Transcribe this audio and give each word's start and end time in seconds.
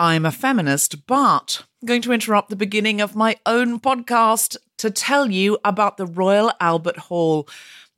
I'm 0.00 0.24
a 0.24 0.32
feminist, 0.32 1.06
but 1.06 1.62
I'm 1.82 1.86
going 1.86 2.00
to 2.00 2.12
interrupt 2.12 2.48
the 2.48 2.56
beginning 2.56 3.02
of 3.02 3.14
my 3.14 3.36
own 3.44 3.78
podcast 3.78 4.56
to 4.78 4.90
tell 4.90 5.30
you 5.30 5.58
about 5.62 5.98
the 5.98 6.06
Royal 6.06 6.50
Albert 6.58 6.96
Hall. 6.96 7.46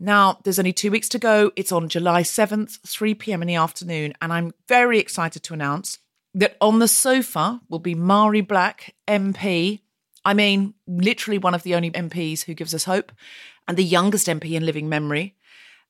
Now, 0.01 0.41
there's 0.43 0.59
only 0.59 0.73
two 0.73 0.91
weeks 0.91 1.09
to 1.11 1.21
go. 1.21 1.53
It's 1.55 1.71
on 1.71 1.89
July 1.89 2.23
7th, 2.25 2.81
3 2.81 3.15
pm 3.15 3.43
in 3.43 3.47
the 3.47 3.55
afternoon. 3.55 4.15
And 4.21 4.33
I'm 4.33 4.53
very 4.67 4.99
excited 4.99 5.45
to 5.45 5.55
announce 5.55 6.01
that 6.35 6.57
on 6.61 6.81
the 6.81 6.89
sofa 6.89 7.61
will 7.69 7.79
be 7.79 7.95
Mhairi 7.95 8.49
Black, 8.49 8.97
MP. 9.07 9.83
I 10.25 10.35
mean, 10.35 10.75
literally 10.89 11.39
one 11.39 11.55
of 11.55 11.63
the 11.63 11.77
only 11.77 11.93
MPs 11.93 12.43
who 12.43 12.55
gives 12.55 12.75
us 12.75 12.83
hope, 12.83 13.13
and 13.69 13.77
the 13.77 13.85
youngest 13.85 14.27
MP 14.27 14.55
in 14.55 14.67
living 14.67 14.89
memory. 14.89 15.37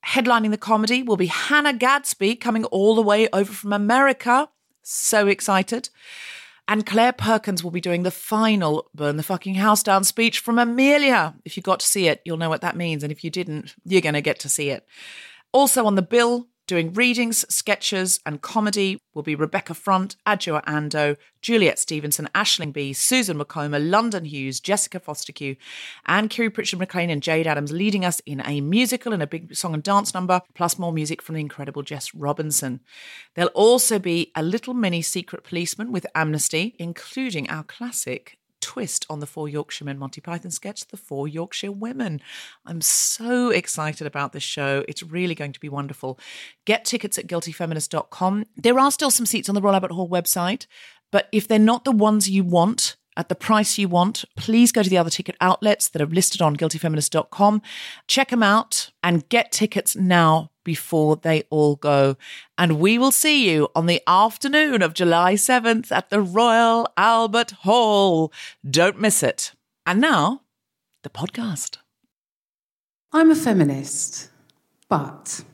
Headlining 0.04 0.50
the 0.50 0.58
comedy 0.58 1.02
will 1.02 1.16
be 1.16 1.28
Hannah 1.28 1.72
Gadsby, 1.72 2.36
coming 2.36 2.66
all 2.66 2.94
the 2.94 3.00
way 3.00 3.30
over 3.32 3.50
from 3.50 3.72
America. 3.72 4.50
So 4.82 5.26
excited. 5.26 5.88
And 6.68 6.86
Claire 6.86 7.12
Perkins 7.12 7.64
will 7.64 7.70
be 7.70 7.80
doing 7.80 8.02
the 8.02 8.10
final 8.10 8.88
Burn 8.94 9.16
the 9.16 9.22
Fucking 9.22 9.56
House 9.56 9.82
Down 9.82 10.04
speech 10.04 10.38
from 10.38 10.58
Amelia. 10.58 11.34
If 11.44 11.56
you 11.56 11.62
got 11.62 11.80
to 11.80 11.86
see 11.86 12.06
it, 12.06 12.22
you'll 12.24 12.36
know 12.36 12.48
what 12.48 12.60
that 12.60 12.76
means. 12.76 13.02
And 13.02 13.10
if 13.10 13.24
you 13.24 13.30
didn't, 13.30 13.74
you're 13.84 14.00
going 14.00 14.14
to 14.14 14.20
get 14.20 14.38
to 14.40 14.48
see 14.48 14.70
it. 14.70 14.86
Also 15.52 15.84
on 15.84 15.96
the 15.96 16.02
bill, 16.02 16.48
doing 16.72 16.94
readings, 16.94 17.44
sketches, 17.54 18.18
and 18.24 18.40
comedy 18.40 18.98
will 19.12 19.22
be 19.22 19.34
Rebecca 19.34 19.74
Front, 19.74 20.16
Adjoa 20.26 20.64
Andoh, 20.64 21.18
Juliet 21.42 21.78
Stevenson, 21.78 22.30
Aisling 22.34 22.72
Bea, 22.72 22.94
Susan 22.94 23.36
Wokoma, 23.36 23.78
London 23.90 24.24
Hughes, 24.24 24.58
Jessica 24.58 24.98
Fostekew, 24.98 25.58
and 26.06 26.30
Kiri 26.30 26.48
Pritchard 26.48 26.78
McLean 26.78 27.10
and 27.10 27.20
Jayde 27.20 27.44
Adams 27.44 27.72
leading 27.72 28.06
us 28.06 28.20
in 28.20 28.40
a 28.46 28.62
musical 28.62 29.12
and 29.12 29.22
a 29.22 29.26
big 29.26 29.54
song 29.54 29.74
and 29.74 29.82
dance 29.82 30.14
number, 30.14 30.40
plus 30.54 30.78
more 30.78 30.94
music 30.94 31.20
from 31.20 31.34
the 31.34 31.42
incredible 31.42 31.82
Jess 31.82 32.14
Robinson. 32.14 32.80
There'll 33.34 33.50
also 33.50 33.98
be 33.98 34.32
a 34.34 34.42
little 34.42 34.72
mini 34.72 35.02
secret 35.02 35.44
policeman 35.44 35.92
with 35.92 36.06
Amnesty, 36.14 36.74
including 36.78 37.50
our 37.50 37.64
classic 37.64 38.38
twist 38.62 39.04
on 39.10 39.20
the 39.20 39.26
Four 39.26 39.48
Yorkshiremen 39.48 39.98
Monty 39.98 40.20
Python 40.20 40.50
sketch, 40.50 40.86
The 40.86 40.96
Four 40.96 41.28
Yorkshire 41.28 41.72
Women. 41.72 42.20
I'm 42.64 42.80
so 42.80 43.50
excited 43.50 44.06
about 44.06 44.32
this 44.32 44.42
show. 44.42 44.84
It's 44.88 45.02
really 45.02 45.34
going 45.34 45.52
to 45.52 45.60
be 45.60 45.68
wonderful. 45.68 46.18
Get 46.64 46.84
tickets 46.86 47.18
at 47.18 47.26
guiltyfeminist.com. 47.26 48.46
There 48.56 48.78
are 48.78 48.90
still 48.90 49.10
some 49.10 49.26
seats 49.26 49.48
on 49.48 49.54
the 49.54 49.60
Royal 49.60 49.74
Albert 49.74 49.92
Hall 49.92 50.08
website, 50.08 50.66
but 51.10 51.28
if 51.32 51.46
they're 51.46 51.58
not 51.58 51.84
the 51.84 51.92
ones 51.92 52.30
you 52.30 52.44
want, 52.44 52.96
at 53.16 53.28
the 53.28 53.34
price 53.34 53.76
you 53.76 53.88
want, 53.88 54.24
please 54.36 54.72
go 54.72 54.82
to 54.82 54.88
the 54.88 54.96
other 54.96 55.10
ticket 55.10 55.36
outlets 55.40 55.88
that 55.90 56.00
are 56.00 56.06
listed 56.06 56.40
on 56.40 56.56
guiltyfeminist.com. 56.56 57.60
Check 58.08 58.30
them 58.30 58.42
out 58.42 58.90
and 59.02 59.28
get 59.28 59.52
tickets 59.52 59.94
now 59.94 60.51
before 60.64 61.16
they 61.16 61.44
all 61.50 61.76
go. 61.76 62.16
And 62.56 62.78
we 62.78 62.98
will 62.98 63.12
see 63.12 63.50
you 63.50 63.68
on 63.74 63.86
the 63.86 64.02
afternoon 64.06 64.82
of 64.82 64.94
July 64.94 65.34
7th 65.34 65.90
at 65.92 66.10
the 66.10 66.20
Royal 66.20 66.88
Albert 66.96 67.52
Hall. 67.62 68.32
Don't 68.68 69.00
miss 69.00 69.22
it. 69.22 69.52
And 69.86 70.00
now, 70.00 70.42
the 71.02 71.10
podcast. 71.10 71.78
I'm 73.12 73.30
a 73.30 73.34
feminist, 73.34 74.30
but 74.88 75.44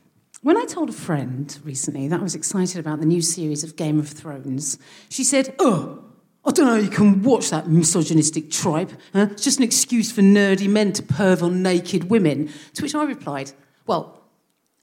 when 0.43 0.57
I 0.57 0.65
told 0.65 0.89
a 0.91 0.93
friend 0.93 1.59
recently 1.65 2.07
that 2.09 2.21
I 2.21 2.23
was 2.23 2.35
excited 2.35 2.79
about 2.79 3.01
the 3.01 3.07
new 3.07 3.21
series 3.21 3.65
of 3.65 3.75
Game 3.75 3.99
of 3.99 4.09
Thrones, 4.09 4.79
she 5.09 5.25
said, 5.25 5.55
Oh, 5.59 6.05
I 6.45 6.53
don't 6.53 6.67
know 6.67 6.77
you 6.77 6.89
can 6.89 7.23
watch 7.23 7.51
that 7.51 7.69
misogynistic 7.69 8.51
tripe. 8.51 8.93
Huh? 9.13 9.29
It's 9.33 9.43
just 9.43 9.59
an 9.59 9.65
excuse 9.65 10.13
for 10.13 10.23
nerdy 10.23 10.69
men 10.69 10.93
to 10.93 11.03
perv 11.03 11.43
on 11.43 11.63
naked 11.63 12.09
women. 12.09 12.51
To 12.75 12.83
which 12.83 12.95
I 12.95 13.05
replied, 13.05 13.53
Well, 13.87 14.18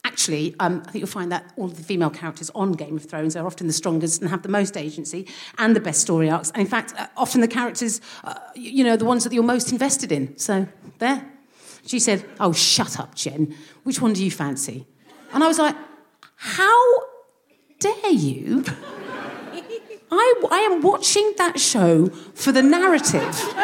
actually, 0.05 0.55
um, 0.59 0.83
I 0.85 0.91
think 0.91 1.01
you'll 1.01 1.07
find 1.07 1.31
that 1.31 1.51
all 1.57 1.67
the 1.67 1.83
female 1.83 2.09
characters 2.09 2.51
on 2.53 2.73
Game 2.73 2.95
of 2.95 3.03
Thrones 3.03 3.35
are 3.35 3.45
often 3.45 3.67
the 3.67 3.73
strongest 3.73 4.21
and 4.21 4.29
have 4.29 4.43
the 4.43 4.49
most 4.49 4.77
agency 4.77 5.27
and 5.57 5.75
the 5.75 5.79
best 5.79 5.99
story 6.01 6.29
arcs. 6.29 6.51
And 6.51 6.61
in 6.61 6.67
fact, 6.67 6.93
uh, 6.97 7.07
often 7.17 7.41
the 7.41 7.47
characters, 7.47 7.99
uh, 8.23 8.35
you 8.55 8.83
know, 8.83 8.95
the 8.95 9.05
ones 9.05 9.23
that 9.23 9.33
you're 9.33 9.43
most 9.43 9.71
invested 9.71 10.11
in. 10.11 10.37
So, 10.37 10.67
there. 10.99 11.29
She 11.85 11.99
said, 11.99 12.25
Oh, 12.39 12.53
shut 12.53 12.99
up, 12.99 13.15
Jen. 13.15 13.55
Which 13.83 14.01
one 14.01 14.13
do 14.13 14.23
you 14.23 14.31
fancy? 14.31 14.85
And 15.33 15.43
I 15.43 15.47
was 15.47 15.59
like, 15.59 15.75
How 16.35 17.01
dare 17.79 18.11
you? 18.11 18.63
I, 20.11 20.33
I 20.51 20.59
am 20.71 20.81
watching 20.81 21.33
that 21.37 21.59
show 21.59 22.07
for 22.35 22.51
the 22.51 22.63
narrative. 22.63 23.21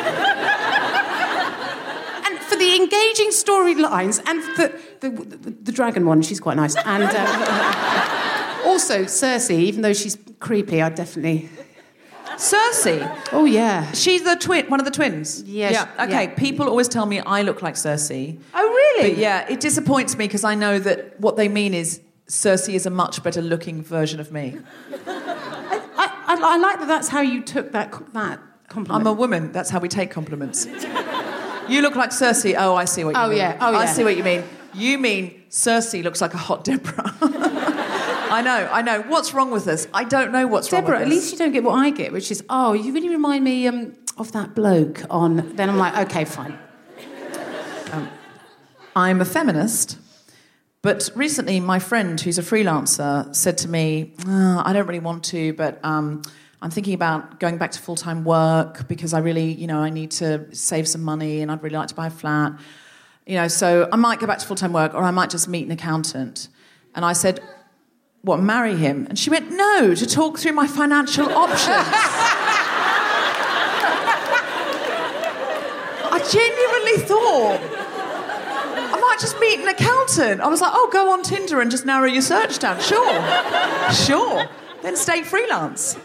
and 2.25 2.39
for 2.39 2.55
the 2.57 2.75
engaging 2.75 3.29
storylines 3.29 4.21
and 4.27 4.43
for 4.43 4.71
the, 5.01 5.09
the, 5.09 5.49
the, 5.51 5.71
dragon 5.71 6.05
one, 6.05 6.21
she's 6.21 6.39
quite 6.39 6.55
nice. 6.57 6.75
And 6.75 7.03
uh, 7.03 8.61
also 8.65 9.03
Cersei, 9.03 9.59
even 9.59 9.81
though 9.81 9.93
she's 9.93 10.17
creepy, 10.39 10.81
I 10.81 10.89
definitely. 10.89 11.49
Cersei. 12.35 13.17
Oh 13.31 13.45
yeah. 13.45 13.91
She's 13.91 14.23
the 14.23 14.35
twin, 14.35 14.67
one 14.67 14.79
of 14.79 14.85
the 14.85 14.91
twins. 14.91 15.43
Yes, 15.43 15.73
Yeah. 15.73 16.03
Okay. 16.05 16.23
yeah. 16.25 16.33
People 16.35 16.67
always 16.67 16.87
tell 16.87 17.05
me 17.05 17.19
I 17.19 17.41
look 17.41 17.61
like 17.61 17.75
Cersei. 17.75 18.39
Oh 18.53 18.67
really? 18.67 19.09
But 19.11 19.17
yeah, 19.19 19.47
it 19.49 19.59
disappoints 19.59 20.17
me 20.17 20.25
because 20.25 20.43
I 20.43 20.55
know 20.55 20.79
that 20.79 21.19
what 21.19 21.35
they 21.35 21.49
mean 21.49 21.73
is 21.73 22.01
Cersei 22.27 22.73
is 22.73 22.85
a 22.85 22.89
much 22.89 23.21
better 23.23 23.41
looking 23.41 23.83
version 23.83 24.19
of 24.19 24.31
me. 24.31 24.57
I, 25.07 26.23
I, 26.27 26.37
I 26.39 26.57
like 26.57 26.79
that. 26.79 26.87
That's 26.87 27.09
how 27.09 27.21
you 27.21 27.41
took 27.43 27.73
that 27.73 27.91
that 28.13 28.39
compliment. 28.69 29.01
I'm 29.01 29.07
a 29.07 29.13
woman. 29.13 29.51
That's 29.51 29.69
how 29.69 29.79
we 29.79 29.89
take 29.89 30.09
compliments. 30.11 30.65
you 31.67 31.81
look 31.81 31.95
like 31.95 32.11
Cersei. 32.11 32.55
Oh, 32.57 32.75
I 32.75 32.85
see 32.85 33.03
what 33.03 33.15
you 33.15 33.21
Oh, 33.21 33.27
mean. 33.29 33.37
Oh 33.37 33.41
yeah. 33.41 33.57
Oh, 33.59 33.71
yeah. 33.71 33.77
I 33.77 33.85
see 33.85 34.03
what 34.03 34.15
you 34.17 34.23
mean. 34.23 34.43
You 34.73 34.97
mean 34.97 35.43
Cersei 35.49 36.03
looks 36.03 36.21
like 36.21 36.33
a 36.33 36.37
hot 36.37 36.63
Deborah. 36.63 37.13
I 37.21 38.41
know, 38.41 38.69
I 38.71 38.81
know. 38.81 39.01
What's 39.01 39.33
wrong 39.33 39.51
with 39.51 39.67
us? 39.67 39.87
I 39.93 40.05
don't 40.05 40.31
know 40.31 40.47
what's 40.47 40.69
Deborah, 40.69 40.93
wrong 40.93 41.01
with 41.01 41.09
this. 41.09 41.09
Deborah, 41.09 41.15
at 41.15 41.21
least 41.21 41.31
you 41.33 41.37
don't 41.37 41.51
get 41.51 41.63
what 41.63 41.73
I 41.73 41.89
get, 41.89 42.13
which 42.13 42.31
is, 42.31 42.43
oh, 42.49 42.73
you 42.73 42.93
really 42.93 43.09
remind 43.09 43.43
me 43.43 43.67
um, 43.67 43.93
of 44.17 44.31
that 44.31 44.55
bloke 44.55 45.03
on. 45.09 45.55
Then 45.55 45.69
I'm 45.69 45.77
like, 45.77 46.09
okay, 46.09 46.25
fine. 46.25 46.57
I'm 48.95 49.21
a 49.21 49.25
feminist, 49.25 49.97
but 50.81 51.09
recently 51.15 51.59
my 51.59 51.79
friend, 51.79 52.19
who's 52.19 52.37
a 52.37 52.41
freelancer, 52.41 53.33
said 53.33 53.57
to 53.59 53.69
me, 53.69 54.13
"Ah, 54.25 54.63
I 54.65 54.73
don't 54.73 54.85
really 54.85 54.99
want 54.99 55.23
to, 55.25 55.53
but 55.53 55.79
um, 55.83 56.21
I'm 56.61 56.71
thinking 56.71 56.93
about 56.93 57.39
going 57.39 57.57
back 57.57 57.71
to 57.71 57.79
full 57.79 57.95
time 57.95 58.25
work 58.25 58.87
because 58.89 59.13
I 59.13 59.19
really, 59.19 59.53
you 59.53 59.65
know, 59.65 59.79
I 59.79 59.89
need 59.89 60.11
to 60.11 60.53
save 60.53 60.87
some 60.87 61.03
money 61.03 61.41
and 61.41 61.51
I'd 61.51 61.63
really 61.63 61.77
like 61.77 61.87
to 61.87 61.95
buy 61.95 62.07
a 62.07 62.11
flat. 62.11 62.53
You 63.25 63.35
know, 63.35 63.47
so 63.47 63.87
I 63.91 63.95
might 63.95 64.19
go 64.19 64.27
back 64.27 64.39
to 64.39 64.45
full 64.47 64.55
time 64.55 64.73
work 64.73 64.93
or 64.93 65.03
I 65.03 65.11
might 65.11 65.29
just 65.29 65.47
meet 65.47 65.65
an 65.65 65.71
accountant. 65.71 66.47
And 66.95 67.05
I 67.05 67.13
said, 67.13 67.39
what, 68.23 68.39
marry 68.39 68.75
him? 68.75 69.07
And 69.07 69.17
she 69.17 69.29
went, 69.29 69.51
No, 69.51 69.95
to 69.95 70.05
talk 70.05 70.37
through 70.37 70.53
my 70.53 70.67
financial 70.67 71.25
options. 71.35 71.87
I 76.13 76.19
genuinely 76.31 77.07
thought 77.07 77.59
I 78.93 78.99
might 78.99 79.19
just 79.19 79.39
meet 79.39 79.59
an 79.59 79.67
accountant. 79.67 80.41
I 80.41 80.47
was 80.47 80.61
like, 80.61 80.71
Oh, 80.73 80.89
go 80.91 81.11
on 81.11 81.23
Tinder 81.23 81.61
and 81.61 81.71
just 81.71 81.85
narrow 81.85 82.05
your 82.07 82.21
search 82.21 82.59
down. 82.59 82.79
Sure. 82.79 83.21
Sure. 83.91 84.47
Then 84.83 84.95
stay 84.95 85.23
freelance. 85.23 85.97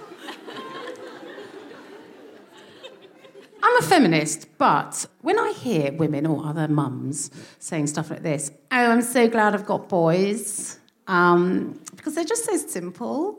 I'm 3.69 3.83
a 3.83 3.83
feminist, 3.83 4.47
but 4.59 5.07
when 5.23 5.41
I 5.41 5.51
hear 5.51 5.91
women 5.91 6.25
or 6.25 6.47
other 6.47 6.69
mums 6.69 7.33
saying 7.59 7.89
stuff 7.89 8.11
like 8.11 8.23
this, 8.23 8.53
oh, 8.71 8.77
I'm 8.77 9.03
so 9.03 9.29
glad 9.29 9.55
I've 9.55 9.67
got 9.67 9.89
boys, 9.89 10.79
um, 11.09 11.81
because 11.97 12.15
they're 12.15 12.25
just 12.25 12.45
so 12.45 12.57
simple. 12.59 13.37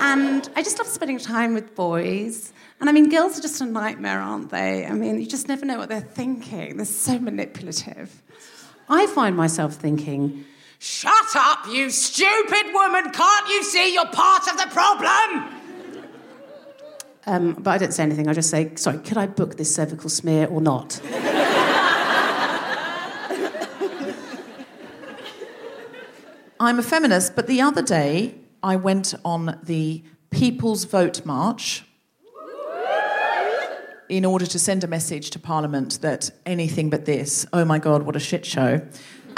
And 0.00 0.46
I 0.54 0.62
just 0.62 0.76
love 0.76 0.86
spending 0.86 1.18
time 1.18 1.54
with 1.54 1.74
boys. 1.74 2.52
And 2.78 2.90
I 2.90 2.92
mean, 2.92 3.08
girls 3.08 3.38
are 3.38 3.40
just 3.40 3.62
a 3.62 3.64
nightmare, 3.64 4.20
aren't 4.20 4.50
they? 4.50 4.84
I 4.84 4.92
mean, 4.92 5.18
you 5.18 5.26
just 5.26 5.48
never 5.48 5.64
know 5.64 5.78
what 5.78 5.88
they're 5.88 6.02
thinking. 6.02 6.76
They're 6.76 6.84
so 6.84 7.18
manipulative. 7.18 8.22
I 8.90 9.06
find 9.06 9.34
myself 9.34 9.76
thinking, 9.76 10.44
Shut 10.78 11.34
up, 11.34 11.66
you 11.68 11.88
stupid 11.88 12.66
woman! 12.74 13.10
Can't 13.12 13.48
you 13.48 13.64
see 13.64 13.94
you're 13.94 14.06
part 14.08 14.46
of 14.46 14.58
the 14.58 14.66
problem? 14.70 15.57
Um, 17.28 17.52
but 17.52 17.72
I 17.72 17.78
don't 17.78 17.92
say 17.92 18.04
anything. 18.04 18.26
I 18.26 18.32
just 18.32 18.48
say, 18.48 18.74
sorry, 18.76 18.98
could 19.00 19.18
I 19.18 19.26
book 19.26 19.58
this 19.58 19.74
cervical 19.74 20.08
smear 20.08 20.46
or 20.46 20.62
not? 20.62 20.98
I'm 26.58 26.78
a 26.78 26.82
feminist, 26.82 27.36
but 27.36 27.46
the 27.46 27.60
other 27.60 27.82
day 27.82 28.34
I 28.62 28.76
went 28.76 29.14
on 29.26 29.60
the 29.62 30.02
People's 30.30 30.84
Vote 30.84 31.26
March 31.26 31.84
in 34.08 34.24
order 34.24 34.46
to 34.46 34.58
send 34.58 34.82
a 34.82 34.86
message 34.86 35.28
to 35.30 35.38
Parliament 35.38 36.00
that 36.00 36.30
anything 36.46 36.88
but 36.88 37.04
this, 37.04 37.44
oh 37.52 37.66
my 37.66 37.78
God, 37.78 38.04
what 38.04 38.16
a 38.16 38.20
shit 38.20 38.46
show. 38.46 38.80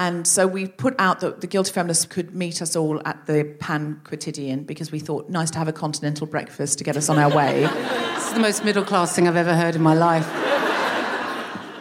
And 0.00 0.26
so 0.26 0.46
we 0.46 0.66
put 0.66 0.94
out 0.98 1.20
that 1.20 1.42
the 1.42 1.46
Guilty 1.46 1.72
Feminists 1.72 2.06
could 2.06 2.34
meet 2.34 2.62
us 2.62 2.74
all 2.74 3.06
at 3.06 3.26
the 3.26 3.54
Pain 3.60 4.00
Quotidien 4.02 4.66
because 4.66 4.90
we 4.90 4.98
thought 4.98 5.28
nice 5.28 5.50
to 5.50 5.58
have 5.58 5.68
a 5.68 5.74
continental 5.74 6.26
breakfast 6.26 6.78
to 6.78 6.84
get 6.84 6.96
us 6.96 7.10
on 7.10 7.18
our 7.18 7.28
way. 7.28 7.68
This 8.20 8.28
is 8.28 8.34
the 8.34 8.40
most 8.40 8.64
middle 8.64 8.84
class 8.84 9.14
thing 9.14 9.26
I've 9.26 9.36
ever 9.36 9.54
heard 9.54 9.74
in 9.74 9.82
my 9.82 9.94
life. 9.94 10.26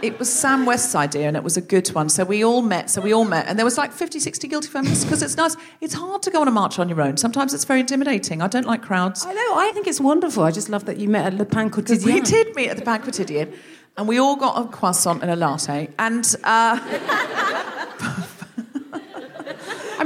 It 0.01 0.18
was 0.18 0.31
Sam 0.31 0.66
West's 0.66 0.95
idea 0.95 1.27
and 1.27 1.38
it 1.38 1.44
was 1.44 1.57
a 1.57 1.62
good 1.62 1.88
one. 1.89 2.10
So 2.10 2.24
we 2.24 2.44
all 2.44 2.62
met. 2.62 2.89
So 2.89 3.01
we 3.01 3.13
all 3.13 3.25
met. 3.25 3.45
And 3.48 3.57
there 3.57 3.66
was 3.66 3.77
like 3.77 3.92
50, 3.92 4.19
60 4.19 4.48
guilty 4.48 4.68
feminists 4.68 5.04
because 5.04 5.21
it's 5.21 5.38
nice. 5.38 5.56
It's 5.80 5.94
hard 5.94 6.24
to 6.24 6.31
go 6.31 6.42
on 6.42 6.48
a 6.48 6.51
march 6.51 6.80
on 6.80 6.89
your 6.89 7.01
own. 7.01 7.18
Sometimes 7.18 7.54
it's 7.54 7.66
very 7.66 7.81
intimidating. 7.81 8.42
I 8.42 8.48
don't 8.48 8.66
like 8.66 8.81
crowds. 8.81 9.25
I 9.25 9.33
know, 9.33 9.56
I 9.56 9.71
think 9.74 9.86
it's 9.88 10.01
wonderful. 10.01 10.44
I 10.44 10.51
just 10.51 10.69
love 10.69 10.86
that 10.86 10.98
you 10.98 11.07
met 11.07 11.25
at 11.25 11.33
Le 11.36 11.45
Pain 11.45 11.69
Quotidien. 11.69 12.06
We 12.06 12.21
did 12.21 12.56
meet 12.56 12.69
at 12.69 12.77
the 12.77 12.86
Pain 12.86 13.01
Quotidien 13.01 13.54
and 14.00 14.07
we 14.07 14.18
all 14.18 14.38
got 14.38 14.66
a 14.66 14.68
croissant 14.69 15.21
and 15.21 15.30
a 15.30 15.36
latte. 15.36 15.89
And 16.00 16.25
uh, 16.45 16.80
I 16.81 17.66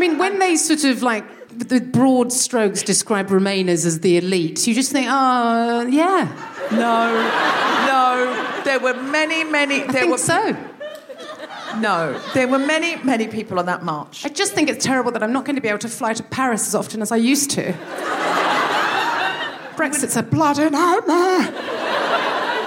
mean, 0.08 0.18
when 0.18 0.40
they 0.40 0.56
sort 0.56 0.84
of 0.84 1.02
like 1.02 1.26
the 1.50 1.80
broad 1.80 2.34
strokes 2.34 2.84
describe 2.84 3.28
Remainers 3.30 3.86
as 3.86 4.00
the 4.02 4.18
elite, 4.18 4.68
you 4.68 4.74
just 4.74 4.92
think, 4.92 5.08
oh, 5.10 5.86
yeah. 5.88 6.28
no, 6.72 7.10
no, 7.88 8.64
there 8.64 8.80
were 8.80 8.94
many, 9.02 9.44
many. 9.44 9.84
I 9.84 9.88
there 9.88 10.02
think 10.02 10.12
were 10.12 10.18
so. 10.18 10.58
no, 11.80 12.20
there 12.34 12.48
were 12.48 12.60
many, 12.60 12.96
many 13.04 13.28
people 13.28 13.60
on 13.60 13.66
that 13.68 13.84
march. 13.84 14.26
I 14.26 14.30
just 14.30 14.54
think 14.54 14.70
it's 14.70 14.84
terrible 14.84 15.12
that 15.12 15.24
I'm 15.24 15.32
not 15.32 15.46
going 15.46 15.56
to 15.56 15.62
be 15.62 15.70
able 15.70 15.80
to 15.80 15.90
fly 15.90 16.14
to 16.14 16.24
Paris 16.24 16.68
as 16.68 16.76
often 16.76 17.02
as 17.02 17.12
I 17.12 17.18
used 17.18 17.52
to. 17.52 17.74
Brexit's 19.78 20.16
a 20.18 20.24
bloody 20.24 20.70
nightmare. 20.70 21.54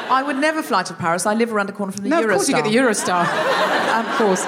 I 0.09 0.23
would 0.25 0.37
never 0.37 0.63
fly 0.63 0.83
to 0.85 0.95
Paris. 0.95 1.27
I 1.27 1.35
live 1.35 1.53
around 1.53 1.67
the 1.69 1.73
corner 1.73 1.93
from 1.93 2.05
the 2.05 2.11
No, 2.11 2.23
Eurostar. 2.23 2.25
of 2.25 2.31
course 2.37 2.49
you 2.49 2.55
get 2.55 2.65
the 2.65 2.77
Eurostar. 2.77 3.27
um, 3.95 4.07
of 4.07 4.17
course. 4.17 4.47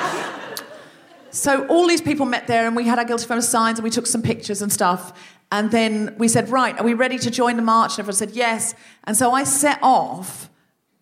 So 1.31 1.67
all 1.67 1.87
these 1.87 2.01
people 2.01 2.27
met 2.27 2.47
there, 2.47 2.67
and 2.67 2.75
we 2.75 2.85
had 2.85 2.99
our 2.99 3.05
guilty 3.05 3.27
feminist 3.27 3.51
signs, 3.51 3.79
and 3.79 3.85
we 3.85 3.91
took 3.91 4.07
some 4.07 4.23
pictures 4.23 4.63
and 4.63 4.73
stuff. 4.73 5.13
And 5.51 5.71
then 5.71 6.15
we 6.19 6.29
said, 6.29 6.49
"Right, 6.51 6.79
are 6.79 6.85
we 6.85 6.95
ready 6.95 7.19
to 7.19 7.31
join 7.31 7.57
the 7.57 7.63
march?" 7.63 7.93
And 7.93 8.01
everyone 8.01 8.17
said 8.17 8.31
yes. 8.33 8.75
And 9.05 9.17
so 9.17 9.33
I 9.33 9.45
set 9.45 9.79
off 9.83 10.51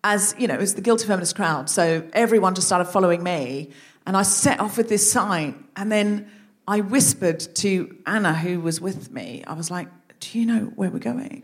as 0.03 0.35
you 0.37 0.47
know, 0.47 0.53
it 0.53 0.59
was 0.59 0.75
the 0.75 0.81
guilty 0.81 1.05
feminist 1.05 1.35
crowd. 1.35 1.69
So 1.69 2.07
everyone 2.13 2.55
just 2.55 2.67
started 2.67 2.85
following 2.85 3.23
me, 3.23 3.71
and 4.05 4.15
I 4.15 4.23
set 4.23 4.59
off 4.59 4.77
with 4.77 4.89
this 4.89 5.11
sign. 5.11 5.65
And 5.75 5.91
then 5.91 6.29
I 6.67 6.81
whispered 6.81 7.39
to 7.55 7.97
Anna, 8.05 8.33
who 8.33 8.61
was 8.61 8.79
with 8.79 9.11
me. 9.11 9.43
I 9.47 9.53
was 9.53 9.69
like, 9.69 9.89
"Do 10.19 10.39
you 10.39 10.45
know 10.45 10.71
where 10.75 10.89
we're 10.89 10.99
going?" 10.99 11.43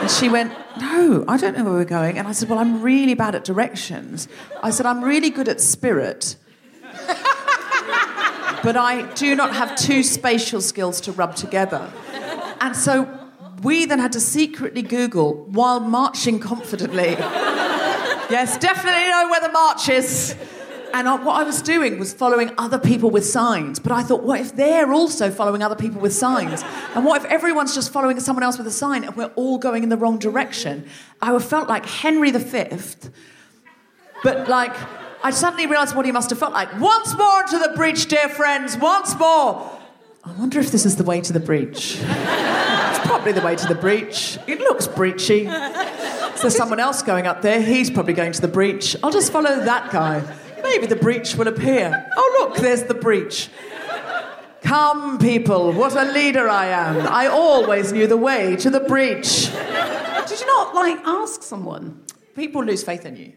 And 0.00 0.10
she 0.10 0.28
went, 0.28 0.52
No, 0.80 1.24
I 1.26 1.36
don't 1.36 1.58
know 1.58 1.64
where 1.64 1.72
we're 1.72 1.84
going. 1.84 2.18
And 2.18 2.28
I 2.28 2.32
said, 2.32 2.48
Well, 2.48 2.58
I'm 2.58 2.82
really 2.82 3.14
bad 3.14 3.34
at 3.34 3.44
directions. 3.44 4.28
I 4.62 4.70
said, 4.70 4.86
I'm 4.86 5.02
really 5.02 5.30
good 5.30 5.48
at 5.48 5.60
spirit. 5.60 6.36
But 8.62 8.76
I 8.76 9.12
do 9.14 9.34
not 9.34 9.54
have 9.54 9.76
two 9.76 10.02
spatial 10.02 10.60
skills 10.60 11.00
to 11.02 11.12
rub 11.12 11.34
together. 11.36 11.90
And 12.60 12.76
so 12.76 13.08
we 13.62 13.86
then 13.86 13.98
had 13.98 14.12
to 14.12 14.20
secretly 14.20 14.82
Google 14.82 15.44
while 15.46 15.80
marching 15.80 16.38
confidently. 16.40 17.10
yes, 18.30 18.58
definitely 18.58 19.08
know 19.08 19.28
where 19.30 19.40
the 19.40 19.52
march 19.52 19.88
is. 19.88 20.36
And 20.94 21.08
I, 21.08 21.16
what 21.16 21.36
I 21.36 21.42
was 21.42 21.60
doing 21.60 21.98
was 21.98 22.14
following 22.14 22.50
other 22.56 22.78
people 22.78 23.10
with 23.10 23.26
signs. 23.26 23.78
But 23.78 23.92
I 23.92 24.02
thought, 24.02 24.22
what 24.22 24.40
if 24.40 24.56
they're 24.56 24.92
also 24.92 25.30
following 25.30 25.62
other 25.62 25.76
people 25.76 26.00
with 26.00 26.14
signs? 26.14 26.64
And 26.94 27.04
what 27.04 27.22
if 27.22 27.30
everyone's 27.30 27.74
just 27.74 27.92
following 27.92 28.18
someone 28.20 28.42
else 28.42 28.58
with 28.58 28.66
a 28.66 28.72
sign 28.72 29.04
and 29.04 29.14
we're 29.14 29.32
all 29.36 29.58
going 29.58 29.82
in 29.82 29.88
the 29.90 29.96
wrong 29.96 30.18
direction? 30.18 30.88
I 31.20 31.38
felt 31.38 31.68
like 31.68 31.84
Henry 31.84 32.30
V, 32.30 32.68
but 34.22 34.48
like, 34.48 34.74
I 35.22 35.30
suddenly 35.30 35.66
realised 35.66 35.96
what 35.96 36.06
he 36.06 36.12
must 36.12 36.30
have 36.30 36.38
felt 36.38 36.52
like. 36.52 36.80
Once 36.80 37.16
more 37.16 37.42
to 37.42 37.58
the 37.58 37.72
breach, 37.74 38.06
dear 38.06 38.28
friends, 38.28 38.76
once 38.76 39.18
more. 39.18 39.78
I 40.24 40.32
wonder 40.32 40.60
if 40.60 40.70
this 40.70 40.84
is 40.84 40.96
the 40.96 41.04
way 41.04 41.20
to 41.20 41.32
the 41.32 41.40
breach. 41.40 41.98
it's 42.00 43.06
probably 43.06 43.32
the 43.32 43.40
way 43.40 43.56
to 43.56 43.66
the 43.66 43.74
breach. 43.74 44.38
It 44.46 44.60
looks 44.60 44.86
breachy. 44.86 45.46
Is 46.34 46.42
there 46.42 46.50
someone 46.50 46.78
else 46.78 47.02
going 47.02 47.26
up 47.26 47.42
there? 47.42 47.60
He's 47.60 47.90
probably 47.90 48.14
going 48.14 48.32
to 48.32 48.40
the 48.40 48.48
breach. 48.48 48.94
I'll 49.02 49.10
just 49.10 49.32
follow 49.32 49.64
that 49.64 49.90
guy. 49.90 50.22
Maybe 50.62 50.86
the 50.86 50.96
breach 50.96 51.34
will 51.34 51.48
appear. 51.48 52.10
Oh, 52.16 52.36
look, 52.40 52.58
there's 52.58 52.84
the 52.84 52.94
breach. 52.94 53.48
Come, 54.60 55.18
people, 55.18 55.72
what 55.72 55.94
a 55.94 56.12
leader 56.12 56.48
I 56.48 56.66
am. 56.66 57.06
I 57.06 57.26
always 57.26 57.92
knew 57.92 58.06
the 58.06 58.16
way 58.16 58.54
to 58.56 58.70
the 58.70 58.80
breach. 58.80 59.46
Did 59.46 60.40
you 60.40 60.46
not 60.46 60.74
like 60.74 60.98
ask 61.04 61.42
someone? 61.42 62.04
People 62.34 62.64
lose 62.64 62.84
faith 62.84 63.06
in 63.06 63.16
you. 63.16 63.32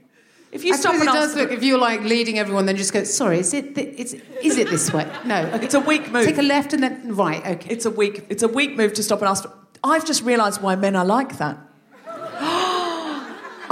If 0.51 0.65
you 0.65 0.73
I 0.73 0.77
stop 0.77 0.93
and 0.93 1.03
it 1.03 1.07
ask 1.07 1.15
does 1.17 1.35
look 1.35 1.51
if 1.51 1.63
you're 1.63 1.79
like 1.79 2.01
leading 2.01 2.37
everyone, 2.37 2.65
then 2.65 2.75
just 2.75 2.91
go. 2.91 3.03
Sorry, 3.05 3.39
is 3.39 3.53
it? 3.53 3.73
Th- 3.75 4.13
is 4.43 4.57
it 4.57 4.69
this 4.69 4.91
way? 4.91 5.09
No. 5.25 5.45
Okay. 5.45 5.65
It's 5.65 5.73
a 5.73 5.79
weak 5.79 6.11
move. 6.11 6.25
Take 6.25 6.37
a 6.37 6.41
left 6.41 6.73
and 6.73 6.83
then 6.83 7.15
right. 7.15 7.45
Okay. 7.55 7.69
It's 7.69 7.85
a 7.85 7.89
weak. 7.91 8.25
It's 8.29 8.43
a 8.43 8.47
weak 8.49 8.75
move 8.75 8.93
to 8.93 9.03
stop 9.03 9.19
and 9.19 9.29
ask. 9.29 9.45
I've 9.83 10.05
just 10.05 10.23
realised 10.23 10.61
why 10.61 10.75
men 10.75 10.95
are 10.95 11.05
like 11.05 11.37
that. 11.37 11.57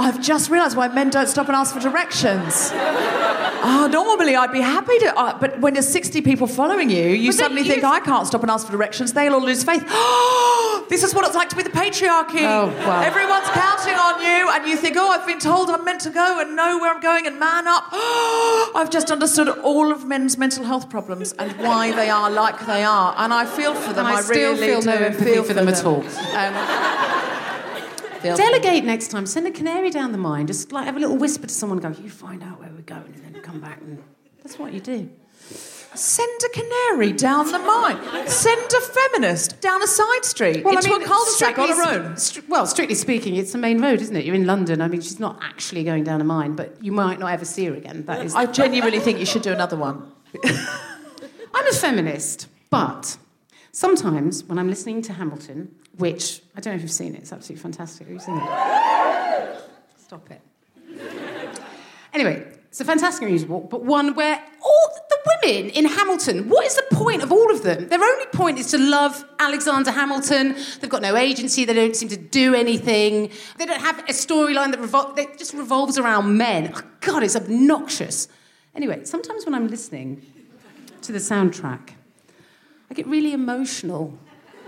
I've 0.00 0.20
just 0.22 0.50
realised 0.50 0.76
why 0.78 0.88
men 0.88 1.10
don't 1.10 1.28
stop 1.28 1.48
and 1.48 1.54
ask 1.56 1.74
for 1.74 1.80
directions. 1.80 2.70
Oh, 3.62 3.86
normally 3.92 4.34
I'd 4.34 4.50
be 4.50 4.62
happy 4.62 4.98
to, 5.00 5.14
uh, 5.14 5.38
but 5.38 5.60
when 5.60 5.74
there's 5.74 5.88
60 5.88 6.22
people 6.22 6.46
following 6.46 6.88
you, 6.88 7.08
you 7.08 7.28
But 7.28 7.36
suddenly 7.36 7.64
think 7.64 7.84
I 7.84 8.00
can't 8.00 8.26
stop 8.26 8.40
and 8.40 8.50
ask 8.50 8.64
for 8.64 8.72
directions. 8.72 9.12
They'll 9.12 9.34
all 9.34 9.44
lose 9.44 9.62
faith. 9.62 9.82
this 10.88 11.02
is 11.02 11.14
what 11.14 11.26
it's 11.26 11.34
like 11.34 11.50
to 11.50 11.56
be 11.56 11.62
the 11.62 11.68
patriarchy. 11.70 12.40
Oh, 12.40 12.68
wow. 12.86 13.02
Everyone's 13.02 13.48
counting 13.50 13.94
on 13.94 14.22
you, 14.22 14.50
and 14.50 14.66
you 14.66 14.76
think, 14.78 14.96
oh, 14.98 15.10
I've 15.10 15.26
been 15.26 15.38
told 15.38 15.68
I'm 15.68 15.84
meant 15.84 16.00
to 16.02 16.10
go 16.10 16.40
and 16.40 16.56
know 16.56 16.78
where 16.78 16.94
I'm 16.94 17.02
going 17.02 17.26
and 17.26 17.38
man 17.38 17.68
up. 17.68 17.84
I've 17.92 18.90
just 18.90 19.10
understood 19.10 19.48
all 19.48 19.92
of 19.92 20.06
men's 20.06 20.38
mental 20.38 20.64
health 20.64 20.88
problems 20.88 21.34
and 21.34 21.52
why 21.58 21.92
they 21.92 22.08
are 22.08 22.30
like 22.30 22.64
they 22.64 22.82
are, 22.84 23.14
and 23.18 23.34
I 23.34 23.44
feel 23.44 23.74
for 23.74 23.92
them. 23.92 24.06
and 24.06 24.16
I, 24.16 24.22
still 24.22 24.54
really 24.54 24.66
feel 24.66 24.82
no 24.82 24.94
empathy 24.94 25.24
feel 25.24 25.44
for 25.44 25.52
them 25.52 25.68
at 25.68 25.84
all. 25.84 26.00
Um, 26.00 27.39
Feel 28.22 28.36
delegate 28.36 28.84
next 28.84 29.08
time. 29.08 29.26
Send 29.26 29.46
a 29.46 29.50
canary 29.50 29.90
down 29.90 30.12
the 30.12 30.18
mine. 30.18 30.46
Just 30.46 30.72
like 30.72 30.84
have 30.86 30.96
a 30.96 31.00
little 31.00 31.16
whisper 31.16 31.46
to 31.46 31.54
someone. 31.54 31.78
Go. 31.78 31.88
You 31.88 32.10
find 32.10 32.42
out 32.42 32.60
where 32.60 32.70
we're 32.70 32.82
going, 32.82 33.14
and 33.24 33.34
then 33.34 33.42
come 33.42 33.60
back. 33.60 33.80
And 33.80 34.02
that's 34.42 34.58
what 34.58 34.72
you 34.72 34.80
do. 34.80 35.08
Send 35.94 36.40
a 36.44 36.48
canary 36.50 37.12
down 37.12 37.50
the 37.50 37.58
mine. 37.58 38.28
Send 38.28 38.72
a 38.72 38.80
feminist 38.80 39.60
down 39.60 39.82
a 39.82 39.88
side 39.88 40.24
street 40.24 40.58
into 40.64 40.94
a 40.94 41.04
cul-de-sac 41.04 41.58
on 41.58 41.68
her 41.68 41.82
own. 41.82 42.12
stri- 42.12 42.48
well, 42.48 42.64
strictly 42.64 42.94
speaking, 42.94 43.34
it's 43.34 43.50
the 43.50 43.58
main 43.58 43.82
road, 43.82 44.00
isn't 44.00 44.14
it? 44.14 44.24
You're 44.24 44.36
in 44.36 44.46
London. 44.46 44.80
I 44.80 44.86
mean, 44.88 45.00
she's 45.00 45.18
not 45.18 45.40
actually 45.42 45.82
going 45.82 46.04
down 46.04 46.20
a 46.20 46.24
mine, 46.24 46.54
but 46.54 46.76
you 46.80 46.92
might 46.92 47.18
not 47.18 47.32
ever 47.32 47.44
see 47.44 47.64
her 47.64 47.74
again. 47.74 48.04
That 48.06 48.24
is. 48.24 48.36
I 48.36 48.46
genuinely 48.46 49.00
think 49.00 49.18
you 49.18 49.26
should 49.26 49.42
do 49.42 49.52
another 49.52 49.76
one. 49.76 50.12
I'm 50.44 51.66
a 51.66 51.72
feminist, 51.72 52.46
but 52.70 53.16
sometimes 53.72 54.44
when 54.44 54.58
I'm 54.60 54.68
listening 54.68 55.02
to 55.02 55.14
Hamilton, 55.14 55.74
which 56.00 56.42
I 56.56 56.60
don't 56.60 56.72
know 56.72 56.76
if 56.76 56.82
you've 56.82 56.90
seen 56.90 57.14
it, 57.14 57.20
it's 57.20 57.32
absolutely 57.32 57.62
fantastic. 57.62 58.06
Have 58.06 58.14
you 58.14 58.20
seen 58.20 58.36
it? 58.36 59.60
Stop 59.98 60.30
it. 60.30 60.40
Anyway, 62.12 62.44
it's 62.68 62.80
a 62.80 62.84
fantastic 62.84 63.28
musical, 63.28 63.60
but 63.60 63.84
one 63.84 64.14
where 64.14 64.42
all 64.62 64.88
the 65.08 65.16
women 65.44 65.70
in 65.70 65.84
Hamilton, 65.84 66.48
what 66.48 66.66
is 66.66 66.76
the 66.76 66.84
point 66.94 67.22
of 67.22 67.30
all 67.30 67.50
of 67.50 67.62
them? 67.62 67.88
Their 67.88 68.02
only 68.02 68.26
point 68.26 68.58
is 68.58 68.70
to 68.72 68.78
love 68.78 69.24
Alexander 69.38 69.90
Hamilton. 69.90 70.56
They've 70.80 70.90
got 70.90 71.02
no 71.02 71.16
agency. 71.16 71.64
They 71.64 71.74
don't 71.74 71.94
seem 71.94 72.08
to 72.08 72.16
do 72.16 72.54
anything. 72.54 73.30
They 73.58 73.66
don't 73.66 73.80
have 73.80 73.98
a 74.00 74.12
storyline 74.12 74.70
that, 74.72 74.80
revol- 74.80 75.14
that 75.16 75.38
just 75.38 75.54
revolves 75.54 75.98
around 75.98 76.36
men. 76.36 76.72
Oh, 76.74 76.82
God, 77.00 77.22
it's 77.22 77.36
obnoxious. 77.36 78.28
Anyway, 78.74 79.04
sometimes 79.04 79.44
when 79.44 79.54
I'm 79.54 79.68
listening 79.68 80.22
to 81.02 81.12
the 81.12 81.18
soundtrack, 81.18 81.90
I 82.90 82.94
get 82.94 83.06
really 83.06 83.32
emotional 83.32 84.18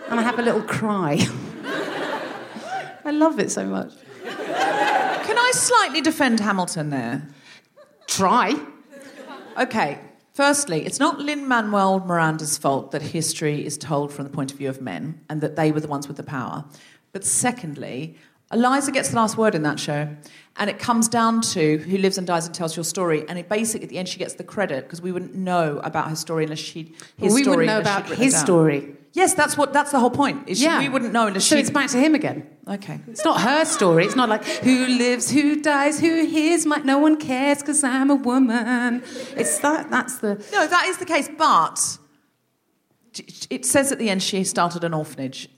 and 0.08 0.20
I 0.20 0.22
have 0.22 0.38
a 0.38 0.42
little 0.42 0.62
cry. 0.62 1.18
I 3.04 3.10
love 3.10 3.38
it 3.38 3.50
so 3.50 3.66
much. 3.66 3.92
Can 4.24 5.38
I 5.38 5.50
slightly 5.54 6.00
defend 6.00 6.40
Hamilton 6.40 6.90
there? 6.90 7.28
Try. 8.06 8.54
Okay. 9.58 9.98
Firstly, 10.34 10.86
it's 10.86 10.98
not 10.98 11.18
Lin 11.18 11.46
Manuel 11.46 12.00
Miranda's 12.00 12.56
fault 12.56 12.90
that 12.92 13.02
history 13.02 13.66
is 13.66 13.76
told 13.76 14.12
from 14.12 14.24
the 14.24 14.30
point 14.30 14.50
of 14.50 14.58
view 14.58 14.70
of 14.70 14.80
men 14.80 15.20
and 15.28 15.42
that 15.42 15.56
they 15.56 15.70
were 15.72 15.80
the 15.80 15.88
ones 15.88 16.08
with 16.08 16.16
the 16.16 16.22
power. 16.22 16.64
But 17.12 17.24
secondly, 17.24 18.16
Eliza 18.50 18.92
gets 18.92 19.10
the 19.10 19.16
last 19.16 19.36
word 19.36 19.54
in 19.54 19.62
that 19.62 19.78
show, 19.78 20.08
and 20.56 20.70
it 20.70 20.78
comes 20.78 21.08
down 21.08 21.40
to 21.40 21.78
who 21.78 21.98
lives 21.98 22.16
and 22.16 22.26
dies 22.26 22.46
and 22.46 22.54
tells 22.54 22.76
your 22.76 22.84
story. 22.84 23.26
And 23.28 23.38
it 23.38 23.48
basically, 23.48 23.84
at 23.84 23.90
the 23.90 23.98
end, 23.98 24.08
she 24.08 24.18
gets 24.18 24.34
the 24.34 24.44
credit 24.44 24.84
because 24.84 25.02
we 25.02 25.12
wouldn't 25.12 25.34
know 25.34 25.80
about 25.84 26.08
her 26.08 26.16
story 26.16 26.44
unless 26.44 26.58
she 26.58 26.94
his 27.18 27.34
we 27.34 27.42
story 27.42 27.66
wouldn't 27.66 27.66
know 27.66 27.80
about 27.80 28.08
his 28.08 28.32
down. 28.32 28.44
story. 28.44 28.96
Yes, 29.14 29.34
that's 29.34 29.56
what. 29.58 29.72
That's 29.72 29.90
the 29.90 29.98
whole 30.00 30.10
point. 30.10 30.48
she- 30.48 30.64
Yeah. 30.64 30.78
we 30.78 30.88
wouldn't 30.88 31.12
know 31.12 31.26
unless 31.26 31.44
So 31.44 31.56
she. 31.56 31.60
it's 31.60 31.70
back 31.70 31.90
to 31.90 31.98
him 31.98 32.14
again. 32.14 32.46
okay. 32.66 32.98
It's 33.08 33.24
not 33.24 33.40
her 33.42 33.64
story. 33.66 34.06
It's 34.06 34.16
not 34.16 34.28
like 34.30 34.42
who 34.44 34.86
lives, 34.86 35.30
who 35.30 35.60
dies, 35.60 36.00
who 36.00 36.24
hears 36.24 36.64
my. 36.64 36.78
No 36.78 36.98
one 36.98 37.16
cares 37.16 37.58
because 37.58 37.84
I'm 37.84 38.10
a 38.10 38.14
woman. 38.14 39.02
It's 39.36 39.58
that. 39.58 39.90
That's 39.90 40.16
the. 40.18 40.36
No, 40.52 40.66
that 40.66 40.86
is 40.88 40.96
the 40.96 41.04
case, 41.04 41.28
but 41.36 41.98
it 43.50 43.66
says 43.66 43.92
at 43.92 43.98
the 43.98 44.08
end 44.08 44.22
she 44.22 44.44
started 44.44 44.82
an 44.84 44.94
orphanage. 44.94 45.48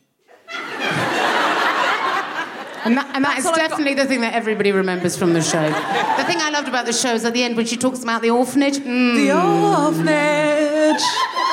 And 2.84 2.96
that, 2.98 3.10
and 3.14 3.24
that 3.24 3.38
is 3.38 3.44
definitely 3.44 3.94
the 3.94 4.04
thing 4.04 4.20
that 4.20 4.34
everybody 4.34 4.70
remembers 4.72 5.16
from 5.16 5.32
the 5.32 5.40
show. 5.42 5.62
The 6.18 6.24
thing 6.24 6.38
I 6.40 6.50
loved 6.50 6.68
about 6.68 6.84
the 6.86 6.92
show 6.92 7.14
is 7.14 7.24
at 7.24 7.32
the 7.32 7.42
end 7.42 7.56
when 7.56 7.66
she 7.66 7.76
talks 7.76 8.02
about 8.02 8.20
the 8.22 8.30
orphanage. 8.30 8.78
mm, 8.78 9.14
The 9.16 9.32
orphanage. 9.32 11.02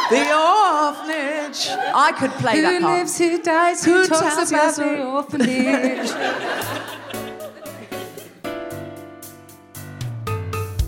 The 0.10 0.26
orphanage. 0.36 1.68
I 1.96 2.12
could 2.18 2.32
play 2.32 2.56
who 2.58 2.62
that 2.64 2.82
part. 2.82 2.98
lives, 2.98 3.18
who 3.18 3.42
dies, 3.42 3.84
who, 3.86 4.02
Who 4.02 4.08
talks 4.08 4.50
about 4.52 4.76
the 4.76 5.04
orphanage. 5.04 6.10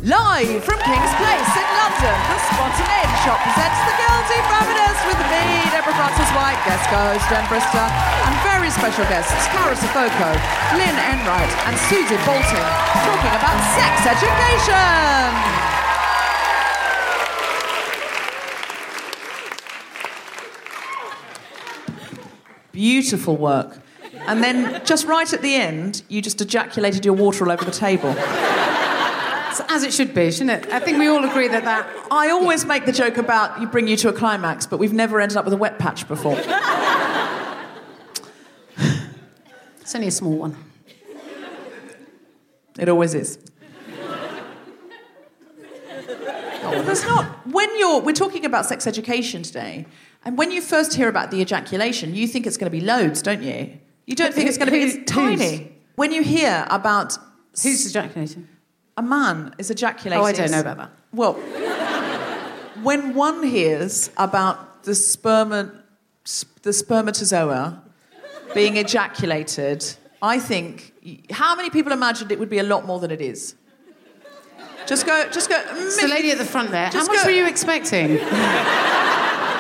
Live 0.03 0.65
from 0.65 0.79
King's 0.83 1.15
Place 1.15 1.51
in 1.55 1.63
London, 1.79 2.19
the 2.27 2.35
Spontaneity 2.51 3.17
Shop 3.23 3.39
presents 3.39 3.79
The 3.87 3.95
Guilty 4.03 4.35
Feminist 4.51 4.99
with 5.07 5.15
me, 5.31 5.63
Deborah 5.71 5.95
Frances-White, 5.95 6.59
guest 6.67 6.91
co-host 6.91 7.23
Jen 7.31 7.45
Brister, 7.47 7.87
and 7.87 8.35
very 8.43 8.67
special 8.69 9.05
guests 9.05 9.31
Carys 9.47 9.79
Afoko, 9.79 10.35
Lynn 10.75 10.99
Enright, 11.07 11.47
and 11.67 11.79
Suzi 11.87 12.19
Boulting, 12.27 12.67
talking 12.99 13.31
about 13.31 13.55
sex 13.79 14.03
education. 14.11 14.83
Beautiful 22.73 23.37
work. 23.37 23.79
And 24.27 24.43
then, 24.43 24.83
just 24.83 25.07
right 25.07 25.31
at 25.31 25.41
the 25.41 25.55
end, 25.55 26.03
you 26.09 26.21
just 26.21 26.41
ejaculated 26.41 27.05
your 27.05 27.13
water 27.13 27.45
all 27.45 27.51
over 27.53 27.63
the 27.63 27.71
table. 27.71 28.13
As 29.69 29.83
it 29.83 29.93
should 29.93 30.13
be, 30.13 30.31
shouldn't 30.31 30.65
it? 30.65 30.71
I 30.71 30.79
think 30.79 30.97
we 30.97 31.07
all 31.07 31.23
agree 31.23 31.47
that 31.47 31.63
that. 31.63 31.87
I 32.11 32.29
always 32.29 32.65
make 32.65 32.85
the 32.85 32.91
joke 32.91 33.17
about 33.17 33.59
you 33.61 33.67
bring 33.67 33.87
you 33.87 33.95
to 33.97 34.09
a 34.09 34.13
climax, 34.13 34.65
but 34.65 34.77
we've 34.77 34.93
never 34.93 35.19
ended 35.19 35.37
up 35.37 35.45
with 35.45 35.53
a 35.53 35.57
wet 35.57 35.79
patch 35.79 36.07
before. 36.07 36.39
It's 39.81 39.95
only 39.95 40.07
a 40.07 40.11
small 40.11 40.37
one. 40.37 40.55
It 42.79 42.89
always 42.89 43.13
is. 43.13 43.37
Oh, 46.65 46.81
there's 46.83 47.03
not. 47.03 47.25
When 47.45 47.69
you're, 47.77 47.99
we're 48.01 48.13
talking 48.13 48.45
about 48.45 48.65
sex 48.65 48.87
education 48.87 49.43
today, 49.43 49.85
and 50.25 50.37
when 50.37 50.51
you 50.51 50.61
first 50.61 50.93
hear 50.93 51.09
about 51.09 51.29
the 51.29 51.41
ejaculation, 51.41 52.15
you 52.15 52.27
think 52.27 52.47
it's 52.47 52.57
going 52.57 52.71
to 52.71 52.77
be 52.77 52.83
loads, 52.83 53.21
don't 53.21 53.43
you? 53.43 53.77
You 54.07 54.15
don't 54.15 54.33
think 54.33 54.47
it's 54.47 54.57
going 54.57 54.67
to 54.67 54.71
be. 54.71 54.81
It's 54.81 55.11
tiny. 55.11 55.75
When 55.95 56.11
you 56.11 56.23
hear 56.23 56.65
about 56.69 57.17
Who's 57.61 57.85
ejaculating? 57.85 58.47
A 58.97 59.01
man 59.01 59.53
is 59.57 59.69
ejaculating. 59.71 60.21
Oh, 60.23 60.25
I 60.25 60.31
don't 60.33 60.51
know 60.51 60.59
about 60.59 60.77
that. 60.77 60.91
Well, 61.13 61.33
when 62.83 63.13
one 63.13 63.43
hears 63.43 64.11
about 64.17 64.83
the 64.83 64.91
sperma, 64.91 65.71
the 66.61 66.73
spermatozoa 66.73 67.81
being 68.53 68.77
ejaculated, 68.77 69.85
I 70.21 70.39
think 70.39 70.93
how 71.31 71.55
many 71.55 71.69
people 71.69 71.91
imagined 71.91 72.31
it 72.31 72.39
would 72.39 72.49
be 72.49 72.59
a 72.59 72.63
lot 72.63 72.85
more 72.85 72.99
than 72.99 73.11
it 73.11 73.21
is. 73.21 73.55
Just 74.85 75.05
go, 75.05 75.29
just 75.31 75.49
go. 75.49 75.61
It's 75.75 76.01
the 76.01 76.07
lady 76.07 76.31
at 76.31 76.37
the 76.37 76.45
front 76.45 76.71
there. 76.71 76.87
How 76.89 77.05
much 77.05 77.17
go- 77.17 77.25
were 77.25 77.31
you 77.31 77.47
expecting? 77.47 78.19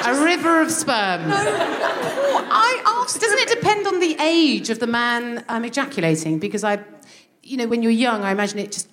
a 0.05 0.23
river 0.23 0.61
of 0.61 0.69
sperm. 0.69 1.29
No, 1.29 1.35
I 1.37 2.81
asked. 2.85 3.21
Doesn't 3.21 3.39
it 3.39 3.47
depend 3.47 3.87
on 3.87 3.99
the 3.99 4.17
age 4.19 4.69
of 4.69 4.79
the 4.79 4.87
man 4.87 5.45
I'm 5.47 5.63
ejaculating? 5.65 6.39
Because 6.39 6.63
I, 6.63 6.79
you 7.41 7.55
know, 7.57 7.67
when 7.67 7.81
you're 7.83 7.91
young, 7.91 8.23
I 8.23 8.31
imagine 8.31 8.59
it 8.59 8.73
just 8.73 8.89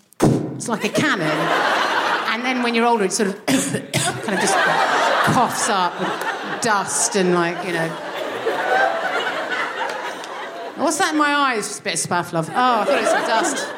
it's 0.61 0.69
like 0.69 0.85
a 0.85 0.91
cannon, 0.91 1.27
and 1.27 2.45
then 2.45 2.63
when 2.63 2.75
you're 2.75 2.85
older, 2.85 3.05
it 3.05 3.13
sort 3.15 3.31
of 3.31 3.47
kind 3.47 4.35
of 4.35 4.41
just 4.41 4.55
coughs 5.25 5.71
up 5.71 5.99
with 5.99 6.61
dust 6.61 7.17
and 7.17 7.35
like 7.35 7.67
you 7.67 7.73
know. 7.73 7.89
What's 10.77 10.99
that 10.99 11.13
in 11.13 11.19
my 11.19 11.35
eyes? 11.35 11.67
Just 11.67 11.81
a 11.81 11.85
bit 11.85 11.95
of 11.95 12.01
spaff, 12.11 12.35
love. 12.35 12.51
Oh, 12.51 12.53
I 12.55 12.85
thought 12.85 12.99
it 12.99 13.03
was 13.03 13.27
dust. 13.27 13.75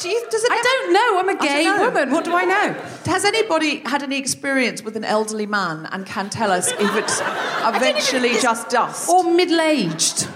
Do 0.00 0.08
you, 0.10 0.26
does 0.30 0.44
it 0.44 0.52
I 0.52 0.56
ever- 0.56 0.62
don't 0.64 0.92
know. 0.92 1.18
I'm 1.20 1.28
a 1.30 1.38
gay 1.40 1.84
woman. 1.86 2.10
What 2.10 2.24
do 2.26 2.34
I 2.34 2.44
know? 2.44 2.74
Has 3.06 3.24
anybody 3.24 3.78
had 3.86 4.02
any 4.02 4.18
experience 4.18 4.82
with 4.82 4.98
an 4.98 5.04
elderly 5.04 5.46
man 5.46 5.88
and 5.92 6.04
can 6.04 6.28
tell 6.28 6.50
us 6.50 6.72
if 6.72 6.94
it's 6.94 7.20
eventually 7.64 8.38
just 8.38 8.68
dust? 8.68 9.08
Or 9.08 9.24
middle-aged. 9.32 10.28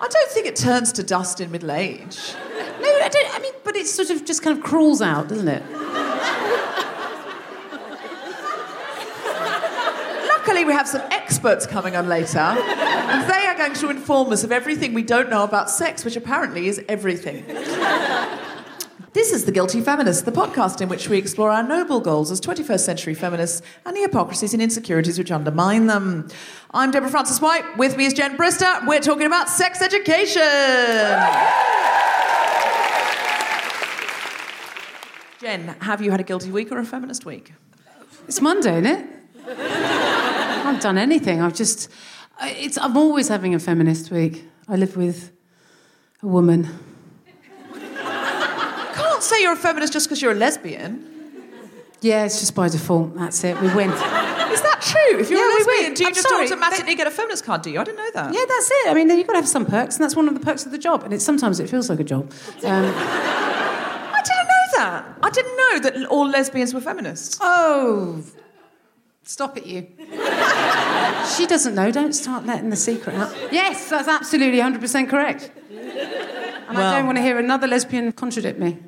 I 0.00 0.08
don't 0.08 0.30
think 0.32 0.46
it 0.46 0.56
turns 0.56 0.92
to 0.92 1.02
dust 1.02 1.40
in 1.40 1.50
middle 1.50 1.70
age. 1.70 2.34
I 3.04 3.08
don't. 3.08 3.34
I 3.34 3.38
mean, 3.38 3.52
but 3.64 3.76
it 3.76 3.86
sort 3.86 4.08
of 4.08 4.24
just 4.24 4.42
kind 4.42 4.56
of 4.56 4.64
crawls 4.64 5.02
out, 5.02 5.28
doesn't 5.28 5.46
it? 5.46 5.62
Luckily, 10.26 10.64
we 10.64 10.72
have 10.72 10.88
some 10.88 11.02
experts 11.10 11.66
coming 11.66 11.96
on 11.96 12.08
later, 12.08 12.38
and 12.38 13.30
they 13.30 13.46
are 13.46 13.56
going 13.58 13.74
to 13.74 13.90
inform 13.90 14.32
us 14.32 14.42
of 14.42 14.52
everything 14.52 14.94
we 14.94 15.02
don't 15.02 15.28
know 15.28 15.44
about 15.44 15.68
sex, 15.68 16.02
which 16.04 16.16
apparently 16.16 16.66
is 16.66 16.82
everything. 16.88 17.44
This 19.12 19.32
is 19.32 19.44
The 19.44 19.52
Guilty 19.52 19.82
Feminist, 19.82 20.24
the 20.24 20.32
podcast 20.32 20.80
in 20.80 20.88
which 20.88 21.08
we 21.08 21.18
explore 21.18 21.50
our 21.50 21.62
noble 21.62 22.00
goals 22.00 22.30
as 22.30 22.40
21st 22.40 22.80
century 22.80 23.14
feminists 23.14 23.62
and 23.84 23.94
the 23.94 24.00
hypocrisies 24.00 24.54
and 24.54 24.62
insecurities 24.62 25.18
which 25.18 25.30
undermine 25.30 25.86
them. 25.86 26.28
I'm 26.72 26.90
Deborah 26.90 27.10
Frances-White. 27.10 27.76
With 27.76 27.96
me 27.96 28.06
is 28.06 28.12
Jen 28.12 28.36
Brister. 28.36 28.86
We're 28.86 29.00
talking 29.00 29.26
about 29.26 29.48
sex 29.48 29.82
education. 29.82 30.42
Jen, 35.44 35.76
have 35.82 36.00
you 36.00 36.10
had 36.10 36.20
a 36.20 36.22
guilty 36.22 36.50
week 36.50 36.72
or 36.72 36.78
a 36.78 36.86
feminist 36.86 37.26
week? 37.26 37.52
It's 38.26 38.40
Monday, 38.40 38.78
isn't 38.78 38.86
it? 38.86 39.06
I 39.46 40.60
haven't 40.64 40.80
done 40.80 40.96
anything. 40.96 41.42
I've 41.42 41.52
just. 41.52 41.90
It's, 42.40 42.78
I'm 42.78 42.96
always 42.96 43.28
having 43.28 43.54
a 43.54 43.58
feminist 43.58 44.10
week. 44.10 44.42
I 44.68 44.76
live 44.76 44.96
with 44.96 45.32
a 46.22 46.26
woman. 46.28 46.66
Can't 47.74 49.22
say 49.22 49.42
you're 49.42 49.52
a 49.52 49.56
feminist 49.56 49.92
just 49.92 50.06
because 50.06 50.22
you're 50.22 50.32
a 50.32 50.34
lesbian. 50.34 51.10
Yeah, 52.00 52.24
it's 52.24 52.40
just 52.40 52.54
by 52.54 52.70
default. 52.70 53.14
That's 53.14 53.44
it. 53.44 53.60
We 53.60 53.66
win. 53.74 53.90
Is 53.90 54.62
that 54.62 54.78
true? 54.80 55.18
If 55.20 55.28
you're 55.28 55.40
Yeah, 55.40 55.44
a 55.44 55.48
we 55.48 55.58
lesbian, 55.58 55.84
win. 55.90 55.94
do 55.94 56.02
you 56.04 56.08
I'm 56.08 56.14
just 56.14 56.26
sorry, 56.28 56.46
automatically 56.46 56.94
get 56.94 57.06
a 57.06 57.10
feminist 57.10 57.44
card? 57.44 57.60
Do 57.60 57.70
you? 57.70 57.80
I 57.80 57.84
didn't 57.84 57.98
know 57.98 58.10
that. 58.14 58.32
Yeah, 58.32 58.44
that's 58.48 58.70
it. 58.70 58.88
I 58.90 58.94
mean, 58.94 59.10
you've 59.10 59.26
got 59.26 59.34
to 59.34 59.40
have 59.40 59.48
some 59.48 59.66
perks, 59.66 59.96
and 59.96 60.04
that's 60.04 60.16
one 60.16 60.26
of 60.26 60.32
the 60.32 60.40
perks 60.40 60.64
of 60.64 60.72
the 60.72 60.78
job. 60.78 61.02
And 61.02 61.12
it's 61.12 61.24
sometimes 61.24 61.60
it 61.60 61.68
feels 61.68 61.90
like 61.90 62.00
a 62.00 62.04
job. 62.04 62.32
Um, 62.62 62.70
I 62.72 62.82
didn't 62.82 62.96
know 62.96 63.23
that. 64.84 65.18
I 65.22 65.30
didn't 65.30 65.56
know 65.56 65.78
that 65.80 66.06
all 66.08 66.28
lesbians 66.28 66.74
were 66.74 66.80
feminists. 66.80 67.38
oh, 67.40 68.22
stop 69.22 69.56
it, 69.56 69.64
you. 69.66 69.86
she 71.36 71.46
doesn't 71.46 71.74
know. 71.74 71.90
Don't 71.90 72.12
start 72.12 72.44
letting 72.46 72.70
the 72.70 72.76
secret 72.76 73.14
out. 73.16 73.34
Yes, 73.50 73.88
that's 73.90 74.08
absolutely 74.08 74.58
100% 74.60 75.08
correct. 75.08 75.50
And 75.70 76.76
Well- 76.78 76.92
I 76.92 76.96
don't 76.96 77.06
want 77.06 77.18
to 77.18 77.22
hear 77.22 77.38
another 77.38 77.66
lesbian 77.66 78.12
contradict 78.12 78.58
me. 78.58 78.78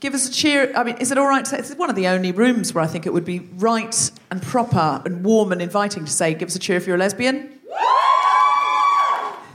Give 0.00 0.12
us 0.12 0.28
a 0.28 0.32
cheer. 0.32 0.70
I 0.76 0.84
mean, 0.84 0.96
is 0.98 1.10
it 1.12 1.16
all 1.16 1.26
right 1.26 1.42
to 1.44 1.50
say? 1.50 1.58
It's 1.58 1.74
one 1.76 1.88
of 1.88 1.96
the 1.96 2.08
only 2.08 2.30
rooms 2.30 2.74
where 2.74 2.84
I 2.84 2.86
think 2.86 3.06
it 3.06 3.12
would 3.14 3.24
be 3.24 3.38
right 3.56 4.10
and 4.30 4.42
proper 4.42 5.00
and 5.06 5.24
warm 5.24 5.50
and 5.50 5.62
inviting 5.62 6.04
to 6.04 6.10
say, 6.12 6.34
give 6.34 6.48
us 6.48 6.56
a 6.56 6.58
cheer 6.58 6.76
if 6.76 6.86
you're 6.86 6.96
a 6.96 6.98
lesbian. 6.98 7.58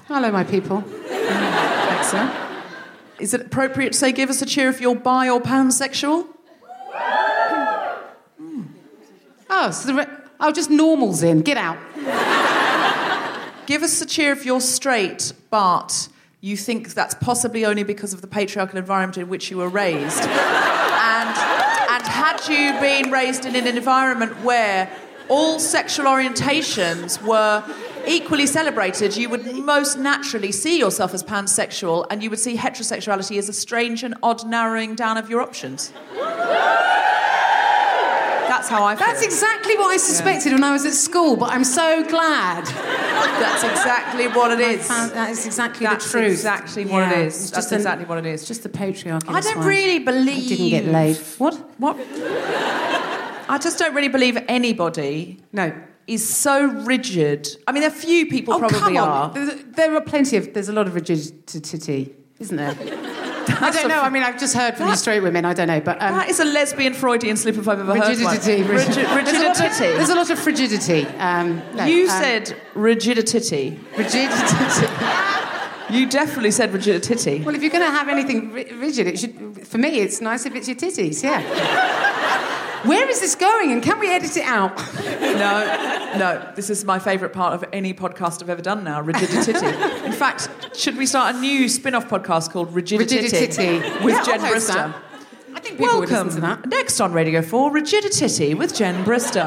Hello, 0.08 0.32
my 0.32 0.44
people. 0.44 0.84
Excellent. 1.12 2.49
Is 3.20 3.34
it 3.34 3.42
appropriate 3.42 3.94
to 3.94 3.98
say, 3.98 4.12
give 4.12 4.30
us 4.30 4.42
a 4.42 4.46
cheer 4.46 4.70
if 4.70 4.80
you're 4.80 4.96
bi 4.96 5.30
or 5.30 5.42
pansexual? 5.42 6.28
Hmm. 8.38 8.64
Oh, 9.50 9.72
so 9.72 9.88
the 9.88 9.94
re- 9.94 10.08
oh, 10.40 10.52
just 10.52 10.70
normals 10.70 11.22
in. 11.24 11.42
Get 11.42 11.58
out. 11.58 11.78
give 13.66 13.84
us 13.84 14.02
a 14.02 14.06
cheer 14.06 14.32
if 14.32 14.46
you're 14.46 14.62
straight, 14.62 15.34
but 15.50 16.08
you 16.42 16.56
think 16.56 16.94
that's 16.94 17.16
possibly 17.16 17.66
only 17.66 17.84
because 17.84 18.14
of 18.14 18.22
the 18.22 18.28
patriarchal 18.28 18.80
environment 18.80 19.18
in 19.18 19.28
which 19.28 19.52
you 19.52 19.58
were 19.58 19.68
raised. 19.68 20.22
and, 20.22 21.30
and 21.90 22.04
had 22.08 22.40
you 22.48 22.80
been 22.80 23.12
raised 23.12 23.46
in 23.46 23.56
an 23.56 23.68
environment 23.68 24.42
where 24.44 24.90
all 25.28 25.60
sexual 25.60 26.06
orientations 26.06 27.22
were 27.22 27.64
equally 28.08 28.46
celebrated, 28.48 29.16
you 29.18 29.30
would 29.30 29.46
most 29.56 29.98
naturally 29.98 30.52
see 30.52 30.78
yourself 30.80 31.14
as 31.14 31.24
pansexual 31.24 32.06
and 32.10 32.24
you 32.24 32.30
would 32.30 32.40
see 32.40 32.56
heterosexuality 32.58 33.38
as 33.38 33.50
a 33.50 33.54
strange 33.54 34.04
and 34.04 34.16
odd 34.24 34.46
narrowing 34.48 34.96
down 34.96 35.18
of 35.18 35.30
your 35.30 35.42
options. 35.42 35.92
That's 38.50 38.68
how 38.68 38.84
I 38.84 38.96
feel. 38.96 39.06
That's 39.08 39.22
exactly 39.22 39.76
what 39.78 39.88
I 39.92 39.98
suspected 39.98 40.52
when 40.54 40.64
I 40.64 40.72
was 40.74 40.86
at 40.86 40.94
school, 40.94 41.36
but 41.38 41.52
I'm 41.52 41.64
so 41.64 42.04
glad. 42.08 42.66
That's 42.66 43.64
exactly 43.64 44.28
what 44.28 44.52
it 44.52 44.60
is. 44.60 44.88
that 44.88 45.30
is 45.30 45.46
exactly 45.46 45.86
That's 45.86 46.06
the 46.06 46.20
truth. 46.20 46.32
exactly 46.32 46.84
what 46.86 47.00
Yeah, 47.00 47.20
is. 47.20 47.36
it's 47.36 47.52
That's 47.52 47.66
just 47.66 47.72
an- 47.72 47.78
exactly 47.78 48.06
what 48.06 48.18
it 48.18 48.26
is. 48.26 48.46
Just 48.48 48.64
the 48.64 48.70
patriarchy. 48.70 49.30
I 49.30 49.40
don't 49.42 49.64
really 49.64 49.98
I 49.98 50.00
believe. 50.00 50.50
didn't 50.50 50.70
get 50.70 50.86
laid. 50.86 51.18
What? 51.38 51.56
What? 51.78 51.96
I 53.52 53.58
just 53.62 53.78
don't 53.80 53.94
really 53.94 54.10
believe 54.10 54.38
anybody 54.48 55.38
No. 55.54 55.72
Is 56.10 56.28
so 56.28 56.66
rigid. 56.66 57.48
I 57.68 57.72
mean, 57.72 57.84
a 57.84 57.92
few 57.92 58.26
people 58.28 58.54
Oh, 58.56 58.60
probably 58.60 58.80
come 58.80 58.98
on. 58.98 59.08
are. 59.10 59.30
There, 59.34 59.56
there 59.56 59.96
are 59.96 60.02
plenty 60.02 60.38
of. 60.38 60.54
There's 60.54 60.70
a 60.70 60.74
lot 60.74 60.88
of 60.88 60.96
rigidity, 60.96 62.14
isn't 62.40 62.58
there? 62.58 62.76
I 63.62 63.72
don't 63.72 63.88
know. 63.88 64.00
I 64.02 64.10
mean, 64.10 64.24
I've 64.24 64.40
just 64.40 64.56
heard 64.56 64.78
from 64.78 64.88
you 64.90 64.96
straight 64.96 65.22
women. 65.22 65.44
I 65.44 65.54
don't 65.54 65.68
know, 65.68 65.82
but 65.82 66.02
um, 66.02 66.14
That 66.14 66.30
is 66.30 66.40
a 66.40 66.46
lesbian 66.46 66.94
Freudian 66.94 67.36
slip 67.36 67.58
if 67.58 67.68
I've 67.68 67.80
ever 67.80 67.94
rigidity. 67.94 68.24
heard 68.64 68.68
one. 68.68 68.76
Rigid, 68.78 68.96
There's 68.96 69.36
a 69.36 69.44
lot 69.44 69.60
of- 69.60 69.66
rigidity. 69.66 69.98
There's 69.98 70.10
a 70.10 70.16
lot 70.16 70.30
of 70.30 70.40
frigidity. 70.40 71.06
Um, 71.18 71.62
no, 71.76 71.86
you 71.86 72.04
um, 72.04 72.10
said 72.10 72.56
rigidity. 72.76 73.80
rigidity. 73.98 74.88
You 75.92 76.08
definitely 76.08 76.52
said 76.52 76.72
rigidity. 76.72 77.42
well, 77.42 77.56
if 77.56 77.64
you're 77.64 77.72
going 77.72 77.84
to 77.84 77.90
have 77.90 78.10
anything 78.10 78.52
rigid, 78.52 79.08
it 79.08 79.18
should. 79.18 79.66
For 79.68 79.80
me, 79.80 80.00
it's 80.02 80.22
nice 80.22 80.46
if 80.46 80.54
it's 80.54 80.68
your 80.68 80.78
titties. 80.78 81.24
Yeah. 81.24 82.58
Where 82.86 83.10
is 83.10 83.20
this 83.20 83.36
going? 83.36 83.72
And 83.72 83.84
can 83.84 84.00
we 84.00 84.10
edit 84.12 84.36
it 84.38 84.44
out? 84.46 84.78
No, 85.40 86.16
no. 86.18 86.52
This 86.56 86.70
is 86.70 86.84
my 86.84 87.00
favourite 87.00 87.34
part 87.34 87.54
of 87.54 87.64
any 87.72 87.94
podcast 87.94 88.42
I've 88.42 88.50
ever 88.50 88.62
done 88.62 88.84
now. 88.84 89.00
Rigidity. 89.02 89.66
In 90.06 90.12
fact, 90.12 90.50
should 90.76 90.98
we 90.98 91.06
start 91.06 91.36
a 91.36 91.40
new 91.40 91.70
spin-off 91.70 92.10
podcast 92.10 92.52
called 92.52 92.74
Rigidity, 92.74 93.18
Rigidity. 93.22 93.78
with 94.04 94.16
Yeah, 94.16 94.24
Jen 94.24 94.40
Brister? 94.42 94.94
I 95.54 95.60
think 95.62 95.78
people 95.78 96.00
would 96.00 96.10
Welcome. 96.10 96.28
listen 96.28 96.42
to 96.42 96.48
that. 96.48 96.66
Next 96.68 97.00
on 97.00 97.14
Radio 97.14 97.42
4, 97.42 97.72
Rigidity 97.72 98.54
with 98.54 98.76
Jen 98.76 99.06
Brister. 99.06 99.46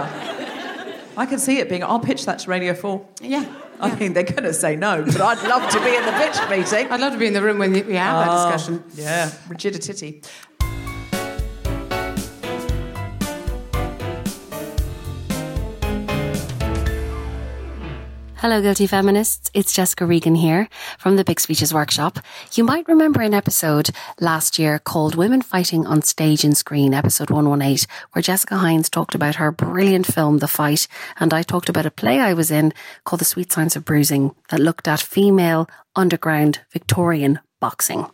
I 1.16 1.26
can 1.26 1.38
see 1.38 1.58
it 1.58 1.68
being. 1.68 1.82
I'll 1.82 2.00
pitch 2.00 2.24
that 2.26 2.38
to 2.40 2.50
Radio 2.50 2.72
4. 2.74 3.06
Yeah. 3.20 3.44
I 3.80 3.88
yeah. 3.88 3.94
mean, 3.96 4.12
they're 4.12 4.22
going 4.22 4.44
to 4.44 4.54
say 4.54 4.76
no, 4.76 5.04
but 5.04 5.20
I'd 5.20 5.42
love 5.48 5.68
to 5.72 5.80
be 5.80 5.94
in 5.96 6.06
the 6.06 6.12
pitch 6.12 6.38
meeting. 6.48 6.90
I'd 6.92 7.00
love 7.00 7.12
to 7.14 7.18
be 7.18 7.26
in 7.26 7.32
the 7.34 7.42
room 7.42 7.58
when 7.58 7.72
we 7.72 7.80
have 7.96 8.26
that 8.26 8.28
Oh, 8.30 8.50
discussion. 8.52 8.84
Yeah, 8.94 9.30
rigidity. 9.48 10.22
Hello, 18.42 18.60
Guilty 18.60 18.88
Feminists. 18.88 19.52
It's 19.54 19.72
Jessica 19.72 20.04
Regan 20.04 20.34
here 20.34 20.68
from 20.98 21.14
the 21.14 21.22
Big 21.22 21.38
Speeches 21.38 21.72
Workshop. 21.72 22.18
You 22.54 22.64
might 22.64 22.88
remember 22.88 23.20
an 23.20 23.34
episode 23.34 23.90
last 24.18 24.58
year 24.58 24.80
called 24.80 25.14
Women 25.14 25.42
Fighting 25.42 25.86
on 25.86 26.02
Stage 26.02 26.42
and 26.42 26.56
Screen, 26.56 26.92
episode 26.92 27.30
118, 27.30 27.86
where 28.10 28.20
Jessica 28.20 28.56
Hynes 28.56 28.90
talked 28.90 29.14
about 29.14 29.36
her 29.36 29.52
brilliant 29.52 30.12
film, 30.12 30.38
The 30.38 30.48
Fight, 30.48 30.88
and 31.20 31.32
I 31.32 31.44
talked 31.44 31.68
about 31.68 31.86
a 31.86 31.90
play 31.92 32.18
I 32.18 32.34
was 32.34 32.50
in 32.50 32.74
called 33.04 33.20
The 33.20 33.26
Sweet 33.26 33.52
Science 33.52 33.76
of 33.76 33.84
Bruising 33.84 34.34
that 34.48 34.58
looked 34.58 34.88
at 34.88 34.98
female 34.98 35.70
underground 35.94 36.62
Victorian 36.72 37.38
boxing. 37.60 38.06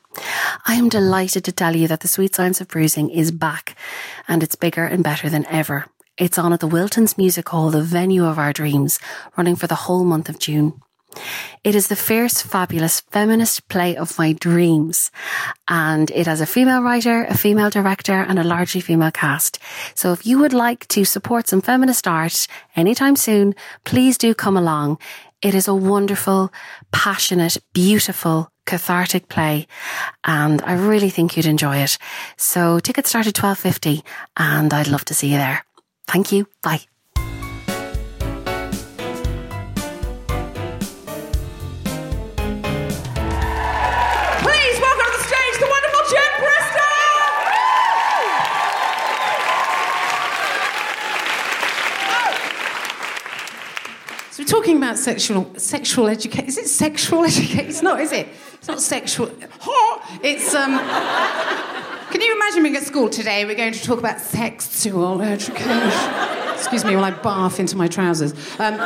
I 0.66 0.74
am 0.74 0.90
delighted 0.90 1.42
to 1.44 1.52
tell 1.52 1.74
you 1.74 1.88
that 1.88 2.00
The 2.00 2.08
Sweet 2.08 2.34
Science 2.34 2.60
of 2.60 2.68
Bruising 2.68 3.08
is 3.08 3.30
back 3.30 3.76
and 4.28 4.42
it's 4.42 4.56
bigger 4.56 4.84
and 4.84 5.02
better 5.02 5.30
than 5.30 5.46
ever. 5.46 5.86
It's 6.18 6.36
on 6.36 6.52
at 6.52 6.58
the 6.58 6.66
Wiltons 6.66 7.16
Music 7.16 7.48
Hall, 7.48 7.70
the 7.70 7.80
venue 7.80 8.24
of 8.26 8.40
our 8.40 8.52
dreams, 8.52 8.98
running 9.36 9.54
for 9.54 9.68
the 9.68 9.76
whole 9.76 10.02
month 10.02 10.28
of 10.28 10.40
June. 10.40 10.72
It 11.62 11.76
is 11.76 11.86
the 11.86 11.94
fierce, 11.94 12.42
fabulous 12.42 13.00
feminist 13.00 13.68
play 13.68 13.96
of 13.96 14.18
my 14.18 14.32
dreams. 14.32 15.12
And 15.68 16.10
it 16.10 16.26
has 16.26 16.40
a 16.40 16.46
female 16.46 16.82
writer, 16.82 17.22
a 17.22 17.38
female 17.38 17.70
director, 17.70 18.14
and 18.14 18.36
a 18.36 18.42
largely 18.42 18.80
female 18.80 19.12
cast. 19.12 19.60
So 19.94 20.12
if 20.12 20.26
you 20.26 20.40
would 20.40 20.52
like 20.52 20.88
to 20.88 21.04
support 21.04 21.46
some 21.46 21.60
feminist 21.60 22.08
art 22.08 22.48
anytime 22.74 23.14
soon, 23.14 23.54
please 23.84 24.18
do 24.18 24.34
come 24.34 24.56
along. 24.56 24.98
It 25.40 25.54
is 25.54 25.68
a 25.68 25.74
wonderful, 25.74 26.52
passionate, 26.90 27.58
beautiful, 27.72 28.50
cathartic 28.66 29.28
play. 29.28 29.68
And 30.24 30.60
I 30.62 30.72
really 30.72 31.10
think 31.10 31.36
you'd 31.36 31.46
enjoy 31.46 31.76
it. 31.76 31.96
So 32.36 32.80
tickets 32.80 33.10
start 33.10 33.28
at 33.28 33.34
12.50 33.34 34.02
and 34.36 34.74
I'd 34.74 34.88
love 34.88 35.04
to 35.06 35.14
see 35.14 35.28
you 35.28 35.36
there. 35.36 35.64
Thank 36.08 36.32
you. 36.32 36.46
Bye. 36.62 36.80
Please 44.40 44.80
welcome 44.80 45.04
to 45.04 45.12
the 45.12 45.24
stage 45.28 45.56
the 45.60 45.68
wonderful 45.68 46.02
Jen 46.08 46.32
Brister! 46.40 46.88
So 54.30 54.42
we're 54.42 54.46
talking 54.46 54.78
about 54.78 54.96
sexual 54.96 55.52
sexual 55.58 56.08
education. 56.08 56.48
Is 56.48 56.56
it 56.56 56.68
sexual 56.68 57.24
education? 57.26 57.66
It's 57.66 57.82
not, 57.82 58.00
is 58.00 58.12
it? 58.12 58.28
It's 58.54 58.68
not 58.68 58.80
sexual. 58.80 59.30
It's 60.22 60.54
um. 60.54 61.97
Can 62.10 62.22
you 62.22 62.34
imagine 62.36 62.62
being 62.62 62.76
at 62.76 62.84
school 62.84 63.10
today? 63.10 63.44
We're 63.44 63.54
going 63.54 63.74
to 63.74 63.82
talk 63.82 63.98
about 63.98 64.18
sexual 64.18 65.20
education. 65.20 66.10
Excuse 66.54 66.82
me 66.82 66.94
while 66.96 67.04
I 67.04 67.10
barf 67.10 67.58
into 67.58 67.76
my 67.76 67.86
trousers. 67.86 68.32
Um, 68.58 68.80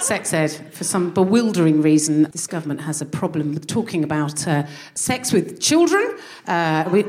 sex 0.00 0.32
ed. 0.32 0.50
For 0.72 0.84
some 0.84 1.12
bewildering 1.12 1.82
reason, 1.82 2.22
this 2.32 2.46
government 2.46 2.80
has 2.80 3.02
a 3.02 3.06
problem 3.06 3.52
with 3.52 3.66
talking 3.66 4.04
about 4.04 4.48
uh, 4.48 4.64
sex 4.94 5.32
with 5.32 5.60
children. 5.60 6.16
Uh, 6.46 6.88
we... 6.90 7.02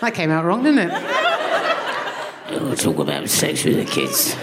that 0.00 0.12
came 0.12 0.30
out 0.30 0.44
wrong, 0.44 0.62
didn't 0.64 0.90
it? 0.90 2.60
We'll 2.60 2.76
talk 2.76 2.98
about 2.98 3.26
sex 3.30 3.64
with 3.64 3.76
the 3.76 3.86
kids. 3.86 4.36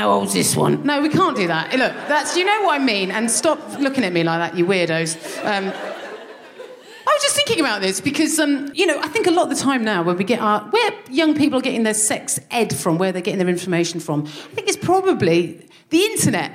How 0.00 0.12
old's 0.12 0.32
this 0.32 0.56
one? 0.56 0.82
No, 0.82 1.02
we 1.02 1.10
can't 1.10 1.36
do 1.36 1.46
that. 1.48 1.76
Look, 1.76 1.92
that's 2.08 2.34
you 2.34 2.42
know 2.42 2.62
what 2.62 2.80
I 2.80 2.82
mean. 2.82 3.10
And 3.10 3.30
stop 3.30 3.78
looking 3.78 4.02
at 4.02 4.14
me 4.14 4.24
like 4.24 4.38
that, 4.38 4.58
you 4.58 4.64
weirdos. 4.64 5.14
Um, 5.44 5.66
I 5.66 7.12
was 7.12 7.22
just 7.22 7.36
thinking 7.36 7.60
about 7.60 7.82
this 7.82 8.00
because, 8.00 8.40
um, 8.40 8.70
you 8.72 8.86
know, 8.86 8.98
I 8.98 9.08
think 9.08 9.26
a 9.26 9.30
lot 9.30 9.42
of 9.42 9.50
the 9.50 9.62
time 9.62 9.84
now 9.84 10.02
when 10.02 10.16
we 10.16 10.24
get 10.24 10.40
our 10.40 10.62
where 10.70 10.90
young 11.10 11.34
people 11.34 11.58
are 11.58 11.62
getting 11.62 11.82
their 11.82 11.92
sex 11.92 12.40
ed 12.50 12.74
from, 12.74 12.96
where 12.96 13.12
they're 13.12 13.20
getting 13.20 13.40
their 13.40 13.50
information 13.50 14.00
from, 14.00 14.22
I 14.24 14.54
think 14.54 14.68
it's 14.68 14.78
probably 14.78 15.68
the 15.90 16.02
internet. 16.02 16.50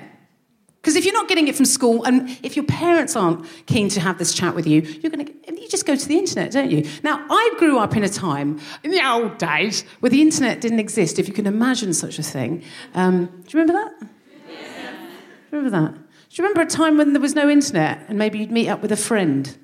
Because 0.86 0.96
if 0.96 1.04
you're 1.04 1.16
not 1.16 1.28
getting 1.28 1.48
it 1.48 1.56
from 1.56 1.66
school, 1.66 2.04
and 2.04 2.30
if 2.44 2.56
your 2.56 2.64
parents 2.64 3.16
aren't 3.16 3.44
keen 3.66 3.90
to 3.90 4.00
have 4.00 4.20
this 4.20 4.36
chat 4.36 4.54
with 4.54 4.68
you, 4.68 4.82
you're 4.82 5.10
going 5.10 5.26
to 5.26 5.34
you 5.60 5.68
just 5.68 5.88
go 5.88 5.96
to 5.96 6.08
the 6.08 6.16
internet, 6.16 6.52
don't 6.52 6.70
you? 6.70 6.88
Now, 7.02 7.26
I 7.28 7.56
grew 7.58 7.80
up 7.80 7.98
in 7.98 8.04
a 8.04 8.08
time 8.08 8.60
in 8.84 8.92
the 8.92 9.04
old 9.04 9.40
days 9.40 9.84
where 10.02 10.12
the 10.12 10.22
internet 10.22 10.62
didn't 10.62 10.80
exist. 10.80 11.18
If 11.18 11.28
you 11.28 11.34
can 11.34 11.48
imagine 11.48 11.92
such 11.92 12.20
a 12.20 12.24
thing, 12.24 12.62
um, 12.94 13.26
do 13.26 13.58
you 13.58 13.64
remember 13.64 13.74
that? 13.74 14.00
Do 14.00 14.54
you 14.54 15.58
remember 15.58 15.72
that? 15.72 15.94
Do 15.96 16.02
you 16.30 16.44
remember 16.44 16.62
a 16.62 16.68
time 16.68 17.00
when 17.00 17.14
there 17.14 17.22
was 17.22 17.34
no 17.34 17.50
internet 17.50 18.06
and 18.08 18.20
maybe 18.20 18.38
you'd 18.38 18.52
meet 18.52 18.70
up 18.70 18.84
with 18.84 18.92
a 18.92 18.98
friend? 18.98 19.58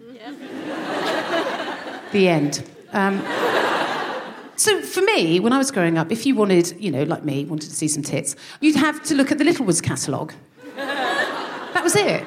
the 2.13 2.27
end. 2.29 2.67
Um, 2.93 3.23
so 4.55 4.81
for 4.81 5.01
me, 5.01 5.39
when 5.39 5.53
I 5.53 5.59
was 5.59 5.69
growing 5.69 5.97
up, 5.97 6.11
if 6.11 6.25
you 6.25 6.35
wanted, 6.35 6.79
you 6.81 6.91
know, 6.91 7.03
like 7.03 7.23
me, 7.23 7.45
wanted 7.45 7.69
to 7.69 7.75
see 7.75 7.87
some 7.87 8.01
tits, 8.01 8.35
you'd 8.59 8.75
have 8.75 9.03
to 9.03 9.13
look 9.13 9.31
at 9.31 9.37
the 9.37 9.43
Littlewoods 9.43 9.81
catalogue. 9.81 10.33
That 10.75 11.81
was 11.83 11.95
it. 11.95 12.25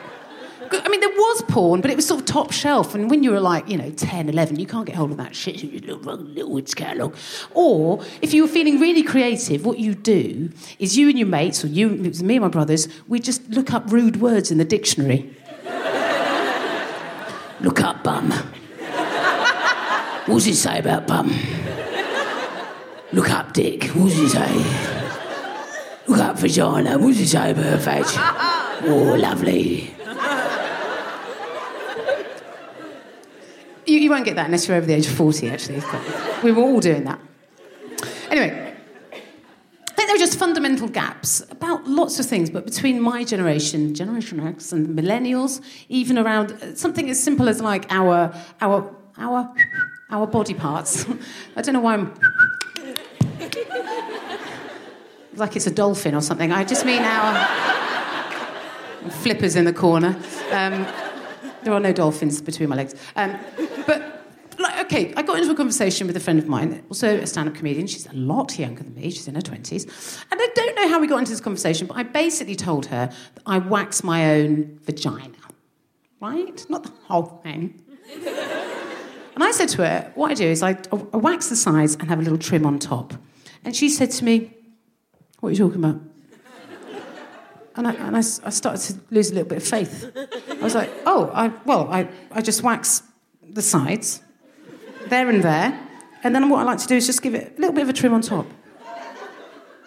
I 0.72 0.88
mean, 0.88 1.00
there 1.00 1.10
was 1.10 1.42
porn, 1.42 1.80
but 1.80 1.90
it 1.90 1.96
was 1.96 2.06
sort 2.06 2.20
of 2.20 2.26
top 2.26 2.52
shelf. 2.52 2.94
And 2.94 3.10
when 3.10 3.22
you 3.22 3.30
were 3.30 3.40
like, 3.40 3.68
you 3.68 3.76
know, 3.76 3.90
10, 3.90 4.28
11, 4.28 4.58
you 4.58 4.66
can't 4.66 4.86
get 4.86 4.96
hold 4.96 5.10
of 5.10 5.18
that 5.18 5.36
shit. 5.36 5.62
You 5.62 5.78
look 5.80 6.04
wrong 6.04 6.34
Littlewoods 6.34 6.74
catalogue. 6.74 7.16
Or 7.52 8.02
if 8.22 8.32
you 8.34 8.42
were 8.42 8.48
feeling 8.48 8.80
really 8.80 9.02
creative, 9.02 9.64
what 9.64 9.78
you 9.78 9.94
do 9.94 10.50
is 10.78 10.96
you 10.96 11.08
and 11.08 11.18
your 11.18 11.28
mates, 11.28 11.62
or 11.64 11.68
you, 11.68 11.92
it 11.92 12.08
was 12.08 12.22
me 12.22 12.36
and 12.36 12.42
my 12.42 12.48
brothers, 12.48 12.88
we 13.08 13.20
just 13.20 13.48
look 13.50 13.72
up 13.72 13.92
rude 13.92 14.20
words 14.20 14.50
in 14.50 14.58
the 14.58 14.64
dictionary. 14.64 15.34
Look 17.60 17.80
up, 17.80 18.02
bum. 18.02 18.30
What 20.26 20.36
does 20.36 20.46
it 20.46 20.56
say 20.56 20.78
about 20.78 21.06
bum? 21.06 21.32
Look 23.12 23.30
up, 23.30 23.52
dick. 23.52 23.84
What 23.90 24.08
does 24.08 24.18
it 24.18 24.30
say? 24.30 25.03
Look 26.06 26.20
up, 26.20 26.38
vagina. 26.38 26.98
What 26.98 27.08
does 27.08 27.20
it 27.20 27.28
say 27.28 27.50
about 27.50 27.82
her? 27.82 28.60
Oh, 28.86 29.14
lovely. 29.14 29.94
You 33.86 33.94
you, 33.94 33.98
you 34.00 34.10
won't 34.10 34.24
get 34.24 34.36
that 34.36 34.46
unless 34.46 34.68
you're 34.68 34.76
over 34.76 34.86
the 34.86 34.92
age 34.92 35.06
of 35.06 35.14
40, 35.14 35.48
actually. 35.48 35.80
But 35.80 36.42
we 36.42 36.52
were 36.52 36.62
all 36.62 36.80
doing 36.80 37.04
that. 37.04 37.18
Anyway, 38.30 38.74
I 39.12 39.94
think 39.94 40.08
there 40.08 40.16
are 40.16 40.18
just 40.18 40.38
fundamental 40.38 40.88
gaps 40.88 41.40
about 41.50 41.86
lots 41.86 42.18
of 42.18 42.26
things, 42.26 42.50
but 42.50 42.64
between 42.66 43.00
my 43.00 43.24
generation, 43.24 43.94
Generation 43.94 44.40
X, 44.40 44.72
and 44.72 44.98
millennials, 44.98 45.62
even 45.88 46.18
around 46.18 46.52
uh, 46.52 46.74
something 46.74 47.08
as 47.08 47.22
simple 47.22 47.48
as 47.48 47.62
like 47.62 47.86
our, 47.90 48.34
our, 48.60 48.94
our, 49.16 49.54
our 50.10 50.26
body 50.26 50.54
parts. 50.54 51.06
I 51.56 51.62
don't 51.62 51.74
know 51.74 51.80
why 51.80 51.94
I'm 51.94 52.14
like 55.36 55.56
it's 55.56 55.66
a 55.66 55.70
dolphin 55.70 56.14
or 56.14 56.20
something. 56.20 56.52
I 56.52 56.64
just 56.64 56.84
mean 56.84 57.02
our 57.02 57.34
flippers 59.10 59.56
in 59.56 59.64
the 59.64 59.72
corner. 59.72 60.16
Um, 60.50 60.86
there 61.64 61.72
are 61.72 61.80
no 61.80 61.92
dolphins 61.92 62.40
between 62.40 62.68
my 62.68 62.76
legs. 62.76 62.94
Um, 63.16 63.38
but, 63.86 64.22
like, 64.58 64.84
okay, 64.84 65.14
I 65.16 65.22
got 65.22 65.38
into 65.38 65.50
a 65.50 65.54
conversation 65.54 66.06
with 66.06 66.16
a 66.16 66.20
friend 66.20 66.38
of 66.38 66.46
mine, 66.46 66.84
also 66.88 67.18
a 67.18 67.26
stand 67.26 67.48
up 67.48 67.54
comedian. 67.54 67.86
She's 67.86 68.06
a 68.06 68.12
lot 68.12 68.58
younger 68.58 68.82
than 68.82 68.94
me, 68.94 69.10
she's 69.10 69.26
in 69.26 69.34
her 69.34 69.40
20s. 69.40 70.24
And 70.30 70.40
I 70.40 70.48
don't 70.54 70.76
know 70.76 70.88
how 70.88 71.00
we 71.00 71.06
got 71.06 71.18
into 71.18 71.30
this 71.30 71.40
conversation, 71.40 71.86
but 71.86 71.96
I 71.96 72.02
basically 72.02 72.54
told 72.54 72.86
her 72.86 73.10
that 73.34 73.42
I 73.46 73.58
wax 73.58 74.04
my 74.04 74.34
own 74.34 74.78
vagina, 74.82 75.34
right? 76.20 76.64
Not 76.68 76.84
the 76.84 76.92
whole 77.04 77.40
thing. 77.42 77.82
and 78.12 79.42
I 79.42 79.50
said 79.52 79.70
to 79.70 79.86
her, 79.86 80.12
what 80.14 80.30
I 80.30 80.34
do 80.34 80.46
is 80.46 80.62
I, 80.62 80.78
I 80.92 81.16
wax 81.16 81.48
the 81.48 81.56
sides 81.56 81.96
and 81.96 82.08
have 82.08 82.18
a 82.18 82.22
little 82.22 82.38
trim 82.38 82.66
on 82.66 82.78
top. 82.78 83.14
And 83.64 83.74
she 83.74 83.88
said 83.88 84.10
to 84.12 84.24
me, 84.24 84.54
What 85.44 85.50
are 85.50 85.52
you 85.52 85.58
talking 85.58 85.84
about? 85.84 86.00
And, 87.76 87.86
I, 87.86 87.92
and 87.92 88.16
I, 88.16 88.20
I 88.20 88.48
started 88.48 88.80
to 88.80 89.14
lose 89.14 89.30
a 89.30 89.34
little 89.34 89.46
bit 89.46 89.58
of 89.58 89.68
faith. 89.68 90.10
I 90.50 90.54
was 90.54 90.74
like, 90.74 90.90
Oh, 91.04 91.30
I, 91.34 91.48
well, 91.66 91.86
I, 91.92 92.08
I 92.32 92.40
just 92.40 92.62
wax 92.62 93.02
the 93.42 93.60
sides, 93.60 94.22
there 95.08 95.28
and 95.28 95.44
there. 95.44 95.78
And 96.22 96.34
then 96.34 96.48
what 96.48 96.60
I 96.60 96.62
like 96.62 96.78
to 96.78 96.86
do 96.86 96.96
is 96.96 97.04
just 97.04 97.20
give 97.20 97.34
it 97.34 97.58
a 97.58 97.60
little 97.60 97.74
bit 97.74 97.82
of 97.82 97.90
a 97.90 97.92
trim 97.92 98.14
on 98.14 98.22
top. 98.22 98.46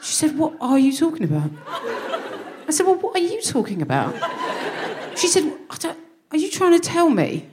She 0.03 0.13
said, 0.13 0.37
What 0.37 0.53
are 0.61 0.77
you 0.77 0.95
talking 0.95 1.23
about? 1.23 1.49
I 1.67 2.69
said, 2.69 2.85
Well, 2.85 2.97
what 2.97 3.15
are 3.15 3.25
you 3.25 3.41
talking 3.41 3.81
about? 3.81 4.13
She 5.17 5.27
said, 5.27 5.51
Are 6.31 6.37
you 6.37 6.51
trying 6.51 6.79
to 6.79 6.79
tell 6.79 7.09
me 7.09 7.47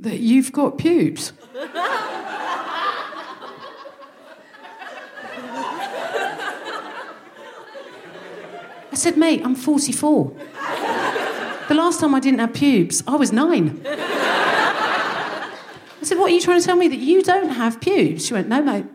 that 0.00 0.18
you've 0.18 0.50
got 0.50 0.76
pubes? 0.76 1.32
I 8.90 8.94
said, 8.94 9.16
mate, 9.16 9.42
I'm 9.44 9.54
44. 9.54 10.32
The 11.68 11.74
last 11.74 12.00
time 12.00 12.14
I 12.14 12.20
didn't 12.20 12.40
have 12.40 12.54
pubes, 12.54 13.02
I 13.06 13.16
was 13.16 13.32
nine. 13.32 13.82
I 13.84 15.52
said, 16.02 16.18
what 16.18 16.30
are 16.30 16.34
you 16.34 16.40
trying 16.40 16.60
to 16.60 16.66
tell 16.66 16.76
me 16.76 16.88
that 16.88 16.98
you 16.98 17.22
don't 17.22 17.50
have 17.50 17.80
pubes? 17.80 18.26
She 18.26 18.32
went, 18.32 18.48
no, 18.48 18.62
mate. 18.62 18.86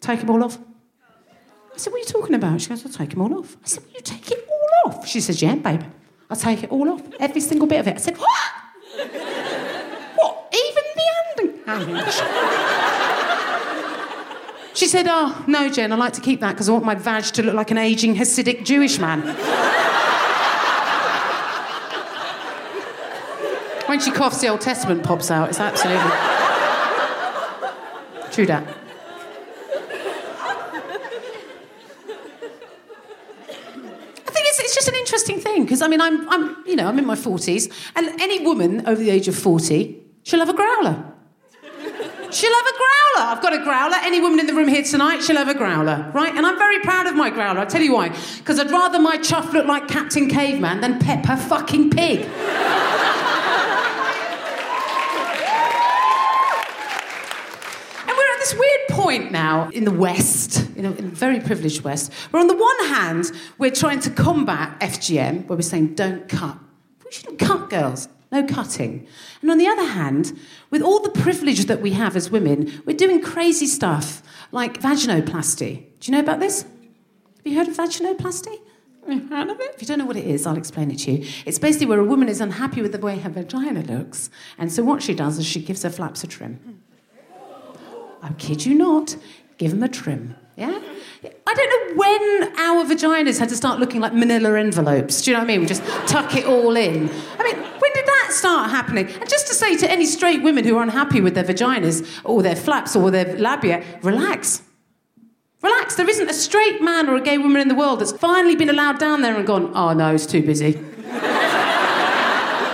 Take 0.00 0.20
them 0.20 0.30
all 0.30 0.42
off. 0.42 0.58
I 1.74 1.76
said, 1.76 1.92
what 1.92 1.98
are 1.98 2.00
you 2.00 2.06
talking 2.06 2.34
about? 2.34 2.60
She 2.60 2.70
goes, 2.70 2.84
I'll 2.86 2.92
take 2.92 3.10
them 3.10 3.20
all 3.20 3.38
off. 3.38 3.56
I 3.62 3.66
said, 3.66 3.84
will 3.84 3.92
you 3.92 4.00
take 4.00 4.30
it 4.30 4.48
all 4.48 4.92
off? 4.92 5.06
She 5.06 5.20
says, 5.20 5.42
yeah, 5.42 5.56
babe. 5.56 5.82
I'll 6.30 6.36
take 6.36 6.62
it 6.62 6.70
all 6.70 6.88
off. 6.88 7.02
Every 7.18 7.40
single 7.40 7.66
bit 7.66 7.80
of 7.80 7.88
it. 7.88 7.96
I 7.96 7.98
said, 7.98 8.16
what? 8.16 8.50
what? 10.16 10.54
Even 10.54 10.84
the 10.96 11.02
undercarriage? 11.30 12.20
She 14.74 14.86
said, 14.86 15.06
Oh, 15.08 15.44
no, 15.46 15.68
Jen, 15.68 15.92
I 15.92 15.96
like 15.96 16.12
to 16.14 16.20
keep 16.20 16.40
that 16.40 16.52
because 16.52 16.68
I 16.68 16.72
want 16.72 16.84
my 16.84 16.94
vag 16.94 17.24
to 17.24 17.42
look 17.42 17.54
like 17.54 17.70
an 17.70 17.78
aging 17.78 18.14
Hasidic 18.14 18.64
Jewish 18.64 18.98
man. 18.98 19.20
when 23.88 23.98
she 24.00 24.12
coughs, 24.12 24.40
the 24.40 24.48
Old 24.48 24.60
Testament 24.60 25.02
pops 25.02 25.30
out. 25.30 25.48
It's 25.48 25.58
absolutely. 25.58 26.10
True 28.30 28.46
that. 28.46 28.62
I 34.26 34.30
think 34.32 34.46
it's, 34.46 34.60
it's 34.60 34.74
just 34.74 34.86
an 34.86 34.94
interesting 34.94 35.40
thing 35.40 35.64
because 35.64 35.82
I 35.82 35.88
mean 35.88 36.00
I'm, 36.00 36.28
I'm 36.28 36.64
you 36.64 36.76
know 36.76 36.86
I'm 36.86 37.00
in 37.00 37.06
my 37.06 37.16
40s 37.16 37.90
and 37.96 38.20
any 38.20 38.44
woman 38.46 38.86
over 38.86 39.02
the 39.02 39.10
age 39.10 39.26
of 39.26 39.34
40 39.34 40.00
she'll 40.22 40.38
have 40.38 40.48
a 40.48 40.54
growler. 40.54 41.04
She'll 42.30 42.54
have 42.54 42.66
a 42.66 42.76
growler. 42.78 42.99
I've 43.22 43.42
got 43.42 43.52
a 43.52 43.58
growler. 43.58 43.96
Any 44.02 44.18
woman 44.20 44.40
in 44.40 44.46
the 44.46 44.54
room 44.54 44.68
here 44.68 44.82
tonight, 44.82 45.22
she'll 45.22 45.36
have 45.36 45.48
a 45.48 45.54
growler, 45.54 46.10
right? 46.14 46.34
And 46.34 46.46
I'm 46.46 46.56
very 46.56 46.78
proud 46.80 47.06
of 47.06 47.14
my 47.14 47.28
growler. 47.28 47.60
I'll 47.60 47.66
tell 47.66 47.82
you 47.82 47.92
why. 47.92 48.08
Because 48.38 48.58
I'd 48.58 48.70
rather 48.70 48.98
my 48.98 49.18
chuff 49.18 49.52
look 49.52 49.66
like 49.66 49.88
Captain 49.88 50.28
Caveman 50.28 50.80
than 50.80 50.98
Peppa 50.98 51.36
fucking 51.36 51.90
Pig. 51.90 52.20
And 52.20 52.30
we're 58.08 58.32
at 58.32 58.38
this 58.38 58.54
weird 58.54 58.88
point 58.90 59.30
now 59.30 59.68
in 59.68 59.84
the 59.84 59.92
West, 59.92 60.66
in 60.76 60.86
a, 60.86 60.92
in 60.92 61.04
a 61.04 61.08
very 61.08 61.40
privileged 61.40 61.82
West, 61.82 62.12
where 62.30 62.40
on 62.40 62.46
the 62.46 62.56
one 62.56 62.86
hand, 62.86 63.30
we're 63.58 63.70
trying 63.70 64.00
to 64.00 64.10
combat 64.10 64.80
FGM, 64.80 65.46
where 65.46 65.56
we're 65.56 65.62
saying 65.62 65.94
don't 65.94 66.26
cut. 66.26 66.56
We 67.04 67.12
shouldn't 67.12 67.38
cut 67.38 67.68
girls. 67.68 68.08
No 68.32 68.44
cutting. 68.44 69.06
And 69.42 69.50
on 69.50 69.58
the 69.58 69.66
other 69.66 69.86
hand, 69.86 70.38
with 70.70 70.82
all 70.82 71.00
the 71.00 71.10
privilege 71.10 71.66
that 71.66 71.80
we 71.80 71.92
have 71.92 72.14
as 72.14 72.30
women, 72.30 72.82
we're 72.86 72.96
doing 72.96 73.20
crazy 73.20 73.66
stuff 73.66 74.22
like 74.52 74.80
vaginoplasty. 74.80 75.84
Do 75.98 76.12
you 76.12 76.12
know 76.12 76.22
about 76.22 76.40
this? 76.40 76.62
Have 76.62 77.46
you 77.46 77.56
heard 77.56 77.68
of 77.68 77.76
vaginoplasty? 77.76 78.58
Heard 79.06 79.50
of 79.50 79.58
it? 79.58 79.74
If 79.74 79.82
you 79.82 79.88
don't 79.88 79.98
know 79.98 80.04
what 80.04 80.16
it 80.16 80.26
is, 80.26 80.46
I'll 80.46 80.56
explain 80.56 80.90
it 80.90 80.98
to 81.00 81.12
you. 81.12 81.28
It's 81.44 81.58
basically 81.58 81.86
where 81.86 81.98
a 81.98 82.04
woman 82.04 82.28
is 82.28 82.40
unhappy 82.40 82.80
with 82.82 82.92
the 82.92 82.98
way 82.98 83.18
her 83.18 83.30
vagina 83.30 83.82
looks, 83.82 84.30
and 84.56 84.72
so 84.72 84.84
what 84.84 85.02
she 85.02 85.14
does 85.14 85.38
is 85.38 85.46
she 85.46 85.60
gives 85.60 85.82
her 85.82 85.90
flaps 85.90 86.22
a 86.22 86.28
trim. 86.28 86.82
I 88.22 88.32
kid 88.34 88.66
you 88.66 88.74
not, 88.74 89.16
give 89.58 89.72
them 89.72 89.82
a 89.82 89.88
trim. 89.88 90.36
Yeah? 90.56 90.78
I 91.22 91.54
don't 91.54 91.70
know 91.70 91.96
when 91.96 92.58
our 92.58 92.84
vaginas 92.84 93.38
had 93.38 93.48
to 93.50 93.56
start 93.56 93.78
looking 93.78 94.00
like 94.00 94.14
manila 94.14 94.58
envelopes. 94.58 95.22
Do 95.22 95.30
you 95.30 95.36
know 95.36 95.40
what 95.40 95.44
I 95.44 95.48
mean? 95.48 95.60
We 95.60 95.66
just 95.66 95.84
tuck 96.08 96.34
it 96.34 96.46
all 96.46 96.76
in. 96.76 97.10
I 97.38 97.44
mean, 97.44 97.56
when 97.56 97.92
did 97.92 98.06
that 98.06 98.28
start 98.30 98.70
happening? 98.70 99.06
And 99.06 99.28
just 99.28 99.46
to 99.48 99.54
say 99.54 99.76
to 99.76 99.90
any 99.90 100.06
straight 100.06 100.42
women 100.42 100.64
who 100.64 100.76
are 100.78 100.82
unhappy 100.82 101.20
with 101.20 101.34
their 101.34 101.44
vaginas 101.44 102.06
or 102.24 102.42
their 102.42 102.56
flaps 102.56 102.96
or 102.96 103.10
their 103.10 103.36
labia, 103.36 103.84
relax. 104.02 104.62
Relax. 105.62 105.96
There 105.96 106.08
isn't 106.08 106.30
a 106.30 106.34
straight 106.34 106.80
man 106.80 107.08
or 107.08 107.16
a 107.16 107.20
gay 107.20 107.36
woman 107.36 107.60
in 107.60 107.68
the 107.68 107.74
world 107.74 108.00
that's 108.00 108.12
finally 108.12 108.56
been 108.56 108.70
allowed 108.70 108.98
down 108.98 109.20
there 109.20 109.36
and 109.36 109.46
gone, 109.46 109.72
oh 109.74 109.92
no, 109.92 110.14
it's 110.14 110.24
too 110.24 110.42
busy. 110.42 110.78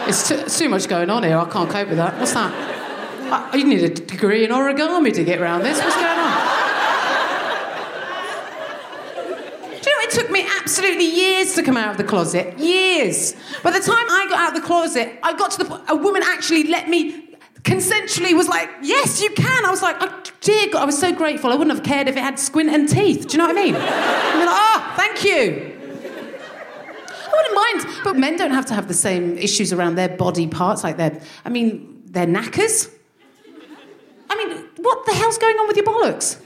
it's, 0.06 0.28
too, 0.28 0.36
it's 0.36 0.56
too 0.56 0.68
much 0.68 0.86
going 0.86 1.10
on 1.10 1.24
here. 1.24 1.36
I 1.36 1.48
can't 1.50 1.68
cope 1.68 1.88
with 1.88 1.96
that. 1.96 2.16
What's 2.18 2.34
that? 2.34 2.52
I, 3.32 3.56
you 3.56 3.64
need 3.64 3.82
a 3.82 3.88
degree 3.88 4.44
in 4.44 4.52
origami 4.52 5.12
to 5.14 5.24
get 5.24 5.40
around 5.40 5.64
this. 5.64 5.80
What's 5.80 5.96
going 5.96 6.06
on? 6.06 6.56
Do 9.82 9.90
you 9.90 9.96
know, 9.96 10.02
it 10.04 10.05
took 10.16 10.30
me 10.30 10.46
absolutely 10.60 11.04
years 11.04 11.52
to 11.54 11.62
come 11.62 11.76
out 11.76 11.90
of 11.90 11.98
the 11.98 12.04
closet. 12.04 12.58
Years. 12.58 13.36
By 13.62 13.70
the 13.70 13.80
time 13.80 14.06
I 14.08 14.26
got 14.30 14.38
out 14.38 14.56
of 14.56 14.62
the 14.62 14.66
closet, 14.66 15.18
I 15.22 15.36
got 15.36 15.50
to 15.50 15.58
the 15.58 15.66
point, 15.66 15.82
a 15.88 15.96
woman 15.96 16.22
actually 16.24 16.64
let 16.64 16.88
me 16.88 17.36
consensually 17.64 18.34
was 18.34 18.48
like, 18.48 18.70
yes, 18.80 19.20
you 19.20 19.28
can. 19.30 19.66
I 19.66 19.70
was 19.70 19.82
like, 19.82 19.96
oh, 20.00 20.22
dear 20.40 20.68
God, 20.68 20.82
I 20.82 20.84
was 20.86 20.98
so 20.98 21.12
grateful. 21.12 21.50
I 21.52 21.54
wouldn't 21.54 21.76
have 21.76 21.84
cared 21.84 22.08
if 22.08 22.16
it 22.16 22.22
had 22.22 22.38
squint 22.38 22.70
and 22.70 22.88
teeth. 22.88 23.28
Do 23.28 23.32
you 23.32 23.38
know 23.38 23.46
what 23.46 23.58
I 23.58 23.62
mean? 23.62 23.74
They're 23.74 24.46
like, 24.46 24.56
oh, 24.58 24.92
thank 24.96 25.22
you. 25.22 25.72
I 27.26 27.32
wouldn't 27.36 27.84
mind, 27.84 28.02
but 28.02 28.16
men 28.16 28.38
don't 28.38 28.52
have 28.52 28.64
to 28.66 28.74
have 28.74 28.88
the 28.88 28.94
same 28.94 29.36
issues 29.36 29.70
around 29.70 29.96
their 29.96 30.08
body 30.08 30.46
parts, 30.46 30.82
like 30.82 30.96
their, 30.96 31.20
I 31.44 31.50
mean, 31.50 32.02
their 32.06 32.26
knackers. 32.26 32.88
I 34.30 34.36
mean, 34.36 34.64
what 34.76 35.04
the 35.04 35.12
hell's 35.12 35.36
going 35.36 35.56
on 35.56 35.68
with 35.68 35.76
your 35.76 35.84
bollocks? 35.84 36.40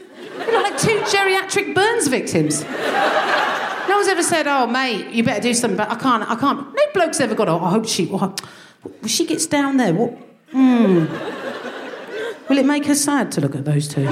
Look 0.46 0.62
like 0.62 0.78
two 0.78 1.00
geriatric 1.00 1.74
burns 1.74 2.08
victims. 2.08 2.62
No 2.62 3.96
one's 3.96 4.08
ever 4.08 4.22
said, 4.22 4.46
"Oh, 4.46 4.66
mate, 4.66 5.08
you 5.10 5.22
better 5.22 5.42
do 5.42 5.52
something." 5.54 5.76
But 5.76 5.90
I 5.90 5.96
can't. 5.96 6.28
I 6.28 6.34
can't. 6.36 6.60
No 6.74 6.82
bloke's 6.94 7.20
ever 7.20 7.34
got. 7.34 7.48
Oh, 7.48 7.60
I 7.60 7.70
hope 7.70 7.86
she. 7.86 8.08
Oh, 8.12 8.34
she 9.06 9.26
gets 9.26 9.46
down 9.46 9.76
there, 9.76 9.92
what? 9.92 10.16
Hmm. 10.52 11.06
Will 12.48 12.58
it 12.58 12.66
make 12.66 12.86
her 12.86 12.94
sad 12.94 13.30
to 13.32 13.40
look 13.40 13.54
at 13.54 13.64
those 13.64 13.86
two? 13.88 14.04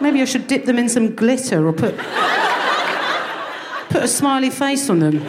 Maybe 0.00 0.20
I 0.20 0.24
should 0.24 0.48
dip 0.48 0.64
them 0.64 0.78
in 0.78 0.88
some 0.88 1.14
glitter 1.14 1.66
or 1.66 1.72
put 1.72 1.96
put 3.90 4.02
a 4.02 4.08
smiley 4.08 4.50
face 4.50 4.90
on 4.90 4.98
them. 4.98 5.22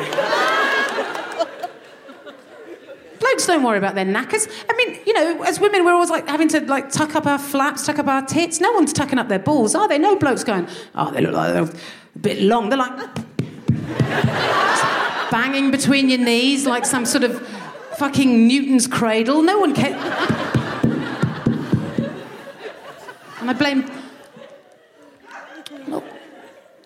Blokes 3.23 3.47
don't 3.47 3.63
worry 3.63 3.77
about 3.77 3.95
their 3.95 4.03
knackers. 4.03 4.49
I 4.69 4.75
mean, 4.75 4.99
you 5.05 5.13
know, 5.13 5.43
as 5.43 5.57
women, 5.57 5.85
we're 5.85 5.93
always 5.93 6.09
like 6.09 6.27
having 6.27 6.49
to 6.49 6.59
like 6.59 6.89
tuck 6.89 7.15
up 7.15 7.25
our 7.25 7.39
flaps, 7.39 7.85
tuck 7.85 7.97
up 7.97 8.07
our 8.07 8.25
tits. 8.25 8.59
No 8.59 8.73
one's 8.73 8.91
tucking 8.91 9.17
up 9.17 9.29
their 9.29 9.39
balls, 9.39 9.75
are 9.75 9.87
they? 9.87 9.97
No 9.97 10.17
blokes 10.17 10.43
going, 10.43 10.67
oh, 10.93 11.09
they 11.09 11.21
look 11.21 11.33
like 11.33 11.53
they're 11.53 11.63
a 11.63 12.19
bit 12.19 12.41
long. 12.41 12.67
They're 12.67 12.77
like 12.77 12.97
banging 15.31 15.71
between 15.71 16.09
your 16.09 16.19
knees 16.19 16.65
like 16.65 16.85
some 16.85 17.05
sort 17.05 17.23
of 17.23 17.41
fucking 17.95 18.45
Newton's 18.45 18.87
cradle. 18.87 19.41
No 19.41 19.57
one 19.57 19.73
cares. 19.73 19.93
and 23.39 23.49
I 23.49 23.53
blame. 23.53 23.89
Look, 25.87 26.03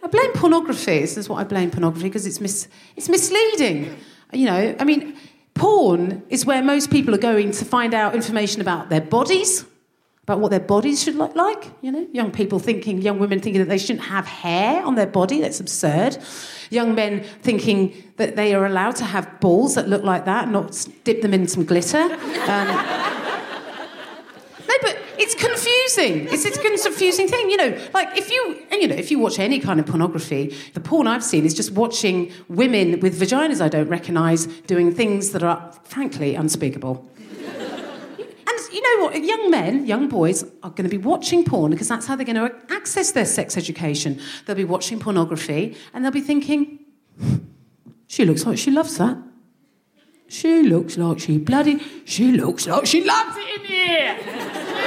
I 0.03 0.07
blame 0.07 0.33
pornography. 0.33 0.99
This 0.99 1.17
is 1.17 1.27
what 1.27 1.37
I 1.37 1.45
blame 1.45 1.71
pornography 1.71 2.09
because 2.09 2.27
it's 2.27 2.39
mis- 2.39 2.67
it's 2.95 3.09
misleading. 3.09 3.97
You 4.33 4.45
know, 4.45 4.75
I 4.79 4.83
mean, 4.83 5.17
porn 5.57 6.23
is 6.29 6.45
where 6.45 6.63
most 6.63 6.91
people 6.91 7.13
are 7.13 7.19
going 7.19 7.51
to 7.51 7.65
find 7.65 7.93
out 7.93 8.15
information 8.15 8.61
about 8.61 8.89
their 8.89 9.01
bodies, 9.01 9.65
about 10.23 10.39
what 10.39 10.51
their 10.51 10.59
bodies 10.59 11.03
should 11.03 11.15
look 11.15 11.35
like. 11.35 11.71
You 11.81 11.91
know, 11.91 12.07
young 12.11 12.31
people 12.31 12.59
thinking, 12.59 13.01
young 13.01 13.19
women 13.19 13.39
thinking 13.39 13.61
that 13.61 13.69
they 13.69 13.77
shouldn't 13.77 14.05
have 14.05 14.25
hair 14.25 14.83
on 14.83 14.95
their 14.95 15.07
body. 15.07 15.41
That's 15.41 15.59
absurd. 15.59 16.17
Young 16.69 16.95
men 16.95 17.23
thinking 17.41 17.93
that 18.17 18.35
they 18.35 18.53
are 18.53 18.65
allowed 18.65 18.95
to 18.97 19.05
have 19.05 19.39
balls 19.39 19.75
that 19.75 19.87
look 19.87 20.03
like 20.03 20.25
that, 20.25 20.49
not 20.49 20.87
dip 21.03 21.21
them 21.21 21.33
in 21.33 21.47
some 21.47 21.65
glitter. 21.65 22.01
Um, 22.01 22.09
no, 24.67 24.75
but 24.81 24.97
it's 25.19 25.35
confusing. 25.35 26.27
It's, 26.31 26.45
it's 26.45 26.57
a 26.57 26.61
confusing 26.61 27.27
thing, 27.27 27.49
you 27.49 27.57
know. 27.57 27.77
Like 27.93 28.17
if 28.17 28.29
you, 28.31 28.65
and 28.71 28.81
you 28.81 28.87
know, 28.87 28.95
if 28.95 29.11
you 29.11 29.19
watch 29.19 29.39
any 29.39 29.59
kind 29.59 29.79
of 29.79 29.85
pornography, 29.85 30.55
the 30.73 30.79
porn 30.79 31.07
I've 31.07 31.23
seen 31.23 31.45
is 31.45 31.53
just 31.53 31.71
watching 31.71 32.31
women 32.47 32.99
with 32.99 33.19
vaginas 33.19 33.61
I 33.61 33.67
don't 33.67 33.89
recognise 33.89 34.45
doing 34.45 34.93
things 34.93 35.31
that 35.31 35.43
are, 35.43 35.71
frankly, 35.83 36.35
unspeakable. 36.35 37.07
And 38.19 38.73
you 38.73 38.81
know 38.81 39.05
what? 39.05 39.23
Young 39.23 39.51
men, 39.51 39.85
young 39.85 40.07
boys 40.07 40.43
are 40.63 40.69
going 40.69 40.83
to 40.83 40.89
be 40.89 40.97
watching 40.97 41.43
porn 41.43 41.71
because 41.71 41.87
that's 41.87 42.05
how 42.07 42.15
they're 42.15 42.25
going 42.25 42.35
to 42.35 42.55
access 42.69 43.11
their 43.11 43.25
sex 43.25 43.57
education. 43.57 44.19
They'll 44.45 44.55
be 44.55 44.65
watching 44.65 44.99
pornography 44.99 45.75
and 45.93 46.03
they'll 46.03 46.11
be 46.11 46.21
thinking, 46.21 46.79
she 48.07 48.25
looks 48.25 48.45
like 48.45 48.57
she 48.57 48.71
loves 48.71 48.97
that. 48.97 49.17
She 50.29 50.61
looks 50.63 50.97
like 50.97 51.19
she 51.19 51.37
bloody. 51.37 51.79
She 52.05 52.31
looks 52.33 52.67
like 52.67 52.85
she 52.85 53.03
loves 53.03 53.37
it 53.37 53.61
in 53.61 53.65
here. 53.65 54.86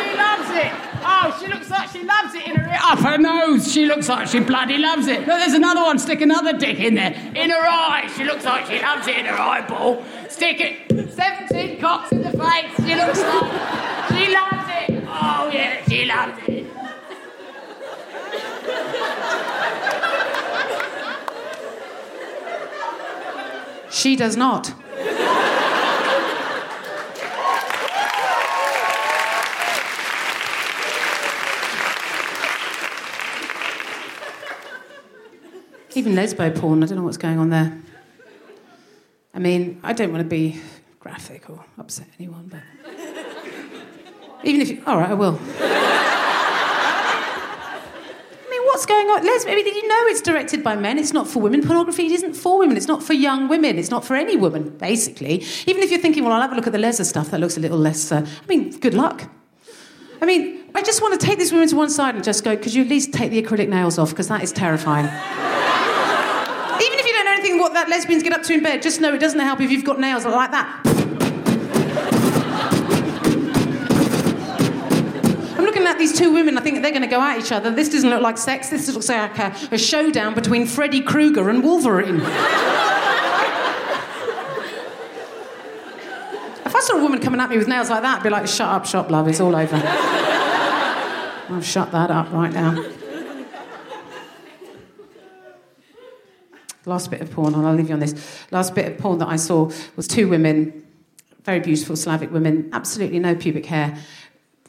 It. 0.52 0.72
Oh, 1.02 1.36
she 1.40 1.46
looks 1.48 1.70
like 1.70 1.88
she 1.90 2.02
loves 2.02 2.34
it 2.34 2.46
in 2.46 2.56
her. 2.56 2.78
Up 2.82 2.98
her 3.00 3.18
nose. 3.18 3.72
She 3.72 3.86
looks 3.86 4.08
like 4.08 4.28
she 4.28 4.40
bloody 4.40 4.78
loves 4.78 5.06
it. 5.06 5.20
Look, 5.20 5.38
there's 5.38 5.54
another 5.54 5.82
one. 5.82 5.98
Stick 5.98 6.20
another 6.20 6.52
dick 6.56 6.78
in 6.78 6.94
there. 6.94 7.12
In 7.34 7.50
her 7.50 7.66
eye. 7.66 8.10
She 8.16 8.24
looks 8.24 8.44
like 8.44 8.66
she 8.66 8.80
loves 8.80 9.06
it 9.06 9.16
in 9.16 9.26
her 9.26 9.38
eyeball. 9.38 10.04
Stick 10.28 10.60
it. 10.60 11.10
17 11.12 11.80
cocks 11.80 12.12
in 12.12 12.22
the 12.22 12.30
face. 12.30 12.76
She 12.76 12.94
looks 12.94 13.20
like 13.20 13.52
she 14.10 14.32
loves 14.32 14.68
it. 14.68 15.04
Oh, 15.08 15.50
yeah, 15.52 15.84
she 15.88 16.04
loves 16.04 16.38
it. 16.48 16.66
She 23.90 24.16
does 24.16 24.36
not. 24.36 24.72
Even 35.94 36.14
lesbo 36.14 36.57
porn, 36.57 36.83
I 36.83 36.87
don't 36.87 36.98
know 36.98 37.05
what's 37.05 37.16
going 37.16 37.38
on 37.38 37.50
there. 37.50 37.76
I 39.35 39.38
mean, 39.38 39.81
I 39.83 39.92
don't 39.92 40.12
want 40.12 40.22
to 40.22 40.29
be 40.29 40.61
graphic 40.98 41.50
or 41.50 41.64
upset 41.79 42.07
anyone, 42.18 42.48
but. 42.48 42.61
Even 44.44 44.61
if 44.61 44.70
you. 44.70 44.83
All 44.87 44.98
right, 44.98 45.11
I 45.11 45.14
will. 45.14 45.38
I 48.42 48.48
mean, 48.50 48.62
what's 48.66 48.87
going 48.87 49.07
on? 49.09 49.24
Lesbian, 49.24 49.59
I 49.59 49.62
mean, 49.62 49.74
you 49.74 49.88
know 49.88 49.98
it's 50.07 50.20
directed 50.20 50.62
by 50.62 50.76
men. 50.76 50.98
It's 50.98 51.12
not 51.12 51.29
for 51.29 51.40
women. 51.40 51.62
Pornography 51.66 52.07
isn't 52.12 52.35
for 52.35 52.59
women. 52.59 52.76
It's 52.76 52.88
not 52.88 53.03
for 53.03 53.12
young 53.12 53.48
women. 53.48 53.79
It's 53.79 53.90
not 53.90 54.05
for 54.05 54.14
any 54.14 54.37
woman, 54.37 54.70
basically. 54.79 55.44
Even 55.66 55.83
if 55.83 55.90
you're 55.90 56.00
thinking, 56.00 56.24
well, 56.24 56.33
I'll 56.33 56.42
have 56.42 56.53
a 56.53 56.55
look 56.55 56.66
at 56.66 56.72
the 56.72 56.79
leather 56.79 57.05
stuff, 57.05 57.31
that 57.31 57.40
looks 57.40 57.57
a 57.57 57.61
little 57.61 57.79
less. 57.79 58.12
Uh, 58.12 58.24
I 58.26 58.46
mean, 58.46 58.79
good 58.79 58.94
luck. 58.94 59.29
I 60.22 60.26
mean, 60.26 60.64
I 60.74 60.83
just 60.83 61.03
want 61.03 61.18
to 61.18 61.26
take 61.26 61.38
these 61.38 61.53
women 61.53 61.68
to 61.68 61.76
one 61.76 61.90
side 61.90 62.14
and 62.14 62.22
just 62.22 62.44
go, 62.44 62.57
could 62.57 62.74
you 62.74 62.83
at 62.83 62.88
least 62.88 63.12
take 63.12 63.31
the 63.31 63.42
acrylic 63.42 63.68
nails 63.68 63.98
off? 63.98 64.11
Because 64.11 64.29
that 64.29 64.42
is 64.42 64.53
terrifying. 64.53 65.09
What 67.58 67.74
that 67.74 67.90
lesbians 67.90 68.22
get 68.22 68.32
up 68.32 68.42
to 68.44 68.54
in 68.54 68.62
bed, 68.62 68.80
just 68.80 69.00
know 69.02 69.12
it 69.12 69.18
doesn't 69.18 69.38
help 69.38 69.60
if 69.60 69.70
you've 69.70 69.84
got 69.84 70.00
nails 70.00 70.24
like 70.24 70.50
that. 70.50 70.80
I'm 75.58 75.64
looking 75.64 75.82
at 75.86 75.98
these 75.98 76.16
two 76.16 76.32
women, 76.32 76.56
I 76.56 76.62
think 76.62 76.80
they're 76.80 76.90
going 76.90 77.02
to 77.02 77.08
go 77.08 77.20
at 77.20 77.38
each 77.38 77.52
other. 77.52 77.70
This 77.70 77.90
doesn't 77.90 78.08
look 78.08 78.22
like 78.22 78.38
sex, 78.38 78.70
this 78.70 78.88
looks 78.92 79.10
like 79.10 79.38
a, 79.38 79.54
a 79.72 79.78
showdown 79.78 80.34
between 80.34 80.66
Freddy 80.66 81.02
Krueger 81.02 81.50
and 81.50 81.62
Wolverine. 81.62 82.16
If 86.64 86.74
I 86.74 86.80
saw 86.80 86.96
a 86.96 87.02
woman 87.02 87.20
coming 87.20 87.40
at 87.40 87.50
me 87.50 87.58
with 87.58 87.68
nails 87.68 87.90
like 87.90 88.02
that, 88.02 88.18
I'd 88.20 88.22
be 88.22 88.30
like, 88.30 88.46
shut 88.48 88.68
up, 88.68 88.86
shop 88.86 89.10
love, 89.10 89.28
it's 89.28 89.40
all 89.40 89.54
over. 89.54 89.76
I've 89.76 91.66
shut 91.66 91.92
that 91.92 92.10
up 92.10 92.32
right 92.32 92.52
now. 92.52 92.90
Last 96.86 97.10
bit 97.10 97.20
of 97.20 97.30
porn, 97.30 97.54
and 97.54 97.66
I'll 97.66 97.74
leave 97.74 97.88
you 97.88 97.94
on 97.94 98.00
this. 98.00 98.14
Last 98.50 98.74
bit 98.74 98.90
of 98.90 98.98
porn 98.98 99.18
that 99.18 99.28
I 99.28 99.36
saw 99.36 99.70
was 99.96 100.08
two 100.08 100.28
women, 100.28 100.86
very 101.44 101.60
beautiful 101.60 101.94
Slavic 101.94 102.32
women, 102.32 102.70
absolutely 102.72 103.18
no 103.18 103.34
pubic 103.34 103.66
hair. 103.66 103.98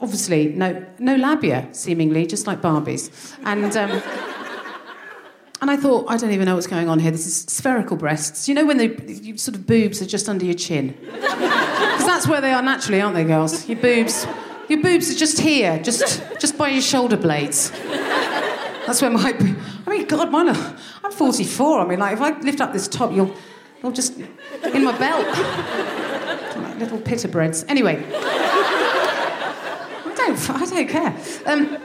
Obviously, 0.01 0.47
no, 0.47 0.85
no 0.99 1.15
labia, 1.15 1.69
seemingly, 1.71 2.25
just 2.25 2.47
like 2.47 2.61
Barbies. 2.61 3.37
And, 3.45 3.75
um, 3.77 3.91
and 5.61 5.71
I 5.71 5.77
thought, 5.77 6.05
I 6.09 6.17
don't 6.17 6.31
even 6.31 6.45
know 6.45 6.55
what's 6.55 6.67
going 6.67 6.89
on 6.89 6.99
here. 6.99 7.11
This 7.11 7.27
is 7.27 7.41
spherical 7.43 7.95
breasts. 7.95 8.49
You 8.49 8.55
know 8.55 8.65
when 8.65 8.77
the 8.77 8.87
you 9.07 9.37
sort 9.37 9.55
of 9.55 9.65
boobs 9.65 10.01
are 10.01 10.05
just 10.05 10.27
under 10.27 10.45
your 10.45 10.55
chin? 10.55 10.97
Because 12.01 12.05
that's 12.05 12.27
where 12.27 12.41
they 12.41 12.51
are 12.51 12.63
naturally, 12.63 12.99
aren't 12.99 13.15
they, 13.15 13.23
girls? 13.23 13.69
Your 13.69 13.77
boobs, 13.77 14.25
your 14.69 14.81
boobs 14.81 15.11
are 15.11 15.17
just 15.17 15.39
here, 15.39 15.77
just, 15.83 16.23
just 16.39 16.57
by 16.57 16.69
your 16.69 16.81
shoulder 16.81 17.15
blades. 17.15 17.71
That's 18.91 19.01
where 19.01 19.09
my. 19.09 19.33
I 19.87 19.89
mean, 19.89 20.05
God, 20.05 20.33
are. 20.33 20.77
I'm 21.01 21.13
44. 21.13 21.79
I 21.79 21.87
mean, 21.87 21.99
like, 21.99 22.11
if 22.11 22.21
I 22.21 22.37
lift 22.41 22.59
up 22.59 22.73
this 22.73 22.89
top, 22.89 23.13
you'll. 23.13 23.33
You'll 23.81 23.93
just. 23.93 24.17
in 24.17 24.83
my 24.83 24.97
belt. 24.97 25.27
Like 26.51 26.77
little 26.77 26.99
pita 26.99 27.29
breads. 27.29 27.63
Anyway. 27.69 28.03
I 28.13 30.13
don't. 30.17 30.49
I 30.49 30.65
don't 30.65 30.89
care. 30.89 31.15
Um, 31.45 31.77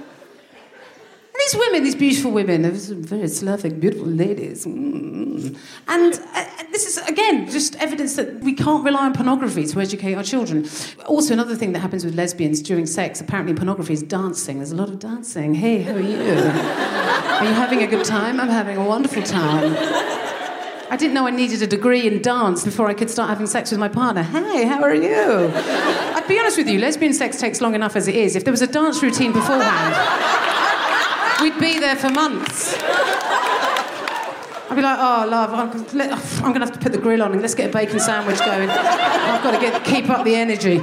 these 1.38 1.57
women, 1.57 1.85
these 1.85 1.94
beautiful 1.94 2.31
women, 2.31 2.62
these 2.62 2.90
very 2.90 3.29
Slavic, 3.29 3.81
beautiful 3.81 4.07
ladies. 4.07 4.66
Mm. 4.66 5.57
And 5.88 6.20
uh, 6.35 6.44
this 6.72 6.87
is, 6.87 6.99
again, 7.09 7.51
just 7.51 7.77
evidence 7.77 8.16
that 8.16 8.40
we 8.40 8.53
can't 8.53 8.85
rely 8.85 9.07
on 9.07 9.12
pornography 9.12 9.66
to 9.66 9.81
educate 9.81 10.14
our 10.14 10.22
children. 10.22 10.68
Also, 11.07 11.33
another 11.33 11.55
thing 11.55 11.72
that 11.72 11.81
happens 11.81 12.05
with 12.05 12.14
lesbians 12.14 12.61
during 12.62 12.87
sex, 12.87 13.20
apparently 13.20 13.55
pornography, 13.55 13.92
is 13.92 14.03
dancing. 14.03 14.59
There's 14.59 14.72
a 14.72 14.77
lot 14.77 14.88
of 14.88 14.99
dancing. 14.99 15.55
Hey, 15.55 15.83
how 15.83 15.92
are 15.92 16.01
you? 16.01 16.16
are 16.18 17.44
you 17.44 17.55
having 17.55 17.83
a 17.83 17.87
good 17.87 18.05
time? 18.05 18.40
I'm 18.40 18.49
having 18.49 18.77
a 18.77 18.85
wonderful 18.85 19.22
time. 19.22 19.77
I 20.88 20.96
didn't 20.96 21.14
know 21.14 21.27
I 21.27 21.31
needed 21.31 21.62
a 21.62 21.66
degree 21.66 22.07
in 22.07 22.22
dance 22.22 22.64
before 22.64 22.87
I 22.87 22.94
could 22.94 23.11
start 23.11 23.29
having 23.29 23.46
sex 23.46 23.72
with 23.72 23.81
my 23.81 23.88
partner. 23.88 24.22
Hey, 24.22 24.64
how 24.66 24.83
are 24.83 24.94
you? 24.94 25.51
I'd 25.53 26.25
be 26.29 26.38
honest 26.38 26.57
with 26.57 26.68
you, 26.68 26.79
lesbian 26.79 27.12
sex 27.12 27.40
takes 27.40 27.61
long 27.61 27.75
enough 27.75 27.96
as 27.96 28.07
it 28.07 28.14
is. 28.14 28.37
If 28.37 28.44
there 28.44 28.53
was 28.53 28.62
a 28.62 28.68
dance 28.68 29.03
routine 29.03 29.33
beforehand, 29.33 30.55
we'd 31.46 31.61
be 31.61 31.78
there 31.78 31.94
for 31.94 32.11
months. 32.11 32.74
I'd 34.68 34.74
be 34.74 34.82
like, 34.82 34.98
oh, 34.98 35.28
love, 35.30 35.54
I'm, 35.54 35.70
I'm 35.70 36.52
going 36.52 36.61
to 36.61 36.66
have 36.66 36.72
to 36.72 36.80
put 36.80 36.90
the 36.90 36.98
grill 36.98 37.22
on 37.22 37.32
and 37.32 37.40
let's 37.40 37.54
get 37.54 37.70
a 37.70 37.72
bacon 37.72 38.00
sandwich 38.00 38.40
going. 38.40 38.68
I've 38.68 39.42
got 39.44 39.52
to 39.52 39.61
get, 39.61 39.85
keep 39.85 40.11
up 40.11 40.24
the 40.24 40.35
energy. 40.35 40.80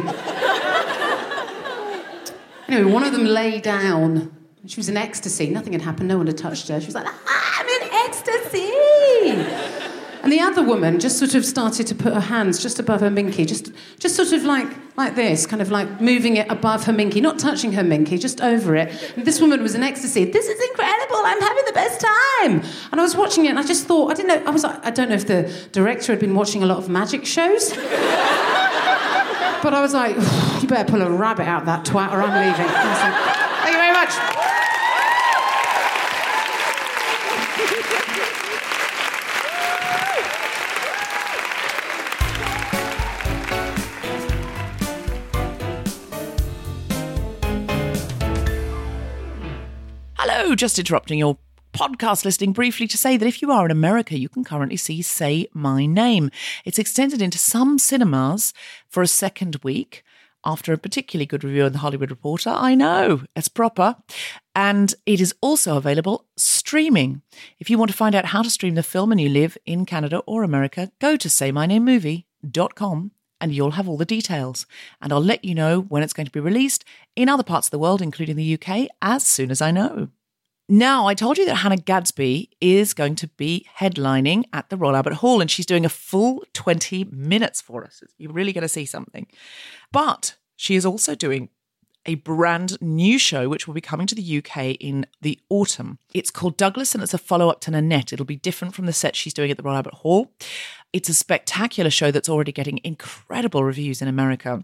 Anyway, 2.69 2.89
one 2.89 3.03
of 3.03 3.11
them 3.11 3.25
lay 3.25 3.59
down. 3.59 4.33
She 4.65 4.77
was 4.77 4.87
in 4.87 4.95
ecstasy. 4.95 5.49
Nothing 5.49 5.73
had 5.73 5.81
happened. 5.81 6.07
No 6.07 6.17
one 6.17 6.27
had 6.27 6.37
touched 6.37 6.69
her. 6.69 6.79
She 6.79 6.85
was 6.85 6.95
like, 6.95 7.07
ah, 7.07 7.59
I'm 7.59 7.67
in 7.67 7.89
ecstasy. 8.07 9.82
And 10.23 10.31
the 10.31 10.39
other 10.39 10.63
woman 10.63 11.01
just 11.01 11.19
sort 11.19 11.35
of 11.35 11.43
started 11.43 11.85
to 11.87 11.95
put 11.95 12.13
her 12.13 12.21
hands 12.21 12.57
just 12.63 12.79
above 12.79 13.01
her 13.01 13.11
minky, 13.11 13.43
just, 13.43 13.73
just 13.99 14.15
sort 14.15 14.31
of 14.31 14.45
like, 14.45 14.69
like 14.95 15.15
this, 15.15 15.45
kind 15.45 15.61
of 15.61 15.69
like 15.69 15.99
moving 15.99 16.37
it 16.37 16.49
above 16.49 16.85
her 16.85 16.93
minky, 16.93 17.19
not 17.19 17.39
touching 17.39 17.73
her 17.73 17.83
minky, 17.83 18.17
just 18.17 18.39
over 18.39 18.73
it. 18.77 19.13
And 19.17 19.25
this 19.25 19.41
woman 19.41 19.61
was 19.61 19.75
in 19.75 19.83
ecstasy. 19.83 20.23
This 20.23 20.47
is 20.47 20.69
incredible. 20.69 21.17
I'm 21.17 21.41
having 21.41 21.65
the 21.65 21.73
best 21.73 21.99
time. 21.99 22.61
And 22.93 23.01
I 23.01 23.03
was 23.03 23.17
watching 23.17 23.45
it, 23.45 23.49
and 23.49 23.59
I 23.59 23.63
just 23.63 23.85
thought, 23.85 24.11
I 24.11 24.13
didn't 24.13 24.29
know. 24.29 24.47
I 24.47 24.51
was 24.51 24.63
like, 24.63 24.79
I 24.85 24.91
don't 24.91 25.09
know 25.09 25.15
if 25.15 25.27
the 25.27 25.53
director 25.73 26.13
had 26.13 26.21
been 26.21 26.35
watching 26.35 26.63
a 26.63 26.65
lot 26.67 26.77
of 26.77 26.87
magic 26.87 27.25
shows. 27.25 27.71
but 27.75 29.73
I 29.73 29.81
was 29.81 29.93
like, 29.93 30.15
you 30.61 30.69
better 30.69 30.89
pull 30.89 31.01
a 31.01 31.11
rabbit 31.11 31.49
out 31.49 31.65
that 31.65 31.83
twat, 31.83 32.13
or 32.13 32.21
I'm 32.21 32.47
leaving. 32.47 32.65
Like, 32.65 33.33
Thank 33.63 33.73
you 33.73 33.81
very 33.81 33.91
much. 33.91 34.42
Just 50.55 50.79
interrupting 50.79 51.19
your 51.19 51.37
podcast 51.73 52.23
listing 52.23 52.53
briefly 52.53 52.87
to 52.87 52.97
say 52.97 53.17
that 53.17 53.27
if 53.27 53.41
you 53.41 53.51
are 53.51 53.65
in 53.65 53.71
America, 53.71 54.17
you 54.17 54.29
can 54.29 54.43
currently 54.43 54.77
see 54.77 55.01
Say 55.01 55.47
My 55.53 55.85
Name. 55.85 56.29
It's 56.63 56.79
extended 56.79 57.21
into 57.21 57.37
some 57.37 57.79
cinemas 57.79 58.53
for 58.87 59.01
a 59.01 59.07
second 59.07 59.57
week 59.63 60.03
after 60.45 60.71
a 60.71 60.77
particularly 60.77 61.25
good 61.25 61.43
review 61.43 61.65
in 61.65 61.73
the 61.73 61.79
Hollywood 61.79 62.11
Reporter. 62.11 62.51
I 62.51 62.75
know, 62.75 63.23
it's 63.35 63.47
proper. 63.47 63.97
And 64.55 64.93
it 65.05 65.19
is 65.19 65.33
also 65.41 65.75
available 65.75 66.27
streaming. 66.37 67.23
If 67.59 67.69
you 67.69 67.77
want 67.77 67.91
to 67.91 67.97
find 67.97 68.13
out 68.15 68.25
how 68.25 68.43
to 68.43 68.49
stream 68.49 68.75
the 68.75 68.83
film 68.83 69.11
and 69.11 69.19
you 69.19 69.29
live 69.29 69.57
in 69.65 69.85
Canada 69.85 70.19
or 70.27 70.43
America, 70.43 70.91
go 71.01 71.17
to 71.17 71.27
saymynamemovie.com 71.27 73.11
and 73.41 73.53
you'll 73.53 73.71
have 73.71 73.89
all 73.89 73.97
the 73.97 74.05
details. 74.05 74.65
And 75.01 75.11
I'll 75.11 75.19
let 75.19 75.43
you 75.43 75.55
know 75.55 75.81
when 75.81 76.03
it's 76.03 76.13
going 76.13 76.27
to 76.27 76.31
be 76.31 76.39
released 76.39 76.85
in 77.15 77.27
other 77.27 77.43
parts 77.43 77.67
of 77.67 77.71
the 77.71 77.79
world, 77.79 78.01
including 78.01 78.37
the 78.37 78.53
UK, 78.53 78.87
as 79.01 79.23
soon 79.23 79.51
as 79.51 79.61
I 79.61 79.71
know. 79.71 80.09
Now, 80.69 81.07
I 81.07 81.13
told 81.13 81.37
you 81.37 81.45
that 81.45 81.55
Hannah 81.55 81.77
Gadsby 81.77 82.49
is 82.61 82.93
going 82.93 83.15
to 83.15 83.27
be 83.27 83.67
headlining 83.79 84.45
at 84.53 84.69
the 84.69 84.77
Royal 84.77 84.95
Albert 84.95 85.15
Hall, 85.15 85.41
and 85.41 85.51
she's 85.51 85.65
doing 85.65 85.85
a 85.85 85.89
full 85.89 86.43
20 86.53 87.05
minutes 87.05 87.61
for 87.61 87.83
us. 87.83 88.01
You're 88.17 88.31
really 88.31 88.53
going 88.53 88.61
to 88.61 88.69
see 88.69 88.85
something. 88.85 89.27
But 89.91 90.35
she 90.55 90.75
is 90.75 90.85
also 90.85 91.15
doing 91.15 91.49
a 92.05 92.15
brand 92.15 92.81
new 92.81 93.17
show 93.17 93.47
which 93.47 93.67
will 93.67 93.73
be 93.73 93.81
coming 93.81 94.07
to 94.07 94.15
the 94.15 94.37
UK 94.37 94.75
in 94.79 95.05
the 95.21 95.39
autumn. 95.49 95.99
It's 96.13 96.31
called 96.31 96.57
Douglas 96.57 96.93
and 96.93 97.03
it's 97.03 97.13
a 97.13 97.17
follow 97.17 97.49
up 97.49 97.61
to 97.61 97.71
Nanette. 97.71 98.11
It'll 98.11 98.25
be 98.25 98.35
different 98.35 98.75
from 98.75 98.85
the 98.85 98.93
set 98.93 99.15
she's 99.15 99.33
doing 99.33 99.51
at 99.51 99.57
the 99.57 99.63
Royal 99.63 99.77
Albert 99.77 99.93
Hall. 99.95 100.31
It's 100.91 101.07
a 101.07 101.13
spectacular 101.13 101.89
show 101.89 102.11
that's 102.11 102.27
already 102.27 102.51
getting 102.51 102.81
incredible 102.83 103.63
reviews 103.63 104.01
in 104.01 104.07
America. 104.07 104.63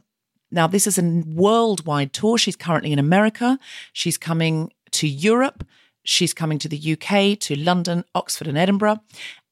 Now, 0.51 0.67
this 0.67 0.87
is 0.87 0.97
a 0.97 1.23
worldwide 1.25 2.11
tour. 2.11 2.37
She's 2.37 2.55
currently 2.55 2.91
in 2.91 2.99
America. 2.99 3.59
She's 3.93 4.17
coming 4.17 4.71
to 4.91 5.07
Europe. 5.07 5.63
She's 6.03 6.33
coming 6.33 6.59
to 6.59 6.69
the 6.69 6.93
UK, 6.93 7.37
to 7.39 7.55
London, 7.55 8.03
Oxford, 8.15 8.47
and 8.47 8.57
Edinburgh. 8.57 9.01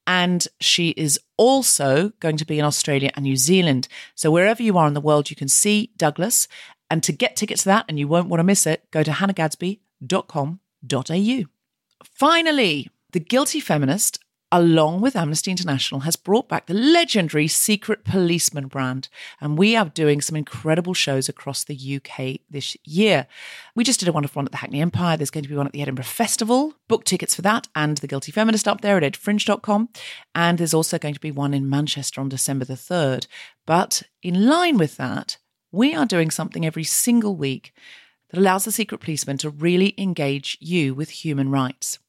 And 0.05 0.47
she 0.61 0.89
is 0.91 1.19
also 1.35 2.13
going 2.19 2.37
to 2.37 2.45
be 2.45 2.59
in 2.59 2.65
Australia 2.65 3.11
and 3.15 3.23
New 3.23 3.35
Zealand. 3.35 3.89
So, 4.15 4.31
wherever 4.31 4.63
you 4.63 4.77
are 4.77 4.87
in 4.87 4.93
the 4.93 5.01
world, 5.01 5.29
you 5.29 5.35
can 5.35 5.49
see 5.49 5.91
Douglas. 5.97 6.47
And 6.89 7.03
to 7.03 7.11
get 7.11 7.35
tickets 7.35 7.63
to 7.63 7.69
that, 7.69 7.83
and 7.89 7.99
you 7.99 8.07
won't 8.07 8.29
want 8.29 8.39
to 8.39 8.45
miss 8.45 8.65
it, 8.65 8.89
go 8.91 9.03
to 9.03 9.11
hannahgadsby.com.au. 9.11 11.43
Finally, 12.03 12.89
The 13.11 13.19
Guilty 13.19 13.59
Feminist, 13.59 14.19
along 14.51 15.01
with 15.01 15.15
Amnesty 15.15 15.51
International, 15.51 16.01
has 16.01 16.15
brought 16.15 16.47
back 16.47 16.65
the 16.65 16.73
legendary 16.73 17.47
Secret 17.47 18.03
Policeman 18.05 18.67
brand. 18.67 19.09
And 19.41 19.57
we 19.57 19.75
are 19.75 19.85
doing 19.85 20.21
some 20.21 20.35
incredible 20.35 20.93
shows 20.93 21.27
across 21.27 21.63
the 21.63 21.75
UK 21.95 22.41
this 22.49 22.77
year. 22.85 23.27
We 23.75 23.83
just 23.83 23.99
did 23.99 24.07
a 24.09 24.11
wonderful 24.11 24.39
one 24.39 24.45
at 24.45 24.51
the 24.51 24.57
Hackney 24.57 24.81
Empire. 24.81 25.17
There's 25.17 25.31
going 25.31 25.43
to 25.43 25.49
be 25.49 25.55
one 25.55 25.67
at 25.67 25.73
the 25.73 25.81
Edinburgh 25.81 26.05
Festival. 26.05 26.75
Book 26.87 27.03
tickets 27.03 27.35
for 27.35 27.41
that 27.41 27.67
and 27.75 27.97
The 27.97 28.07
Guilty 28.07 28.31
Feminist 28.31 28.67
up 28.67 28.81
there 28.81 28.97
at 28.97 29.03
edfringe.com. 29.03 29.89
And 30.33 30.57
there's 30.57 30.73
also 30.73 30.97
going 30.97 31.13
to 31.13 31.19
be 31.19 31.31
one 31.31 31.53
in 31.53 31.69
Manchester 31.69 32.21
on 32.21 32.29
December 32.29 32.65
the 32.65 32.73
3rd. 32.73 33.27
But 33.65 34.03
in 34.23 34.47
line 34.47 34.77
with 34.77 34.97
that, 34.97 35.37
we 35.71 35.93
are 35.93 36.05
doing 36.05 36.31
something 36.31 36.65
every 36.65 36.85
single 36.85 37.35
week 37.35 37.73
that 38.29 38.39
allows 38.39 38.65
the 38.65 38.71
secret 38.71 38.99
policeman 38.99 39.37
to 39.39 39.49
really 39.49 39.93
engage 39.97 40.57
you 40.61 40.93
with 40.93 41.09
human 41.09 41.49
rights. 41.49 41.99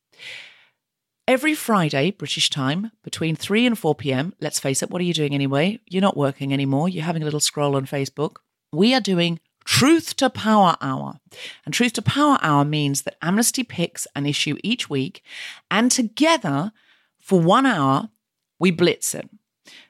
Every 1.28 1.54
Friday, 1.54 2.12
British 2.12 2.48
time, 2.48 2.90
between 3.04 3.36
3 3.36 3.66
and 3.66 3.78
4 3.78 3.94
pm, 3.94 4.32
let's 4.40 4.58
face 4.58 4.82
it, 4.82 4.88
what 4.88 5.02
are 5.02 5.04
you 5.04 5.12
doing 5.12 5.34
anyway? 5.34 5.78
You're 5.84 6.00
not 6.00 6.16
working 6.16 6.54
anymore. 6.54 6.88
You're 6.88 7.04
having 7.04 7.20
a 7.20 7.26
little 7.26 7.38
scroll 7.38 7.76
on 7.76 7.84
Facebook. 7.84 8.36
We 8.72 8.94
are 8.94 9.00
doing 9.02 9.38
Truth 9.66 10.16
to 10.16 10.30
Power 10.30 10.78
Hour. 10.80 11.20
And 11.66 11.74
Truth 11.74 11.92
to 11.92 12.02
Power 12.02 12.38
Hour 12.40 12.64
means 12.64 13.02
that 13.02 13.18
Amnesty 13.20 13.62
picks 13.62 14.06
an 14.16 14.24
issue 14.24 14.56
each 14.64 14.88
week, 14.88 15.22
and 15.70 15.90
together, 15.90 16.72
for 17.20 17.38
one 17.38 17.66
hour, 17.66 18.08
we 18.58 18.70
blitz 18.70 19.14
it. 19.14 19.28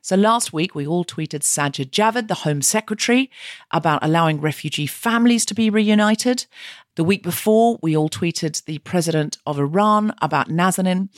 So 0.02 0.16
last 0.16 0.52
week, 0.52 0.74
we 0.74 0.86
all 0.86 1.04
tweeted 1.04 1.40
Sajid 1.40 1.90
Javid, 1.90 2.28
the 2.28 2.34
Home 2.34 2.62
Secretary, 2.62 3.30
about 3.70 4.04
allowing 4.04 4.40
refugee 4.40 4.86
families 4.86 5.44
to 5.46 5.54
be 5.54 5.70
reunited. 5.70 6.46
The 6.96 7.04
week 7.04 7.22
before, 7.22 7.78
we 7.82 7.96
all 7.96 8.08
tweeted 8.08 8.64
the 8.64 8.78
President 8.78 9.38
of 9.46 9.58
Iran 9.58 10.14
about 10.20 10.48
Nazanin. 10.48 11.08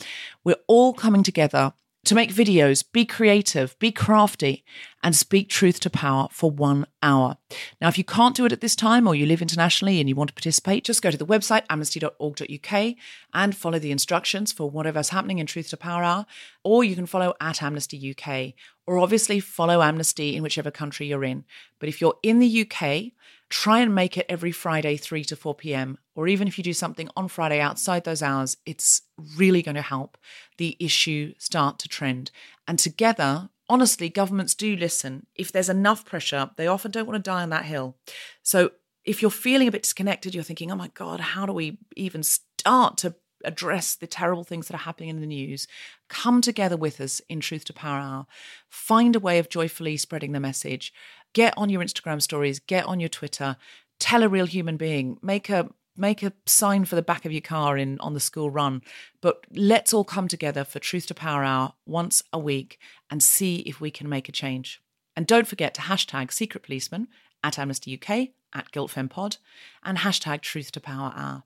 We're 0.43 0.55
all 0.67 0.93
coming 0.93 1.23
together 1.23 1.73
to 2.03 2.15
make 2.15 2.33
videos, 2.33 2.83
be 2.91 3.05
creative, 3.05 3.77
be 3.77 3.91
crafty, 3.91 4.63
and 5.03 5.15
speak 5.15 5.49
truth 5.49 5.79
to 5.81 5.89
power 5.89 6.27
for 6.31 6.49
one 6.49 6.87
hour. 7.03 7.37
Now, 7.79 7.89
if 7.89 7.97
you 7.97 8.03
can't 8.03 8.35
do 8.35 8.45
it 8.45 8.51
at 8.51 8.61
this 8.61 8.75
time 8.75 9.07
or 9.07 9.13
you 9.13 9.25
live 9.27 9.41
internationally 9.41 9.99
and 9.99 10.09
you 10.09 10.15
want 10.15 10.29
to 10.29 10.33
participate, 10.33 10.83
just 10.83 11.01
go 11.01 11.11
to 11.11 11.17
the 11.17 11.25
website 11.25 11.63
amnesty.org.uk 11.69 12.95
and 13.33 13.55
follow 13.55 13.77
the 13.77 13.91
instructions 13.91 14.51
for 14.51 14.69
whatever's 14.69 15.09
happening 15.09 15.37
in 15.37 15.45
Truth 15.45 15.69
to 15.69 15.77
Power 15.77 16.03
Hour, 16.03 16.25
or 16.63 16.83
you 16.83 16.95
can 16.95 17.05
follow 17.05 17.35
at 17.39 17.61
Amnesty 17.61 18.15
UK, 18.15 18.53
or 18.87 18.97
obviously 18.97 19.39
follow 19.39 19.81
Amnesty 19.81 20.35
in 20.35 20.41
whichever 20.41 20.71
country 20.71 21.07
you're 21.07 21.23
in. 21.23 21.45
But 21.79 21.89
if 21.89 22.01
you're 22.01 22.17
in 22.23 22.39
the 22.39 22.61
UK, 22.61 23.11
try 23.51 23.79
and 23.79 23.93
make 23.93 24.17
it 24.17 24.25
every 24.29 24.51
Friday, 24.51 24.95
3 24.95 25.25
to 25.25 25.35
4 25.35 25.53
p.m. 25.55 25.97
Or 26.15 26.27
even 26.27 26.47
if 26.47 26.57
you 26.57 26.63
do 26.63 26.73
something 26.73 27.09
on 27.17 27.27
Friday 27.27 27.59
outside 27.59 28.05
those 28.05 28.23
hours, 28.23 28.57
it's 28.65 29.01
really 29.35 29.61
going 29.61 29.75
to 29.75 29.81
help 29.81 30.17
the 30.57 30.77
issue 30.79 31.33
start 31.37 31.77
to 31.79 31.89
trend. 31.89 32.31
And 32.65 32.79
together, 32.79 33.49
honestly, 33.69 34.07
governments 34.07 34.55
do 34.55 34.75
listen. 34.77 35.27
If 35.35 35.51
there's 35.51 35.69
enough 35.69 36.05
pressure, 36.05 36.49
they 36.55 36.65
often 36.65 36.91
don't 36.91 37.05
want 37.05 37.23
to 37.23 37.29
die 37.29 37.43
on 37.43 37.49
that 37.49 37.65
hill. 37.65 37.97
So 38.41 38.71
if 39.03 39.21
you're 39.21 39.29
feeling 39.29 39.67
a 39.67 39.71
bit 39.71 39.83
disconnected, 39.83 40.33
you're 40.33 40.45
thinking, 40.45 40.71
oh 40.71 40.75
my 40.75 40.89
God, 40.93 41.19
how 41.19 41.45
do 41.45 41.51
we 41.51 41.77
even 41.97 42.23
start 42.23 42.97
to 42.99 43.15
address 43.43 43.95
the 43.95 44.07
terrible 44.07 44.43
things 44.43 44.67
that 44.67 44.75
are 44.75 44.85
happening 44.85 45.09
in 45.09 45.19
the 45.19 45.27
news, 45.27 45.67
come 46.09 46.41
together 46.41 46.77
with 46.77 47.01
us 47.01 47.21
in 47.29 47.39
Truth 47.39 47.65
to 47.65 47.73
Power 47.73 47.99
Hour, 47.99 48.25
find 48.69 49.15
a 49.15 49.19
way 49.19 49.39
of 49.39 49.49
joyfully 49.49 49.97
spreading 49.97 50.31
the 50.31 50.39
message, 50.39 50.93
get 51.33 51.53
on 51.57 51.69
your 51.69 51.81
Instagram 51.81 52.21
stories, 52.21 52.59
get 52.59 52.85
on 52.85 52.99
your 52.99 53.09
Twitter, 53.09 53.57
tell 53.99 54.23
a 54.23 54.29
real 54.29 54.45
human 54.45 54.77
being, 54.77 55.17
make 55.21 55.49
a 55.49 55.69
make 55.97 56.23
a 56.23 56.33
sign 56.45 56.85
for 56.85 56.95
the 56.95 57.01
back 57.01 57.25
of 57.25 57.31
your 57.31 57.41
car 57.41 57.77
in 57.77 57.99
on 57.99 58.13
the 58.13 58.19
school 58.19 58.49
run. 58.49 58.81
But 59.19 59.45
let's 59.51 59.93
all 59.93 60.05
come 60.05 60.27
together 60.27 60.63
for 60.63 60.79
truth 60.79 61.05
to 61.07 61.13
power 61.13 61.43
hour 61.43 61.73
once 61.85 62.23
a 62.31 62.39
week 62.39 62.79
and 63.09 63.21
see 63.21 63.57
if 63.57 63.81
we 63.81 63.91
can 63.91 64.07
make 64.07 64.29
a 64.29 64.31
change. 64.31 64.81
And 65.15 65.27
don't 65.27 65.47
forget 65.47 65.73
to 65.75 65.81
hashtag 65.81 66.31
secret 66.31 66.63
policeman 66.63 67.07
at 67.43 67.59
amnesty 67.59 67.93
uk 67.93 68.09
at 68.53 68.71
guiltfempod 68.71 69.37
and 69.83 69.99
hashtag 69.99 70.41
truth 70.41 70.71
to 70.71 70.79
power 70.79 71.13
hour. 71.15 71.43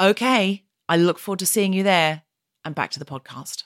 Okay 0.00 0.64
i 0.88 0.96
look 0.96 1.18
forward 1.18 1.38
to 1.38 1.46
seeing 1.46 1.72
you 1.72 1.82
there. 1.82 2.22
And 2.64 2.74
back 2.74 2.90
to 2.92 2.98
the 2.98 3.04
podcast 3.04 3.64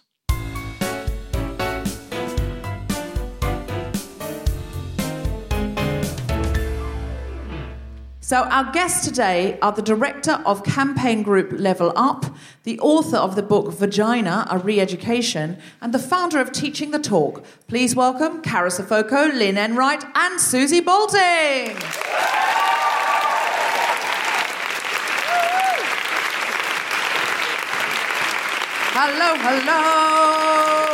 So, 8.25 8.45
our 8.45 8.71
guests 8.71 9.05
today 9.05 9.59
are 9.63 9.73
the 9.73 9.83
director 9.83 10.41
of 10.47 10.63
campaign 10.63 11.25
group 11.25 11.51
Level 11.59 11.93
Up, 11.97 12.25
the 12.63 12.79
author 12.79 13.17
of 13.17 13.35
the 13.35 13.43
book 13.43 13.75
Vagina, 13.75 14.47
a 14.49 14.59
Re 14.59 14.79
Education, 14.79 15.59
and 15.81 15.93
the 15.93 15.99
founder 15.99 16.41
of 16.41 16.53
Teaching 16.53 16.93
the 16.93 17.01
Talk. 17.01 17.45
Please 17.67 17.97
welcome 17.97 18.41
Carys 18.41 18.79
Afoko, 18.79 19.37
Lynn 19.37 19.59
Enright, 19.59 20.05
and 20.15 20.39
Suzi 20.39 20.85
Boulting. 20.85 21.77
Hello, 28.95 29.35
hello. 29.37 30.92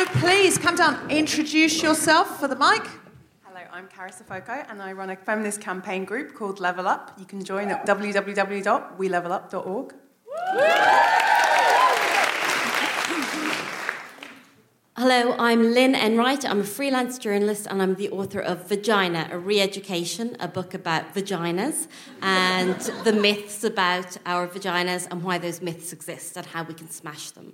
So 0.00 0.06
please 0.06 0.56
come 0.56 0.76
down, 0.76 1.10
introduce 1.10 1.82
yourself 1.82 2.40
for 2.40 2.48
the 2.48 2.56
mic. 2.56 2.88
Hello, 3.44 3.60
I'm 3.70 3.86
Carys 3.86 4.22
Afoko 4.22 4.64
and 4.70 4.80
I 4.80 4.92
run 4.92 5.10
a 5.10 5.16
feminist 5.16 5.60
campaign 5.60 6.06
group 6.06 6.34
called 6.34 6.58
Level 6.58 6.88
Up. 6.88 7.12
You 7.18 7.26
can 7.26 7.44
join 7.44 7.68
at 7.68 7.86
www.welevelup.org. 7.86 9.94
Hello, 14.96 15.36
I'm 15.38 15.74
Lynn 15.74 15.94
Enright. 15.94 16.48
I'm 16.48 16.60
a 16.60 16.64
freelance 16.64 17.18
journalist 17.18 17.66
and 17.68 17.82
I'm 17.82 17.96
the 17.96 18.08
author 18.08 18.40
of 18.40 18.70
Vagina, 18.70 19.28
a 19.30 19.38
Re 19.38 19.60
Education, 19.60 20.34
a 20.40 20.48
book 20.48 20.72
about 20.72 21.14
vaginas 21.14 21.88
and 22.22 22.80
the 23.04 23.12
myths 23.12 23.64
about 23.64 24.16
our 24.24 24.48
vaginas 24.48 25.06
and 25.10 25.22
why 25.22 25.36
those 25.36 25.60
myths 25.60 25.92
exist 25.92 26.38
and 26.38 26.46
how 26.46 26.62
we 26.62 26.72
can 26.72 26.88
smash 26.88 27.32
them. 27.32 27.52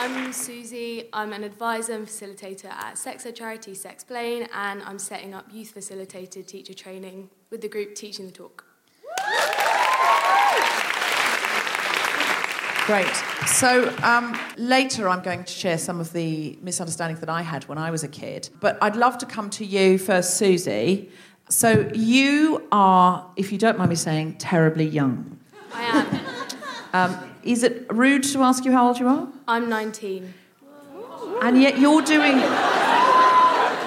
I'm 0.00 0.30
Suzi. 0.30 1.08
I'm 1.12 1.32
an 1.32 1.42
advisor 1.42 1.94
and 1.94 2.06
facilitator 2.06 2.66
at 2.66 2.96
sex 2.96 3.26
ed 3.26 3.34
charity 3.34 3.72
Sexplain, 3.72 4.48
and 4.54 4.80
I'm 4.84 4.96
setting 4.96 5.34
up 5.34 5.46
youth 5.52 5.72
facilitated 5.72 6.46
teacher 6.46 6.72
training 6.72 7.30
with 7.50 7.62
the 7.62 7.68
group 7.68 7.96
Teaching 7.96 8.26
the 8.26 8.30
Talk. 8.30 8.64
Great. 12.86 13.12
So 13.48 13.92
um, 14.04 14.38
later, 14.56 15.08
I'm 15.08 15.20
going 15.20 15.42
to 15.42 15.52
share 15.52 15.78
some 15.78 15.98
of 15.98 16.12
the 16.12 16.56
misunderstandings 16.62 17.18
that 17.18 17.28
I 17.28 17.42
had 17.42 17.64
when 17.64 17.76
I 17.76 17.90
was 17.90 18.04
a 18.04 18.08
kid. 18.08 18.50
But 18.60 18.78
I'd 18.80 18.94
love 18.94 19.18
to 19.18 19.26
come 19.26 19.50
to 19.50 19.64
you 19.64 19.98
first, 19.98 20.40
Suzi. 20.40 21.10
So 21.48 21.90
you 21.92 22.68
are, 22.70 23.28
if 23.34 23.50
you 23.50 23.58
don't 23.58 23.76
mind 23.76 23.90
me 23.90 23.96
saying, 23.96 24.36
terribly 24.38 24.86
young. 24.86 25.40
I 25.74 25.82
am. 25.82 26.20
Um, 26.92 27.30
is 27.48 27.62
it 27.62 27.86
rude 27.90 28.22
to 28.24 28.42
ask 28.42 28.64
you 28.66 28.72
how 28.72 28.88
old 28.88 28.98
you 28.98 29.08
are? 29.08 29.26
I'm 29.46 29.68
19. 29.70 30.34
And 31.42 31.60
yet 31.62 31.78
you're 31.78 32.02
doing. 32.02 32.36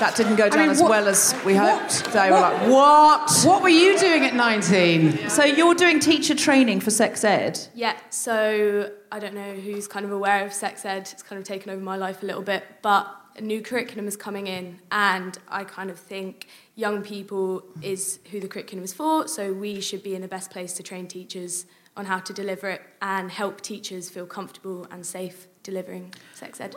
That 0.01 0.16
didn't 0.18 0.36
go 0.38 0.49
down 0.49 0.62
mean, 0.62 0.70
as 0.72 0.82
what- 0.82 0.89
well 0.89 1.07
as 1.07 1.36
we 1.45 1.53
hoped. 1.55 2.01
what- 2.05 2.14
They 2.14 2.32
were 2.32 2.38
what- 2.41 2.53
like, 2.53 2.68
what? 2.72 3.32
What 3.45 3.62
were 3.62 3.70
you 3.70 3.99
doing 3.99 4.26
at 4.26 4.34
19? 4.34 5.30
So 5.30 5.43
you're 5.43 5.76
doing 5.76 5.99
teacher 5.99 6.34
training 6.34 6.80
for 6.80 6.89
sex 6.89 7.24
ed? 7.24 7.59
Yeah, 7.76 7.93
so 8.09 8.89
I 9.12 9.20
don't 9.20 9.36
know 9.36 9.53
who's 9.53 9.88
kind 9.88 10.03
of 10.03 10.12
aware 10.12 10.43
of 10.43 10.53
sex 10.53 10.86
ed. 10.86 11.07
It's 11.12 11.22
kind 11.22 11.39
of 11.39 11.47
taken 11.47 11.70
over 11.72 11.84
my 11.84 11.97
life 11.97 12.24
a 12.24 12.26
little 12.26 12.41
bit, 12.41 12.64
but 12.82 13.05
a 13.38 13.41
new 13.41 13.62
curriculum 13.62 14.07
is 14.07 14.18
coming 14.18 14.47
in, 14.47 14.80
and 14.91 15.38
I 15.47 15.66
kind 15.66 15.91
of 15.91 15.99
think 15.99 16.47
young 16.76 17.03
people 17.03 17.64
is 17.84 18.18
who 18.32 18.39
the 18.39 18.47
curriculum 18.47 18.84
is 18.84 18.93
for, 18.93 19.28
so 19.28 19.53
we 19.53 19.82
should 19.82 20.01
be 20.01 20.16
in 20.16 20.22
the 20.24 20.28
best 20.28 20.49
place 20.49 20.74
to 20.74 20.84
train 20.84 21.05
teachers 21.07 21.66
on 21.98 22.06
how 22.06 22.20
to 22.20 22.34
deliver 22.34 22.70
it 22.70 22.82
and 23.02 23.30
help 23.32 23.62
teachers 23.62 24.10
feel 24.10 24.26
comfortable 24.26 24.88
and 24.92 25.06
safe 25.06 25.48
delivering 25.64 26.14
sex 26.34 26.60
ed. 26.62 26.74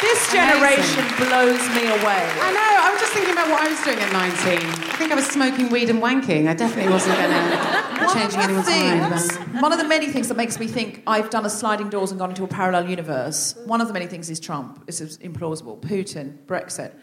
This 0.00 0.32
generation 0.32 1.04
blows 1.16 1.62
me 1.76 1.86
away. 1.86 2.26
I 2.42 2.50
know, 2.52 2.70
I 2.82 2.90
was 2.92 3.00
just 3.00 3.12
thinking 3.12 3.32
about 3.34 3.48
what 3.48 3.60
I 3.60 3.68
was 3.70 3.80
doing 3.84 3.98
at 4.00 4.12
19. 4.12 4.68
I 4.68 4.96
think 4.96 5.12
I 5.12 5.14
was 5.14 5.26
smoking 5.26 5.68
weed 5.70 5.90
and 5.90 6.02
wanking. 6.02 6.48
I 6.48 6.54
definitely 6.54 6.90
wasn't 6.90 7.16
going 7.18 7.30
to 8.08 8.12
changing 8.12 8.40
anyone's 8.40 8.66
mind. 8.66 9.10
but- 9.52 9.62
one 9.62 9.72
of 9.72 9.78
the 9.78 9.84
many 9.86 10.08
things 10.08 10.26
that 10.26 10.36
makes 10.36 10.58
me 10.58 10.66
think 10.66 11.04
I've 11.06 11.30
done 11.30 11.46
a 11.46 11.50
sliding 11.50 11.88
doors 11.88 12.10
and 12.10 12.18
gone 12.18 12.30
into 12.30 12.42
a 12.42 12.48
parallel 12.48 12.88
universe. 12.90 13.54
One 13.64 13.80
of 13.80 13.86
the 13.86 13.92
many 13.94 14.06
things 14.08 14.28
is 14.28 14.40
Trump. 14.40 14.84
This 14.86 15.00
is 15.00 15.18
implausible. 15.18 15.80
Putin, 15.80 16.36
Brexit, 16.46 16.94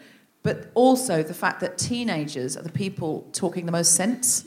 but 0.42 0.70
also 0.74 1.22
the 1.22 1.32
fact 1.32 1.60
that 1.60 1.78
teenagers 1.78 2.54
are 2.54 2.62
the 2.62 2.72
people 2.72 3.30
talking 3.32 3.64
the 3.64 3.72
most 3.72 3.94
sense. 3.94 4.44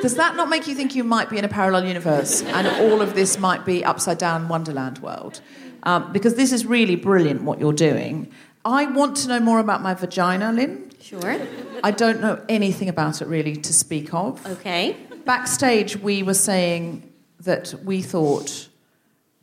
Does 0.00 0.16
that 0.16 0.36
not 0.36 0.48
make 0.48 0.66
you 0.66 0.74
think 0.74 0.94
you 0.94 1.04
might 1.04 1.30
be 1.30 1.38
in 1.38 1.44
a 1.44 1.48
parallel 1.48 1.86
universe 1.86 2.42
and 2.42 2.66
all 2.66 3.00
of 3.00 3.14
this 3.14 3.38
might 3.38 3.64
be 3.64 3.84
upside 3.84 4.18
down 4.18 4.48
Wonderland 4.48 4.98
world? 4.98 5.40
Um, 5.84 6.12
because 6.12 6.34
this 6.34 6.52
is 6.52 6.64
really 6.66 6.96
brilliant 6.96 7.42
what 7.42 7.60
you're 7.60 7.72
doing. 7.72 8.30
I 8.64 8.86
want 8.86 9.16
to 9.18 9.28
know 9.28 9.40
more 9.40 9.58
about 9.58 9.82
my 9.82 9.94
vagina, 9.94 10.52
Lynn. 10.52 10.90
Sure. 11.00 11.38
I 11.82 11.90
don't 11.90 12.20
know 12.20 12.42
anything 12.48 12.88
about 12.88 13.20
it 13.20 13.28
really 13.28 13.56
to 13.56 13.72
speak 13.72 14.14
of. 14.14 14.44
Okay. 14.46 14.96
Backstage, 15.26 15.96
we 15.98 16.22
were 16.22 16.34
saying 16.34 17.12
that 17.40 17.74
we 17.84 18.00
thought 18.00 18.68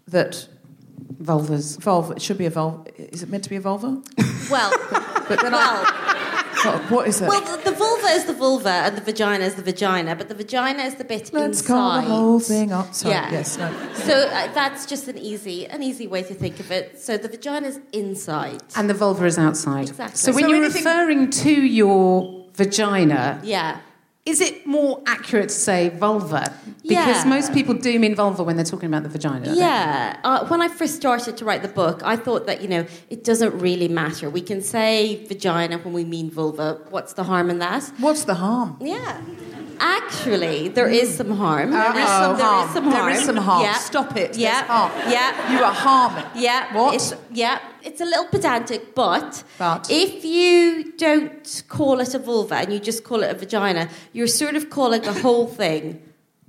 that 0.07 0.47
Vulvas. 1.21 1.79
vulva 1.79 2.13
it 2.13 2.21
should 2.21 2.37
be 2.39 2.47
a 2.47 2.49
vulva. 2.49 2.89
Is 2.97 3.21
it 3.21 3.29
meant 3.29 3.43
to 3.43 3.49
be 3.49 3.57
a 3.57 3.61
vulva? 3.61 4.01
Well, 4.49 4.71
But 5.27 5.39
then 5.41 5.51
well, 5.53 5.83
What- 6.63 6.91
what 6.91 7.07
is 7.07 7.21
it? 7.21 7.27
well, 7.27 7.41
the, 7.41 7.71
the 7.71 7.75
vulva 7.75 8.07
is 8.07 8.25
the 8.25 8.33
vulva 8.33 8.69
and 8.85 8.97
the 8.97 9.01
vagina 9.01 9.43
is 9.45 9.55
the 9.55 9.61
vagina, 9.63 10.15
but 10.15 10.27
the 10.29 10.35
vagina 10.35 10.83
is 10.83 10.95
the 10.95 11.03
bit 11.03 11.31
Let's 11.33 11.59
inside. 11.61 11.67
call 11.67 12.01
the 12.01 12.07
whole 12.07 12.39
thing 12.39 12.71
up. 12.71 12.93
Sorry. 12.93 13.13
Yeah. 13.15 13.31
Yes. 13.31 13.57
No. 13.57 13.71
So 13.93 14.13
uh, 14.27 14.51
that's 14.53 14.85
just 14.85 15.07
an 15.07 15.17
easy, 15.17 15.65
an 15.67 15.81
easy 15.83 16.07
way 16.07 16.23
to 16.23 16.33
think 16.33 16.59
of 16.59 16.71
it. 16.71 16.99
So 17.01 17.17
the 17.17 17.27
vagina 17.29 17.67
is 17.67 17.79
inside. 17.93 18.61
And 18.75 18.89
the 18.89 18.93
vulva 18.93 19.25
is 19.25 19.37
outside. 19.37 19.89
Exactly. 19.89 20.17
So 20.17 20.31
when 20.33 20.43
So 20.43 20.49
you're 20.49 20.63
anything- 20.65 20.83
referring 20.83 21.29
to 21.31 21.51
your 21.51 22.45
vagina, 22.53 23.39
Yeah. 23.43 23.79
Is 24.25 24.39
it 24.39 24.67
more 24.67 25.01
accurate 25.07 25.49
to 25.49 25.55
say 25.55 25.89
vulva? 25.89 26.53
Because 26.83 27.23
Yeah. 27.23 27.23
most 27.25 27.53
people 27.53 27.73
do 27.73 27.97
mean 27.99 28.13
vulva 28.15 28.43
when 28.43 28.55
they're 28.55 28.65
talking 28.65 28.87
about 28.87 29.03
the 29.03 29.09
vagina. 29.09 29.53
Yeah. 29.55 30.17
Uh, 30.23 30.45
when 30.47 30.61
I 30.61 30.67
first 30.67 30.95
started 30.95 31.37
to 31.37 31.45
write 31.45 31.63
the 31.63 31.67
book, 31.67 32.01
I 32.03 32.15
thought 32.17 32.45
that, 32.45 32.61
you 32.61 32.67
know, 32.67 32.85
it 33.09 33.23
doesn't 33.23 33.53
really 33.59 33.87
matter. 33.87 34.29
We 34.29 34.41
can 34.41 34.61
say 34.61 35.25
vagina 35.25 35.79
when 35.79 35.93
we 35.93 36.05
mean 36.05 36.29
vulva. 36.29 36.79
What's 36.91 37.13
the 37.13 37.23
harm 37.23 37.49
in 37.49 37.59
that? 37.59 37.83
What's 37.99 38.23
the 38.25 38.35
harm? 38.35 38.77
Yeah. 38.79 39.21
Actually, 39.79 40.69
there 40.69 40.87
is 40.89 41.09
mm. 41.13 41.17
some 41.17 41.31
harm. 41.31 41.71
There 41.71 41.97
is 41.97 42.07
some 42.07 42.37
There 42.37 42.63
is 42.65 42.73
some 42.73 42.91
harm. 42.91 43.11
is 43.13 43.25
some 43.25 43.37
harm. 43.37 43.63
Yeah. 43.63 43.73
Stop 43.73 44.11
it. 44.11 44.33
There's 44.33 44.37
Yeah. 44.37 44.63
harm. 44.65 44.91
Yeah. 45.09 45.51
You 45.53 45.63
are 45.63 45.73
harming. 45.73 46.25
Yeah. 46.35 46.73
What? 46.75 46.95
It's, 46.95 47.13
yeah. 47.31 47.59
It's 47.83 48.01
a 48.01 48.05
little 48.05 48.25
pedantic, 48.25 48.93
but, 48.93 49.43
But? 49.57 49.87
if 49.89 50.23
you 50.23 50.91
don't 50.97 51.63
call 51.67 51.99
it 51.99 52.13
a 52.13 52.19
vulva 52.19 52.55
and 52.55 52.71
you 52.73 52.79
just 52.79 53.03
call 53.03 53.23
it 53.23 53.31
a 53.31 53.33
vagina, 53.33 53.89
you're 54.13 54.27
sort 54.27 54.55
of 54.55 54.69
calling 54.69 55.01
the 55.01 55.13
whole 55.13 55.47
thing 55.61 56.01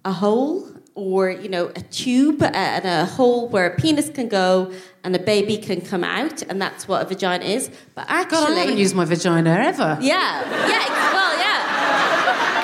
a 0.05 0.13
hole 0.13 0.69
or, 0.95 1.31
you 1.31 1.49
know, 1.49 1.71
a 1.75 1.81
tube 1.81 2.43
and 2.43 2.85
a 2.85 3.07
hole 3.07 3.49
where 3.49 3.67
a 3.67 3.77
penis 3.77 4.11
can 4.11 4.29
go 4.29 4.71
and 5.05 5.17
a 5.17 5.19
baby 5.19 5.57
can 5.57 5.81
come 5.81 6.05
out, 6.05 6.43
and 6.43 6.61
that's 6.61 6.87
what 6.87 7.03
a 7.03 7.05
vagina 7.07 7.45
is. 7.45 7.71
But 7.95 8.05
actually, 8.09 8.39
God, 8.39 8.53
I 8.53 8.61
haven't 8.61 8.79
used 8.79 8.95
my 8.95 9.05
vagina 9.05 9.51
ever. 9.51 9.99
yeah, 10.01 10.69
yeah, 10.69 11.13
well, 11.15 11.39
yeah. 11.39 12.62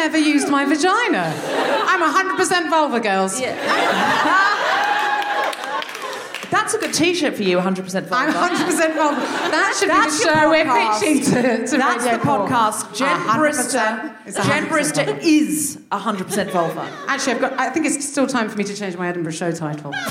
Never 0.00 0.16
used 0.18 0.48
my 0.48 0.64
vagina. 0.64 1.24
I'm 1.90 2.00
100% 2.00 2.70
vulva, 2.70 3.00
girls. 3.00 3.38
Yeah. 3.38 3.54
That's 6.50 6.72
a 6.74 6.78
good 6.78 6.94
T-shirt 6.94 7.34
for 7.36 7.42
you. 7.42 7.56
100 7.56 7.84
percent 7.84 8.06
vulva. 8.06 8.32
I'm 8.38 8.56
100% 8.56 8.94
vulva. 8.96 9.20
That 9.20 9.76
should 9.78 9.90
That's 9.90 10.18
be 10.18 10.24
the 10.24 10.34
show 10.34 10.50
we're 10.50 10.64
pitching 10.64 11.22
to, 11.32 11.66
to 11.66 11.76
That's 11.78 12.04
Radio 12.04 12.18
the 12.18 12.24
4. 12.24 12.48
podcast. 12.48 12.96
Jen 12.96 13.20
Brister. 13.20 14.26
is 14.26 14.34
Jen 14.36 14.64
100% 14.64 14.68
Brister 14.68 15.04
vulva. 15.04 15.20
is 15.22 15.78
100% 15.92 16.50
vulva. 16.50 16.90
Actually, 17.06 17.34
I've 17.34 17.40
got. 17.40 17.52
I 17.60 17.70
think 17.70 17.86
it's 17.86 18.04
still 18.08 18.26
time 18.26 18.48
for 18.48 18.56
me 18.56 18.64
to 18.64 18.74
change 18.74 18.96
my 18.96 19.08
Edinburgh 19.08 19.32
show 19.32 19.52
title. 19.52 19.92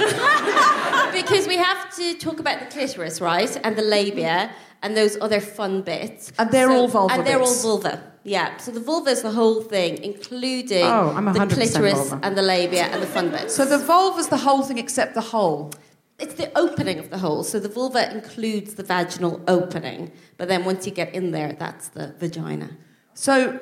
Because 1.12 1.48
we 1.48 1.58
have 1.58 1.94
to 1.98 2.14
talk 2.20 2.40
about 2.40 2.60
the 2.60 2.66
clitoris, 2.68 3.20
right? 3.20 3.60
And 3.64 3.76
the 3.76 3.82
labia 3.82 4.52
and 4.84 4.96
those 4.96 5.18
other 5.20 5.42
fun 5.42 5.82
bits. 5.82 6.32
And 6.40 6.50
they're 6.52 6.70
all 6.72 6.88
vulva 6.88 7.14
And 7.16 7.26
they're 7.28 7.40
bits. 7.40 7.66
all 7.66 7.80
vulva. 7.80 8.02
Yeah. 8.24 8.58
So 8.58 8.72
the 8.72 8.80
vulva 8.80 9.12
is 9.12 9.22
the 9.22 9.32
whole 9.32 9.62
thing, 9.62 10.04
including 10.04 10.84
Oh, 10.86 11.14
the 11.34 11.48
clitoris 11.48 12.10
vulva. 12.10 12.20
and 12.24 12.38
the 12.38 12.42
labia 12.42 12.84
and 12.84 13.02
the 13.02 13.08
fun 13.08 13.30
bits. 13.30 13.56
So 13.56 13.66
the 13.66 13.78
vulva 13.78 14.20
is 14.20 14.28
the 14.28 14.38
whole 14.38 14.62
thing 14.62 14.78
except 14.78 15.14
the 15.16 15.22
hole. 15.22 15.72
it's 16.20 16.34
the 16.34 16.52
opening 16.58 17.00
of 17.00 17.10
the 17.10 17.18
hole. 17.18 17.44
So 17.44 17.60
the 17.62 17.70
vulva 17.70 18.12
includes 18.12 18.74
the 18.76 18.84
vaginal 18.84 19.42
opening. 19.48 20.12
But 20.38 20.50
then 20.50 20.66
once 20.66 20.86
you 20.86 20.92
get 20.92 21.16
in 21.16 21.32
there, 21.32 21.54
that's 21.54 21.88
the 21.88 22.14
vagina. 22.20 22.72
So, 23.14 23.60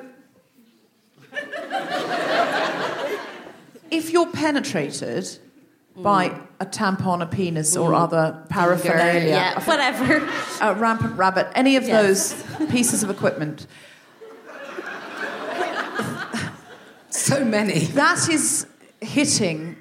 if 3.90 4.10
you're 4.10 4.26
penetrated 4.26 5.38
by 5.96 6.30
mm. 6.30 6.46
a 6.60 6.66
tampon, 6.66 7.22
a 7.22 7.26
penis, 7.26 7.76
or 7.76 7.90
mm-hmm. 7.90 8.02
other 8.02 8.44
paraphernalia, 8.48 9.28
Yeah, 9.28 9.64
whatever. 9.64 10.28
a 10.60 10.74
rampant 10.74 11.16
rabbit, 11.16 11.48
any 11.54 11.76
of 11.76 11.84
Yes. 11.84 12.32
those 12.32 12.70
pieces 12.70 13.02
of 13.02 13.10
equipment, 13.10 13.66
so 17.28 17.44
many. 17.44 17.78
that 18.04 18.28
is 18.28 18.66
hitting 19.00 19.76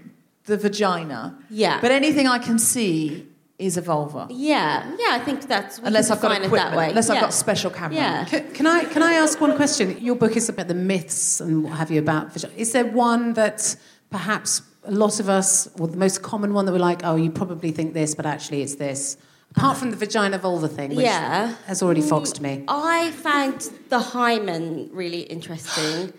the 0.46 0.58
vagina. 0.58 1.38
Yeah. 1.50 1.80
But 1.82 1.92
anything 1.92 2.28
I 2.28 2.40
can 2.40 2.60
see 2.60 3.28
is 3.60 3.76
a 3.78 3.82
vulva. 3.82 4.28
Yeah, 4.30 4.86
yeah, 5.00 5.18
I 5.18 5.20
think 5.26 5.48
that's 5.48 5.80
Unless 5.80 6.12
I've 6.12 6.22
got 6.22 6.32
it 6.32 6.46
equipment, 6.46 6.72
that 6.72 6.78
way. 6.78 6.90
unless 6.90 7.10
I've 7.10 7.22
got 7.22 7.34
special 7.34 7.72
camera. 7.72 7.96
Yeah. 7.96 8.26
Can, 8.26 8.52
can 8.54 8.68
I 8.68 8.84
can 8.86 9.02
I 9.02 9.14
ask 9.14 9.42
one 9.42 9.56
question? 9.56 10.00
Your 10.00 10.16
book 10.16 10.38
is 10.38 10.48
about 10.48 10.68
the 10.68 10.76
myths 10.76 11.42
and 11.42 11.64
what 11.64 11.74
have 11.74 11.90
you 11.90 12.00
about 12.00 12.32
vagina. 12.34 12.54
Is 12.56 12.72
there 12.74 12.86
one 12.86 13.34
that 13.34 13.76
perhaps 14.12 14.62
a 14.84 14.92
lot 14.92 15.20
of 15.20 15.28
us, 15.28 15.68
or 15.80 15.88
the 15.88 15.98
most 15.98 16.22
common 16.22 16.54
one 16.54 16.66
that 16.66 16.72
we're 16.72 16.78
like, 16.92 17.02
oh, 17.04 17.16
you 17.16 17.32
probably 17.32 17.72
think 17.72 17.94
this, 17.94 18.14
but 18.16 18.26
actually 18.28 18.62
it's 18.62 18.76
this? 18.76 19.18
Apart 19.56 19.78
from 19.78 19.90
the 19.92 19.98
vagina 19.98 20.38
vulva 20.38 20.68
thing, 20.68 20.90
which 20.96 21.06
Yeah. 21.06 21.56
has 21.66 21.82
already 21.82 22.02
foxed 22.02 22.40
me. 22.42 22.64
I 22.68 23.12
found 23.12 23.70
the 23.90 24.00
hymen 24.00 24.90
really 24.94 25.22
interesting 25.22 26.14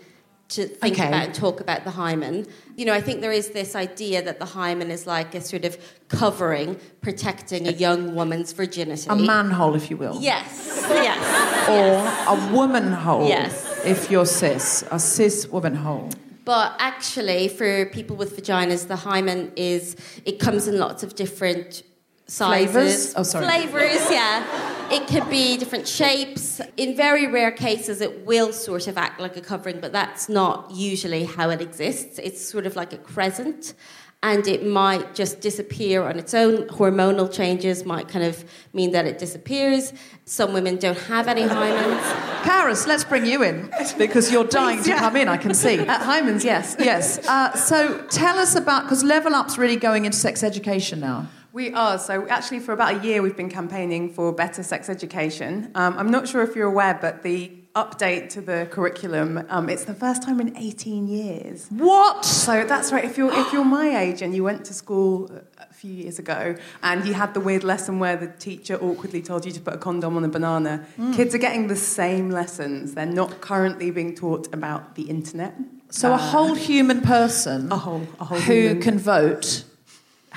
to 0.49 0.65
think 0.67 0.95
Okay. 0.95 1.07
about 1.07 1.23
and 1.25 1.33
talk 1.33 1.61
about 1.61 1.83
the 1.83 1.91
hymen. 1.91 2.45
You 2.75 2.85
know, 2.85 2.93
I 2.93 3.01
think 3.01 3.21
there 3.21 3.31
is 3.31 3.49
this 3.49 3.75
idea 3.75 4.21
that 4.23 4.39
the 4.39 4.45
hymen 4.45 4.89
is 4.89 5.05
like 5.05 5.35
a 5.35 5.41
sort 5.41 5.63
of 5.63 5.77
covering, 6.07 6.77
protecting 7.01 7.67
a 7.67 7.71
young 7.71 8.15
woman's 8.15 8.51
virginity. 8.51 9.07
A 9.09 9.15
manhole, 9.15 9.75
if 9.75 9.89
you 9.91 9.97
will. 9.97 10.17
Yes, 10.19 10.85
yes. 10.89 11.69
Or 11.69 12.35
a 12.35 12.51
woman 12.53 12.91
hole. 12.91 13.27
Yes. 13.27 13.65
If 13.85 14.09
you're 14.11 14.25
cis. 14.25 14.83
A 14.91 14.99
cis 14.99 15.47
woman 15.47 15.75
hole. 15.75 16.09
But 16.45 16.75
actually, 16.79 17.47
for 17.47 17.85
people 17.87 18.15
with 18.15 18.35
vaginas, 18.35 18.87
the 18.87 18.95
hymen 18.95 19.51
is, 19.55 19.95
it 20.25 20.39
comes 20.39 20.67
in 20.67 20.79
lots 20.79 21.03
of 21.03 21.13
different 21.13 21.83
sizes. 22.29 22.71
Flavours? 22.71 23.13
Oh, 23.15 23.23
sorry. 23.23 23.45
Flavors, 23.45 24.11
yeah. 24.11 24.91
It 24.91 25.07
could 25.07 25.29
be 25.29 25.57
different 25.57 25.87
shapes. 25.87 26.61
In 26.77 26.95
very 26.95 27.27
rare 27.27 27.51
cases, 27.51 28.01
it 28.01 28.25
will 28.25 28.53
sort 28.53 28.87
of 28.87 28.97
act 28.97 29.19
like 29.19 29.37
a 29.37 29.41
covering, 29.41 29.79
but 29.79 29.91
that's 29.91 30.29
not 30.29 30.71
usually 30.71 31.25
how 31.25 31.49
it 31.49 31.61
exists. 31.61 32.19
It's 32.19 32.41
sort 32.45 32.65
of 32.65 32.75
like 32.75 32.93
a 32.93 32.97
crescent. 32.97 33.73
And 34.21 34.45
it 34.47 34.65
might 34.65 35.15
just 35.15 35.39
disappear 35.39 36.03
on 36.03 36.19
its 36.19 36.33
own. 36.33 36.67
Hormonal 36.67 37.31
changes 37.31 37.85
might 37.85 38.09
kind 38.09 38.25
of 38.25 38.43
mean 38.73 38.91
that 38.91 39.05
it 39.05 39.17
disappears. 39.17 39.93
Some 40.25 40.51
women 40.51 40.75
don't 40.75 40.97
have 40.97 41.29
any 41.29 41.43
hymens. 41.43 42.43
Carys, 42.43 42.85
let's 42.85 43.05
bring 43.05 43.25
you 43.25 43.43
in 43.43 43.71
because 43.97 44.29
you're 44.29 44.43
dying 44.43 44.83
to 44.83 44.93
come 44.95 45.15
in, 45.15 45.29
I 45.29 45.37
can 45.37 45.53
see. 45.53 45.79
At 45.79 46.01
Hyman's, 46.01 46.43
yes. 46.43 46.75
Yes. 46.79 47.25
Uh, 47.25 47.55
so 47.55 48.05
tell 48.07 48.37
us 48.37 48.55
about, 48.55 48.83
because 48.83 49.05
Level 49.05 49.33
Up's 49.33 49.57
really 49.57 49.77
going 49.77 50.03
into 50.03 50.17
sex 50.17 50.43
education 50.43 50.99
now. 50.99 51.29
We 51.51 51.73
are. 51.73 51.97
So, 51.97 52.27
actually, 52.27 52.59
for 52.59 52.73
about 52.73 52.95
a 53.01 53.05
year, 53.07 53.21
we've 53.21 53.35
been 53.37 53.49
campaigning 53.49 54.13
for 54.13 54.31
better 54.31 54.61
sex 54.63 54.89
education. 54.89 55.71
Um, 55.75 55.97
I'm 55.97 56.11
not 56.11 56.27
sure 56.27 56.43
if 56.43 56.55
you're 56.55 56.67
aware, 56.67 56.97
but 57.01 57.23
the 57.23 57.51
update 57.75 58.29
to 58.29 58.41
the 58.41 58.67
curriculum. 58.71 59.45
Um, 59.49 59.69
it's 59.69 59.85
the 59.85 59.93
first 59.93 60.21
time 60.23 60.39
in 60.41 60.55
18 60.57 61.07
years. 61.07 61.67
What? 61.69 62.25
So 62.25 62.63
that's 62.65 62.91
right. 62.91 63.03
If 63.05 63.17
you're 63.17 63.31
if 63.33 63.53
you're 63.53 63.63
my 63.65 63.99
age 63.99 64.21
and 64.21 64.35
you 64.35 64.43
went 64.43 64.65
to 64.65 64.73
school 64.73 65.31
a 65.59 65.73
few 65.73 65.91
years 65.93 66.19
ago 66.19 66.55
and 66.83 67.05
you 67.05 67.13
had 67.13 67.33
the 67.33 67.39
weird 67.39 67.63
lesson 67.63 67.99
where 67.99 68.17
the 68.17 68.27
teacher 68.27 68.75
awkwardly 68.81 69.21
told 69.21 69.45
you 69.45 69.51
to 69.51 69.61
put 69.61 69.73
a 69.75 69.77
condom 69.77 70.17
on 70.17 70.23
a 70.25 70.27
banana, 70.27 70.85
Mm. 70.97 71.15
kids 71.15 71.33
are 71.35 71.37
getting 71.39 71.67
the 71.67 71.75
same 71.75 72.29
lessons. 72.31 72.95
They're 72.95 73.05
not 73.05 73.39
currently 73.39 73.91
being 73.91 74.13
taught 74.15 74.51
about 74.53 74.95
the 74.95 75.03
internet. 75.03 75.53
So 75.89 76.13
a 76.13 76.17
whole 76.17 76.55
human 76.55 77.01
person 77.01 77.71
a 77.71 77.77
whole, 77.77 78.07
a 78.19 78.25
whole 78.25 78.39
who 78.39 78.53
human. 78.53 78.81
can 78.81 78.99
vote 78.99 79.63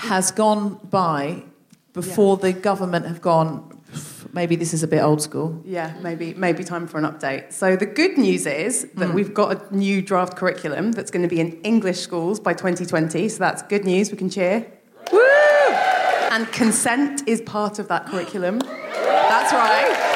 has 0.03 0.33
gone 0.33 0.81
by 0.91 1.45
before 1.93 2.37
the 2.37 2.53
government 2.53 3.07
have 3.07 3.23
gone. 3.23 3.81
Maybe 4.33 4.57
this 4.57 4.75
is 4.75 4.83
a 4.83 4.89
bit 4.89 5.01
old 5.01 5.23
school. 5.23 5.61
Yeah, 5.65 5.95
maybe 6.01 6.35
maybe 6.35 6.65
time 6.65 6.87
for 6.89 6.99
an 6.99 7.05
update. 7.05 7.53
So 7.53 7.77
the 7.77 7.87
good 7.87 8.17
news 8.19 8.47
is 8.47 8.89
that 8.95 9.11
mm. 9.11 9.15
we've 9.15 9.35
got 9.35 9.71
a 9.71 9.77
new 9.77 10.03
draft 10.03 10.37
curriculum 10.37 10.93
that's 10.93 11.11
going 11.11 11.23
to 11.23 11.29
be 11.29 11.39
in 11.39 11.61
English 11.63 12.01
schools 12.01 12.41
by 12.41 12.55
2020. 12.55 13.29
So 13.29 13.39
that's 13.39 13.63
good 13.63 13.85
news. 13.85 14.11
We 14.11 14.17
can 14.17 14.31
cheer. 14.31 14.67
Woo! 15.13 15.21
And 16.31 16.51
consent 16.51 17.29
is 17.29 17.41
part 17.43 17.79
of 17.79 17.89
that 17.89 18.07
curriculum. 18.07 18.59
That's 18.59 19.53
right. 19.53 20.13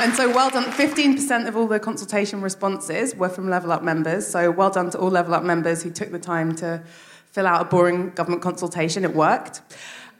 And 0.00 0.12
so 0.14 0.28
well 0.34 0.50
done. 0.50 0.64
15% 0.64 1.46
of 1.46 1.56
all 1.56 1.68
the 1.68 1.78
consultation 1.78 2.42
responses 2.42 3.14
were 3.14 3.28
from 3.28 3.48
Level 3.48 3.70
Up 3.70 3.84
members. 3.84 4.26
So 4.26 4.50
well 4.50 4.70
done 4.70 4.90
to 4.90 4.98
all 4.98 5.10
Level 5.10 5.32
Up 5.34 5.44
members 5.44 5.84
who 5.84 5.90
took 5.90 6.10
the 6.10 6.18
time 6.18 6.56
to 6.56 6.82
fill 7.32 7.46
out 7.46 7.60
a 7.60 7.64
boring 7.64 8.10
government 8.10 8.42
consultation. 8.42 9.04
It 9.04 9.14
worked. 9.14 9.62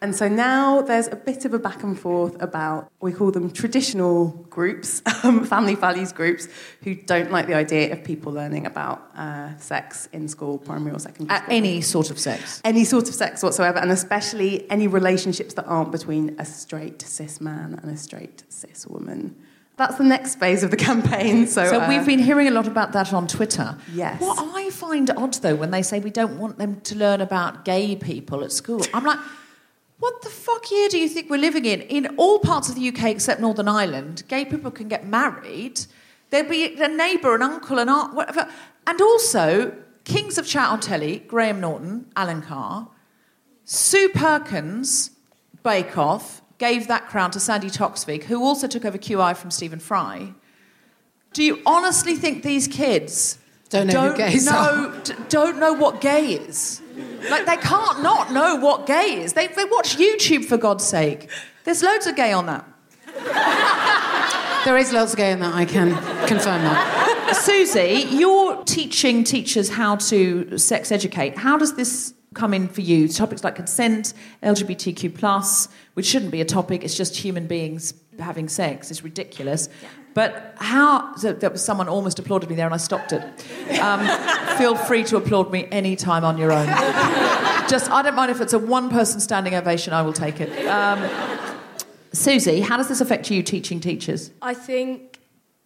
And 0.02 0.16
so 0.16 0.28
now 0.28 0.82
there's 0.82 1.06
a 1.06 1.14
bit 1.14 1.44
of 1.44 1.54
a 1.54 1.60
back 1.60 1.84
and 1.84 1.96
forth 1.96 2.42
about, 2.42 2.90
we 3.00 3.12
call 3.12 3.30
them 3.30 3.52
traditional 3.52 4.30
groups, 4.50 5.00
um, 5.22 5.44
family 5.44 5.76
values 5.76 6.10
groups, 6.10 6.48
who 6.82 6.96
don't 6.96 7.30
like 7.30 7.46
the 7.46 7.54
idea 7.54 7.92
of 7.92 8.02
people 8.02 8.32
learning 8.32 8.66
about 8.66 9.08
uh, 9.14 9.56
sex 9.58 10.08
in 10.12 10.26
school, 10.26 10.58
primary 10.58 10.92
or 10.92 10.98
secondary 10.98 11.38
school. 11.38 11.54
any 11.54 11.80
sort 11.80 12.10
of 12.10 12.18
sex. 12.18 12.60
Any 12.64 12.84
sort 12.84 13.08
of 13.08 13.14
sex 13.14 13.44
whatsoever, 13.44 13.78
and 13.78 13.92
especially 13.92 14.68
any 14.72 14.88
relationships 14.88 15.54
that 15.54 15.66
aren't 15.66 15.92
between 15.92 16.34
a 16.40 16.44
straight 16.44 17.00
cis 17.02 17.40
man 17.40 17.78
and 17.80 17.88
a 17.88 17.96
straight 17.96 18.42
cis 18.48 18.88
woman. 18.88 19.36
That's 19.82 19.98
the 19.98 20.04
next 20.04 20.36
phase 20.36 20.62
of 20.62 20.70
the 20.70 20.76
campaign. 20.76 21.48
So, 21.48 21.66
So 21.66 21.80
uh, 21.80 21.88
we've 21.88 22.06
been 22.06 22.20
hearing 22.20 22.46
a 22.46 22.52
lot 22.52 22.68
about 22.68 22.92
that 22.92 23.12
on 23.12 23.26
Twitter. 23.26 23.76
Yes. 23.92 24.20
What 24.20 24.38
I 24.54 24.70
find 24.70 25.10
odd 25.10 25.34
though 25.34 25.56
when 25.56 25.72
they 25.72 25.82
say 25.82 25.98
we 25.98 26.10
don't 26.10 26.38
want 26.38 26.56
them 26.56 26.80
to 26.82 26.94
learn 26.94 27.20
about 27.20 27.64
gay 27.64 27.96
people 27.96 28.44
at 28.44 28.52
school, 28.52 28.80
I'm 28.94 29.04
like, 29.04 29.18
what 29.98 30.22
the 30.22 30.30
fuck 30.30 30.70
year 30.70 30.88
do 30.88 31.00
you 31.00 31.08
think 31.08 31.28
we're 31.28 31.38
living 31.38 31.64
in? 31.64 31.80
In 31.80 32.14
all 32.16 32.38
parts 32.38 32.68
of 32.68 32.76
the 32.76 32.88
UK 32.90 33.06
except 33.06 33.40
Northern 33.40 33.66
Ireland, 33.66 34.22
gay 34.28 34.44
people 34.44 34.70
can 34.70 34.86
get 34.86 35.04
married. 35.04 35.80
There'll 36.30 36.48
be 36.48 36.80
a 36.80 36.86
neighbour, 36.86 37.34
an 37.34 37.42
uncle, 37.42 37.80
an 37.80 37.88
aunt, 37.88 38.14
whatever. 38.14 38.48
And 38.86 39.00
also, 39.00 39.74
kings 40.04 40.38
of 40.38 40.46
chat 40.46 40.68
on 40.68 40.78
telly, 40.78 41.24
Graham 41.26 41.60
Norton, 41.60 42.06
Alan 42.14 42.42
Carr, 42.42 42.88
Sue 43.64 44.10
Perkins, 44.10 45.10
Bake 45.64 45.98
Off, 45.98 46.41
gave 46.62 46.86
that 46.86 47.08
crown 47.08 47.28
to 47.32 47.40
Sandi 47.40 47.68
Toksvig, 47.68 48.22
who 48.22 48.44
also 48.44 48.68
took 48.68 48.84
over 48.84 48.96
QI 48.96 49.36
from 49.36 49.50
Stephen 49.50 49.80
Fry. 49.80 50.32
Do 51.32 51.42
you 51.42 51.60
honestly 51.66 52.14
think 52.14 52.44
these 52.44 52.68
kids 52.68 53.36
Don't 53.70 53.88
know 53.88 54.16
gays 54.16 54.46
know, 54.46 54.94
d- 55.02 55.14
don't 55.28 55.58
know 55.58 55.72
what 55.72 56.00
gay 56.00 56.34
is? 56.34 56.80
Like 57.28 57.46
they 57.46 57.56
can't 57.56 58.00
not 58.00 58.32
know 58.32 58.54
what 58.54 58.86
gay 58.86 59.20
is. 59.24 59.32
They, 59.32 59.48
they 59.48 59.64
watch 59.64 59.96
YouTube 59.96 60.44
for 60.44 60.56
God's 60.56 60.84
sake. 60.84 61.28
There's 61.64 61.82
loads 61.82 62.06
of 62.06 62.14
gay 62.14 62.32
on 62.32 62.46
that. 62.46 62.64
There 64.64 64.78
is 64.78 64.92
lots 64.92 65.14
of 65.14 65.16
gay 65.16 65.32
in 65.32 65.40
that, 65.40 65.54
I 65.56 65.64
can 65.64 65.88
confirm 66.28 66.62
that. 66.62 67.34
Suzi, 67.44 68.06
you're 68.12 68.62
teaching 68.62 69.24
teachers 69.24 69.70
how 69.70 69.96
to 69.96 70.56
sex 70.58 70.92
educate. 70.92 71.38
How 71.38 71.58
does 71.58 71.74
this 71.74 72.14
come 72.34 72.54
in 72.54 72.68
for 72.68 72.80
you? 72.80 73.08
Topics 73.08 73.44
like 73.44 73.56
consent, 73.56 74.14
LGBTQ 74.42 75.14
plus, 75.14 75.68
which 75.94 76.06
shouldn't 76.06 76.30
be 76.30 76.40
a 76.40 76.44
topic. 76.44 76.84
It's 76.84 76.96
just 76.96 77.16
human 77.16 77.46
beings 77.46 77.94
having 78.18 78.48
sex. 78.48 78.90
It's 78.90 79.02
ridiculous. 79.02 79.68
But 80.14 80.54
how? 80.58 81.14
So 81.16 81.32
there 81.32 81.50
was 81.50 81.64
someone 81.64 81.88
almost 81.88 82.18
applauded 82.18 82.50
me 82.50 82.56
there, 82.56 82.66
and 82.66 82.74
I 82.74 82.78
stopped 82.78 83.12
it. 83.12 83.22
Um, 83.80 84.06
feel 84.58 84.76
free 84.76 85.04
to 85.04 85.16
applaud 85.16 85.50
me 85.50 85.66
any 85.70 85.96
time 85.96 86.24
on 86.24 86.36
your 86.36 86.52
own. 86.52 86.66
Just, 87.68 87.90
I 87.90 88.02
don't 88.02 88.14
mind 88.14 88.30
if 88.30 88.40
it's 88.40 88.52
a 88.52 88.58
one-person 88.58 89.20
standing 89.20 89.54
ovation. 89.54 89.92
I 89.92 90.02
will 90.02 90.12
take 90.12 90.40
it. 90.40 90.66
Um, 90.66 90.98
Suzi, 92.12 92.62
how 92.62 92.76
does 92.76 92.88
this 92.88 93.00
affect 93.00 93.30
you 93.30 93.42
teaching 93.42 93.80
teachers? 93.80 94.30
I 94.42 94.52
think 94.52 95.18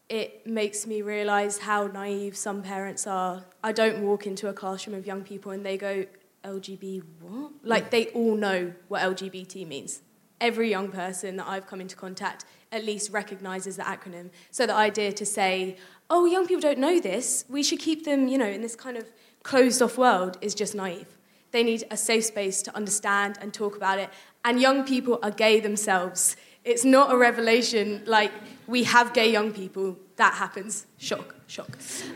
it 0.08 0.46
makes 0.46 0.86
me 0.86 1.02
realise 1.02 1.58
how 1.58 1.88
naive 1.88 2.36
some 2.36 2.62
parents 2.62 3.06
are. 3.06 3.44
I 3.64 3.72
don't 3.72 4.02
walk 4.02 4.26
into 4.26 4.48
a 4.48 4.52
classroom 4.52 4.96
of 4.96 5.06
young 5.06 5.22
people 5.24 5.50
and 5.50 5.66
they 5.66 5.76
go, 5.76 6.06
LGB 6.46 7.02
what? 7.20 7.52
Like 7.62 7.90
they 7.90 8.06
all 8.08 8.36
know 8.36 8.72
what 8.88 9.02
LGBT 9.02 9.66
means. 9.66 10.02
Every 10.40 10.70
young 10.70 10.88
person 10.90 11.36
that 11.36 11.46
I've 11.46 11.66
come 11.66 11.80
into 11.80 11.96
contact 11.96 12.44
at 12.72 12.84
least 12.84 13.10
recognises 13.10 13.76
the 13.76 13.82
acronym. 13.82 14.30
So 14.50 14.66
the 14.66 14.74
idea 14.74 15.12
to 15.12 15.26
say, 15.26 15.76
oh, 16.10 16.26
young 16.26 16.46
people 16.46 16.60
don't 16.60 16.78
know 16.78 17.00
this, 17.00 17.44
we 17.48 17.62
should 17.62 17.78
keep 17.78 18.04
them, 18.04 18.28
you 18.28 18.38
know, 18.38 18.46
in 18.46 18.60
this 18.60 18.76
kind 18.76 18.96
of 18.96 19.10
closed 19.42 19.80
off 19.80 19.96
world 19.96 20.38
is 20.40 20.54
just 20.54 20.74
naive. 20.74 21.08
They 21.52 21.62
need 21.62 21.84
a 21.90 21.96
safe 21.96 22.24
space 22.24 22.62
to 22.62 22.76
understand 22.76 23.38
and 23.40 23.54
talk 23.54 23.76
about 23.76 23.98
it. 23.98 24.10
And 24.44 24.60
young 24.60 24.84
people 24.84 25.18
are 25.22 25.30
gay 25.30 25.60
themselves. 25.60 26.36
It's 26.66 26.84
not 26.84 27.12
a 27.14 27.16
revelation 27.16 28.02
like 28.06 28.32
we 28.66 28.82
have 28.84 29.12
gay 29.14 29.30
young 29.30 29.52
people. 29.52 29.96
That 30.16 30.34
happens. 30.34 30.86
Shock, 30.98 31.34
shock. 31.46 31.68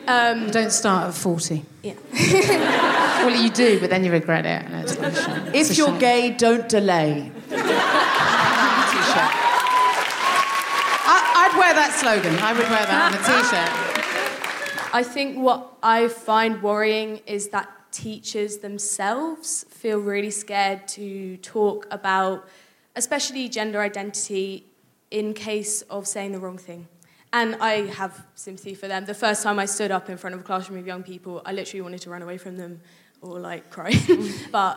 Um, 0.09 0.51
Don't 0.51 0.73
start 0.73 1.09
at 1.09 1.15
40. 1.15 1.65
yeah. 1.83 1.95
Well, 3.21 3.37
you 3.45 3.51
do, 3.51 3.79
but 3.81 3.91
then 3.91 4.03
you 4.03 4.11
regret 4.11 4.47
it. 4.47 4.65
And 4.65 4.75
it's 4.83 4.97
a. 4.97 5.53
It's 5.55 5.71
If 5.71 5.77
you're 5.79 5.89
shame. 5.89 5.99
gay, 5.99 6.31
don't 6.31 6.67
delay. 6.71 7.31
I, 11.13 11.17
I'd 11.43 11.55
wear 11.59 11.75
that 11.75 11.93
slogan. 12.01 12.35
I 12.39 12.53
would 12.53 12.69
wear 12.71 12.87
that 12.87 13.13
on 13.13 13.15
a 13.15 13.19
t-shirt. 13.29 14.95
I 14.95 15.03
think 15.03 15.39
what 15.39 15.75
I 15.83 16.09
find 16.09 16.63
worrying 16.63 17.21
is 17.27 17.49
that 17.51 17.69
teachers 17.93 18.59
themselves 18.59 19.65
feel 19.69 19.99
really 19.99 20.31
scared 20.31 20.89
to 20.89 21.37
talk 21.39 21.87
about, 21.91 22.49
especially 23.01 23.49
gender 23.49 23.81
identity, 23.81 24.67
in 25.11 25.33
case 25.33 25.81
of 25.97 26.07
saying 26.07 26.33
the 26.33 26.39
wrong 26.39 26.59
thing. 26.59 26.87
And 27.33 27.57
I 27.57 27.87
have 28.01 28.27
sympathy 28.35 28.75
for 28.75 28.89
them. 28.89 29.07
The 29.07 29.15
first 29.15 29.43
time 29.43 29.59
I 29.59 29.65
stood 29.65 29.91
up 29.91 30.11
in 30.11 30.19
front 30.19 30.35
of 30.35 30.41
a 30.41 30.45
classroom 30.45 30.79
of 30.79 30.87
young 30.87 31.03
people, 31.03 31.41
I 31.47 31.53
literally 31.53 31.81
wanted 31.81 32.03
to 32.03 32.11
run 32.11 32.23
away 32.23 32.37
from 32.37 32.57
them 32.57 32.81
or 33.23 33.41
like 33.41 33.71
cry. 33.71 33.93
but 34.53 34.77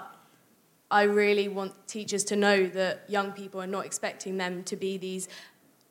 I 0.90 1.04
really 1.04 1.50
want 1.50 1.74
teachers 1.86 2.24
to 2.26 2.36
know 2.36 2.68
that 2.68 3.10
young 3.10 3.34
people 3.34 3.62
are 3.62 3.68
not 3.68 3.86
expecting 3.86 4.38
them 4.38 4.64
to 4.66 4.76
be 4.76 4.98
these 4.98 5.28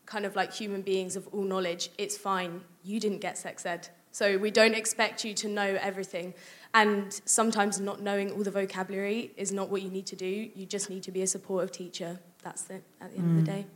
kind 0.07 0.25
of 0.25 0.35
like 0.35 0.53
human 0.55 0.81
beings 0.81 1.17
of 1.17 1.29
all 1.33 1.43
knowledge. 1.43 1.91
It's 1.99 2.17
fine. 2.17 2.63
You 2.83 2.99
didn't 2.99 3.21
get 3.21 3.37
sex 3.37 3.67
ed. 3.67 3.89
So 4.11 4.39
we 4.39 4.51
don't 4.51 4.75
expect 4.75 5.25
you 5.25 5.35
to 5.35 5.49
know 5.49 5.79
everything. 5.81 6.33
And 6.75 7.13
sometimes 7.27 7.79
not 7.81 8.01
knowing 8.01 8.31
all 8.33 8.43
the 8.43 8.51
vocabulary 8.51 9.33
is 9.37 9.53
not 9.53 9.69
what 9.69 9.83
you 9.83 9.91
need 9.91 10.07
to 10.07 10.17
do. 10.17 10.51
You 10.55 10.65
just 10.67 10.89
need 10.89 11.03
to 11.03 11.11
be 11.11 11.23
a 11.23 11.27
supportive 11.27 11.71
teacher. 11.71 12.19
That's 12.43 12.69
it 12.71 12.83
at 13.01 13.13
the 13.13 13.19
end 13.19 13.39
of 13.39 13.47
the 13.47 13.53
day. 13.53 13.67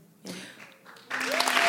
Yeah. 1.28 1.66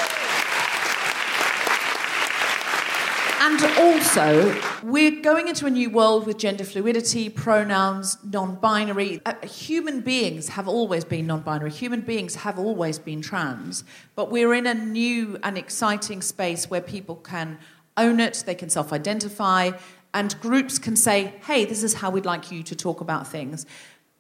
And 3.50 3.64
also, 3.78 4.60
we're 4.84 5.22
going 5.22 5.48
into 5.48 5.68
a 5.68 5.70
new 5.70 5.90
world 5.90 6.26
with 6.26 6.38
gender 6.38 6.66
fluidity, 6.66 7.30
pronouns, 7.30 8.18
non 8.22 8.56
binary. 8.56 9.22
Uh, 9.26 9.36
human 9.46 10.02
beings 10.02 10.50
have 10.50 10.68
always 10.68 11.06
been 11.06 11.28
non 11.28 11.42
binary, 11.42 11.72
human 11.72 12.02
beings 12.02 12.36
have 12.36 12.60
always 12.60 13.00
been 13.00 13.22
trans, 13.22 13.86
but 14.16 14.32
we're 14.32 14.54
in 14.54 14.68
a 14.68 14.74
new 14.74 15.38
and 15.44 15.58
exciting 15.58 16.22
space 16.22 16.70
where 16.70 16.82
people 16.82 17.16
can 17.16 17.58
own 17.96 18.20
it, 18.20 18.44
they 18.46 18.56
can 18.56 18.70
self 18.70 18.92
identify, 18.92 19.72
and 20.14 20.40
groups 20.42 20.80
can 20.80 20.96
say, 20.96 21.34
hey, 21.46 21.66
this 21.66 21.84
is 21.84 21.96
how 21.96 22.10
we'd 22.10 22.26
like 22.26 22.52
you 22.52 22.64
to 22.64 22.76
talk 22.76 23.02
about 23.02 23.28
things. 23.28 23.66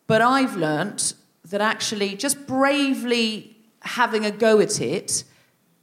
But 0.07 0.21
I've 0.21 0.55
learnt 0.55 1.13
that 1.49 1.61
actually 1.61 2.15
just 2.15 2.47
bravely 2.47 3.57
having 3.81 4.25
a 4.25 4.31
go 4.31 4.59
at 4.59 4.81
it 4.81 5.23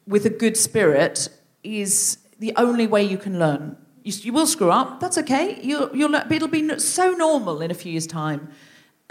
with 0.06 0.26
a 0.26 0.30
good 0.30 0.56
spirit 0.56 1.28
is 1.62 2.18
the 2.38 2.52
only 2.56 2.86
way 2.86 3.02
you 3.02 3.16
can 3.16 3.38
learn. 3.38 3.76
You, 4.02 4.12
you 4.22 4.32
will 4.32 4.46
screw 4.46 4.70
up. 4.70 5.00
That's 5.00 5.16
okay. 5.18 5.58
You'll, 5.62 5.94
you'll, 5.96 6.14
it'll 6.14 6.48
be 6.48 6.78
so 6.78 7.12
normal 7.12 7.62
in 7.62 7.70
a 7.70 7.74
few 7.74 7.92
years' 7.92 8.06
time. 8.06 8.48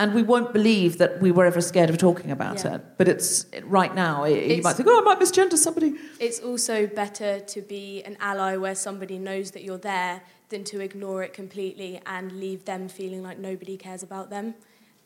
And 0.04 0.14
we 0.14 0.22
won't 0.22 0.52
believe 0.52 0.98
that 0.98 1.22
we 1.22 1.32
were 1.32 1.46
ever 1.46 1.62
scared 1.62 1.90
of 1.90 1.98
talking 1.98 2.30
about 2.30 2.66
Yeah. 2.66 2.76
it. 2.76 2.82
But 2.98 3.08
it's 3.08 3.46
right 3.64 3.96
now. 3.96 4.26
You 4.26 4.36
It's- 4.36 4.62
might 4.66 4.74
think, 4.76 4.90
oh, 4.90 5.00
I 5.00 5.02
might 5.02 5.18
misgender 5.18 5.56
somebody. 5.56 5.94
It's 6.20 6.42
also 6.42 6.88
better 6.88 7.40
to 7.40 7.62
be 7.62 8.04
an 8.04 8.18
ally 8.20 8.58
where 8.58 8.76
somebody 8.76 9.18
knows 9.18 9.52
that 9.52 9.64
you're 9.64 9.78
there 9.78 10.24
than 10.50 10.66
to 10.66 10.82
ignore 10.82 11.24
it 11.24 11.32
completely 11.32 12.02
and 12.06 12.34
leave 12.34 12.66
them 12.66 12.90
feeling 12.90 13.24
like 13.24 13.40
nobody 13.40 13.78
cares 13.78 14.04
about 14.04 14.30
them. 14.30 14.56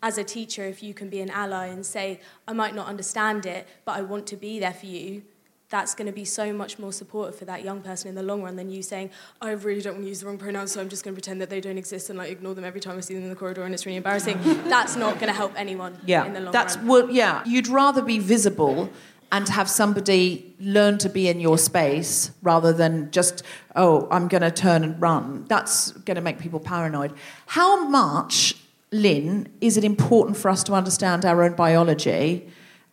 As 0.02 0.18
a 0.18 0.24
teacher, 0.24 0.64
if 0.64 0.82
you 0.82 0.96
can 0.96 1.10
be 1.10 1.22
an 1.22 1.30
ally 1.30 1.68
and 1.68 1.86
say, 1.86 2.20
I 2.48 2.54
might 2.54 2.74
not 2.74 2.88
understand 2.88 3.46
it, 3.46 3.68
but 3.86 3.98
I 3.98 4.02
want 4.02 4.26
to 4.28 4.36
be 4.36 4.58
there 4.60 4.74
for 4.74 4.88
you, 4.88 5.22
that's 5.70 5.94
going 5.94 6.06
to 6.08 6.14
be 6.14 6.24
so 6.24 6.54
much 6.54 6.80
more 6.80 6.94
supportive 6.94 7.36
for 7.38 7.44
that 7.46 7.64
young 7.64 7.82
person 7.82 8.08
in 8.08 8.16
the 8.16 8.24
long 8.24 8.42
run 8.42 8.56
than 8.56 8.70
you 8.70 8.82
saying, 8.82 9.10
I 9.42 9.52
really 9.52 9.82
don't 9.82 9.94
want 9.96 10.06
to 10.06 10.10
use 10.10 10.22
the 10.22 10.28
wrong 10.28 10.38
pronouns, 10.38 10.72
so 10.72 10.80
I'm 10.80 10.88
just 10.88 11.04
going 11.04 11.14
to 11.14 11.16
pretend 11.22 11.42
that 11.42 11.50
they 11.50 11.60
don't 11.60 11.78
exist 11.78 12.10
and 12.10 12.18
like 12.18 12.32
ignore 12.32 12.56
them 12.56 12.64
every 12.64 12.80
time 12.80 12.98
I 12.98 13.02
see 13.02 13.16
them 13.16 13.24
in 13.24 13.30
the 13.30 13.36
corridor 13.36 13.64
and 13.64 13.74
it's 13.74 13.86
really 13.86 13.98
embarrassing. 13.98 14.40
that's 14.70 14.96
not 14.96 15.16
going 15.16 15.28
to 15.28 15.34
help 15.34 15.52
anyone 15.58 15.98
Yeah, 16.06 16.26
in 16.26 16.34
the 16.34 16.40
long 16.40 16.54
that's 16.54 16.78
run. 16.78 16.88
well, 16.88 17.10
yeah. 17.12 17.44
You'd 17.46 17.68
rather 17.68 18.02
be 18.02 18.18
visible 18.20 18.90
and 19.30 19.50
have 19.50 19.70
somebody 19.70 20.56
learn 20.62 20.98
to 21.00 21.10
be 21.10 21.28
in 21.28 21.42
your 21.42 21.58
space 21.58 22.32
rather 22.42 22.72
than 22.72 23.12
just 23.12 23.44
oh, 23.76 24.08
I'm 24.10 24.30
going 24.30 24.42
to 24.44 24.52
turn 24.52 24.86
and 24.86 25.00
run. 25.02 25.44
That's 25.50 25.92
going 25.92 26.16
to 26.16 26.22
make 26.22 26.40
people 26.40 26.62
paranoid. 26.62 27.14
How 27.48 27.86
much, 27.90 28.56
Lynn, 28.94 29.50
is 29.60 29.76
it 29.76 29.84
important 29.84 30.38
for 30.38 30.48
us 30.50 30.64
to 30.64 30.74
understand 30.74 31.26
our 31.26 31.44
own 31.44 31.56
biology 31.56 32.48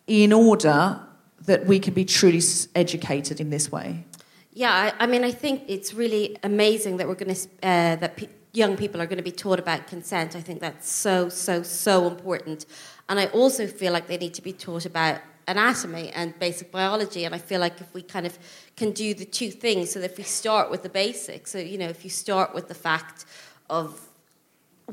in 0.07 0.33
order 0.33 0.99
that 1.45 1.65
we 1.65 1.79
can 1.79 1.93
be 1.93 2.05
truly 2.05 2.41
educated 2.75 3.39
in 3.39 3.49
this 3.49 3.71
way? 3.71 4.03
Yeah, 4.53 4.71
I, 4.71 5.03
I 5.03 5.07
mean, 5.07 5.23
I 5.23 5.31
think 5.31 5.63
it's 5.67 5.93
really 5.93 6.37
amazing 6.43 6.97
that 6.97 7.07
we're 7.07 7.15
going 7.15 7.35
to 7.35 7.41
uh, 7.61 7.95
that 7.97 8.15
pe- 8.15 8.29
young 8.53 8.77
people 8.77 9.01
are 9.01 9.05
going 9.05 9.17
to 9.17 9.23
be 9.23 9.31
taught 9.31 9.59
about 9.59 9.87
consent. 9.87 10.35
I 10.35 10.41
think 10.41 10.61
that's 10.61 10.89
so 10.89 11.29
so 11.29 11.61
so 11.61 12.07
important, 12.07 12.65
and 13.09 13.19
I 13.19 13.25
also 13.27 13.67
feel 13.67 13.91
like 13.91 14.07
they 14.07 14.17
need 14.17 14.33
to 14.35 14.41
be 14.41 14.53
taught 14.53 14.85
about 14.85 15.19
anatomy 15.47 16.09
and 16.09 16.37
basic 16.39 16.71
biology. 16.71 17.25
And 17.25 17.35
I 17.35 17.37
feel 17.37 17.59
like 17.59 17.79
if 17.81 17.93
we 17.93 18.01
kind 18.01 18.25
of 18.25 18.39
can 18.75 18.91
do 18.91 19.13
the 19.13 19.25
two 19.25 19.51
things, 19.51 19.91
so 19.91 19.99
that 19.99 20.11
if 20.11 20.17
we 20.17 20.23
start 20.23 20.71
with 20.71 20.83
the 20.83 20.89
basics, 20.89 21.51
so 21.51 21.57
you 21.57 21.77
know, 21.77 21.89
if 21.89 22.03
you 22.03 22.09
start 22.09 22.55
with 22.55 22.67
the 22.67 22.75
fact 22.75 23.25
of 23.69 23.99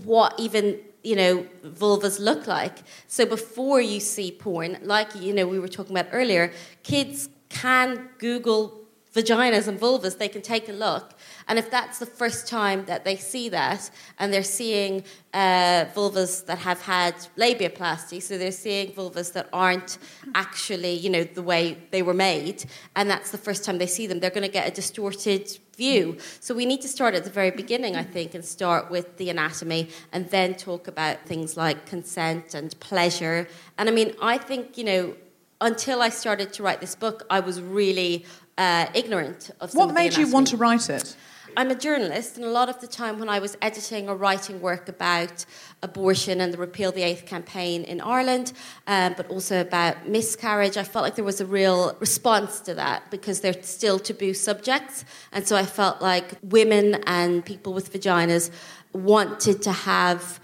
what 0.04 0.34
even 0.38 0.80
you 1.02 1.16
know 1.16 1.46
vulvas 1.64 2.20
look 2.20 2.46
like. 2.46 2.78
So 3.06 3.26
before 3.26 3.80
you 3.80 4.00
see 4.00 4.30
porn 4.32 4.78
like 4.82 5.14
you 5.14 5.32
know 5.32 5.46
we 5.46 5.58
were 5.58 5.68
talking 5.68 5.96
about 5.96 6.10
earlier 6.12 6.52
kids 6.82 7.28
can 7.48 8.08
google 8.18 8.82
vaginas 9.14 9.68
and 9.68 9.78
vulvas. 9.78 10.18
They 10.18 10.28
can 10.28 10.42
take 10.42 10.68
a 10.68 10.72
look 10.72 11.14
and 11.48 11.58
if 11.58 11.70
that's 11.70 11.98
the 11.98 12.06
first 12.06 12.46
time 12.46 12.84
that 12.86 13.04
they 13.04 13.16
see 13.16 13.48
that 13.48 13.90
and 14.18 14.32
they're 14.32 14.42
seeing 14.42 15.02
uh, 15.34 15.84
vulvas 15.94 16.44
that 16.46 16.58
have 16.58 16.80
had 16.82 17.14
labiaplasty 17.36 18.22
so 18.22 18.38
they're 18.38 18.52
seeing 18.52 18.92
vulvas 18.92 19.32
that 19.32 19.48
aren't 19.52 19.98
actually 20.34 20.92
you 20.94 21.10
know 21.10 21.24
the 21.24 21.42
way 21.42 21.76
they 21.90 22.02
were 22.02 22.14
made 22.14 22.64
and 22.96 23.10
that's 23.10 23.30
the 23.30 23.38
first 23.38 23.64
time 23.64 23.78
they 23.78 23.86
see 23.86 24.06
them 24.06 24.20
they're 24.20 24.30
going 24.30 24.42
to 24.42 24.48
get 24.48 24.66
a 24.66 24.70
distorted 24.70 25.58
view. 25.76 26.16
So 26.40 26.54
we 26.54 26.66
need 26.66 26.80
to 26.82 26.88
start 26.88 27.14
at 27.14 27.24
the 27.24 27.30
very 27.30 27.50
beginning, 27.50 27.96
I 27.96 28.04
think, 28.04 28.34
and 28.34 28.44
start 28.44 28.90
with 28.90 29.16
the 29.16 29.30
anatomy 29.30 29.88
and 30.12 30.28
then 30.30 30.54
talk 30.54 30.86
about 30.88 31.16
things 31.26 31.56
like 31.56 31.86
consent 31.86 32.54
and 32.54 32.78
pleasure. 32.80 33.48
And 33.78 33.88
I 33.88 33.92
mean, 33.92 34.14
I 34.20 34.38
think, 34.38 34.78
you 34.78 34.84
know, 34.84 35.14
until 35.60 36.02
I 36.02 36.10
started 36.10 36.52
to 36.54 36.62
write 36.62 36.80
this 36.80 36.94
book, 36.94 37.24
I 37.30 37.40
was 37.40 37.60
really 37.60 38.26
uh, 38.58 38.86
ignorant 38.94 39.50
of 39.60 39.74
What 39.74 39.94
made 39.94 40.16
you 40.16 40.30
want 40.30 40.48
to 40.48 40.56
write 40.56 40.90
it? 40.90 41.16
I'm 41.54 41.70
a 41.70 41.74
journalist, 41.74 42.36
and 42.36 42.46
a 42.46 42.50
lot 42.50 42.70
of 42.70 42.80
the 42.80 42.86
time 42.86 43.18
when 43.18 43.28
I 43.28 43.38
was 43.38 43.58
editing 43.60 44.08
or 44.08 44.16
writing 44.16 44.60
work 44.60 44.88
about 44.88 45.44
abortion 45.82 46.40
and 46.40 46.52
the 46.52 46.56
Repeal 46.56 46.92
the 46.92 47.02
Eighth 47.02 47.26
campaign 47.26 47.84
in 47.84 48.00
Ireland, 48.00 48.54
um, 48.86 49.14
but 49.16 49.28
also 49.28 49.60
about 49.60 50.08
miscarriage, 50.08 50.78
I 50.78 50.84
felt 50.84 51.02
like 51.02 51.14
there 51.14 51.24
was 51.24 51.42
a 51.42 51.46
real 51.46 51.94
response 52.00 52.60
to 52.60 52.74
that 52.74 53.10
because 53.10 53.40
they're 53.40 53.62
still 53.62 53.98
taboo 53.98 54.32
subjects. 54.32 55.04
And 55.32 55.46
so 55.46 55.54
I 55.54 55.66
felt 55.66 56.00
like 56.00 56.38
women 56.42 57.02
and 57.06 57.44
people 57.44 57.74
with 57.74 57.92
vaginas 57.92 58.50
wanted 58.94 59.60
to 59.62 59.72
have 59.72 60.40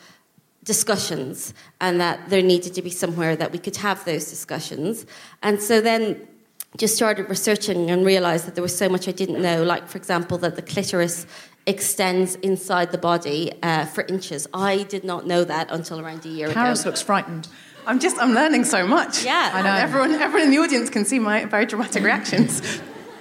discussions 0.65 1.55
and 1.81 2.01
that 2.01 2.29
there 2.29 2.43
needed 2.43 2.75
to 2.75 2.83
be 2.83 2.91
somewhere 2.91 3.35
that 3.35 3.51
we 3.51 3.59
could 3.59 3.77
have 3.77 4.05
those 4.05 4.29
discussions. 4.29 5.07
And 5.43 5.63
so 5.63 5.81
then 5.81 6.29
just 6.77 6.95
started 6.95 7.29
researching 7.29 7.91
and 7.91 8.05
realized 8.05 8.47
that 8.47 8.55
there 8.55 8.63
was 8.63 8.77
so 8.77 8.89
much 8.89 9.09
I 9.09 9.13
didn't 9.13 9.41
know, 9.41 9.63
like, 9.63 9.89
for 9.89 9.99
example, 9.99 10.39
that 10.39 10.57
the 10.57 10.63
clitoris 10.63 11.27
extends 11.67 12.35
inside 12.37 12.93
the 12.93 12.99
body 12.99 13.53
uh, 13.63 13.87
for 13.87 14.05
inches. 14.05 14.47
I 14.55 14.85
did 14.85 15.05
not 15.05 15.27
know 15.27 15.45
that 15.45 15.71
until 15.71 16.01
around 16.01 16.25
a 16.25 16.29
year 16.29 16.49
Carys 16.53 16.81
ago. 16.81 16.91
looks 16.91 17.03
frightened. 17.03 17.49
I'm 17.87 17.99
just, 18.01 18.19
I'm 18.19 18.33
learning 18.35 18.65
so 18.65 18.87
much. 18.87 19.25
Yeah. 19.25 19.51
I 19.55 19.63
know. 19.63 19.73
Everyone, 19.73 20.13
everyone 20.13 20.43
in 20.43 20.51
the 20.51 20.59
audience 20.59 20.91
can 20.91 21.05
see 21.05 21.19
my 21.19 21.47
very 21.47 21.65
dramatic 21.67 22.03
reactions. 22.03 22.61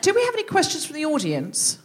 Do 0.02 0.14
we 0.14 0.24
have 0.26 0.34
any 0.34 0.44
questions 0.44 0.86
from 0.86 0.96
the 0.96 1.06
audience? 1.06 1.80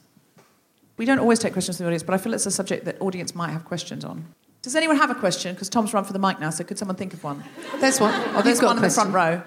We 0.97 1.05
don't 1.05 1.21
always 1.21 1.39
take 1.39 1.53
questions 1.53 1.77
from 1.77 1.85
the 1.85 1.89
audience, 1.89 2.03
but 2.03 2.15
I 2.15 2.19
feel 2.19 2.35
it's 2.35 2.47
a 2.47 2.51
subject 2.51 2.85
that 2.85 3.01
audience 3.01 3.35
might 3.35 3.51
have 3.51 3.65
questions 3.65 4.05
on. 4.05 4.27
Does 4.63 4.77
anyone 4.77 4.97
have 4.97 5.11
a 5.11 5.15
question? 5.15 5.55
Because 5.55 5.69
Tom's 5.69 5.93
run 5.95 6.05
for 6.05 6.13
the 6.13 6.19
mic 6.19 6.39
now, 6.39 6.51
so 6.51 6.63
could 6.63 6.79
someone 6.79 6.97
think 6.97 7.15
of 7.15 7.25
one? 7.25 7.43
There's 7.81 8.01
one. 8.01 8.13
Oh, 8.37 8.43
there's 8.43 8.61
got 8.61 8.69
one 8.69 8.77
in 8.77 8.83
the 8.83 8.91
front 8.91 9.13
row. 9.13 9.43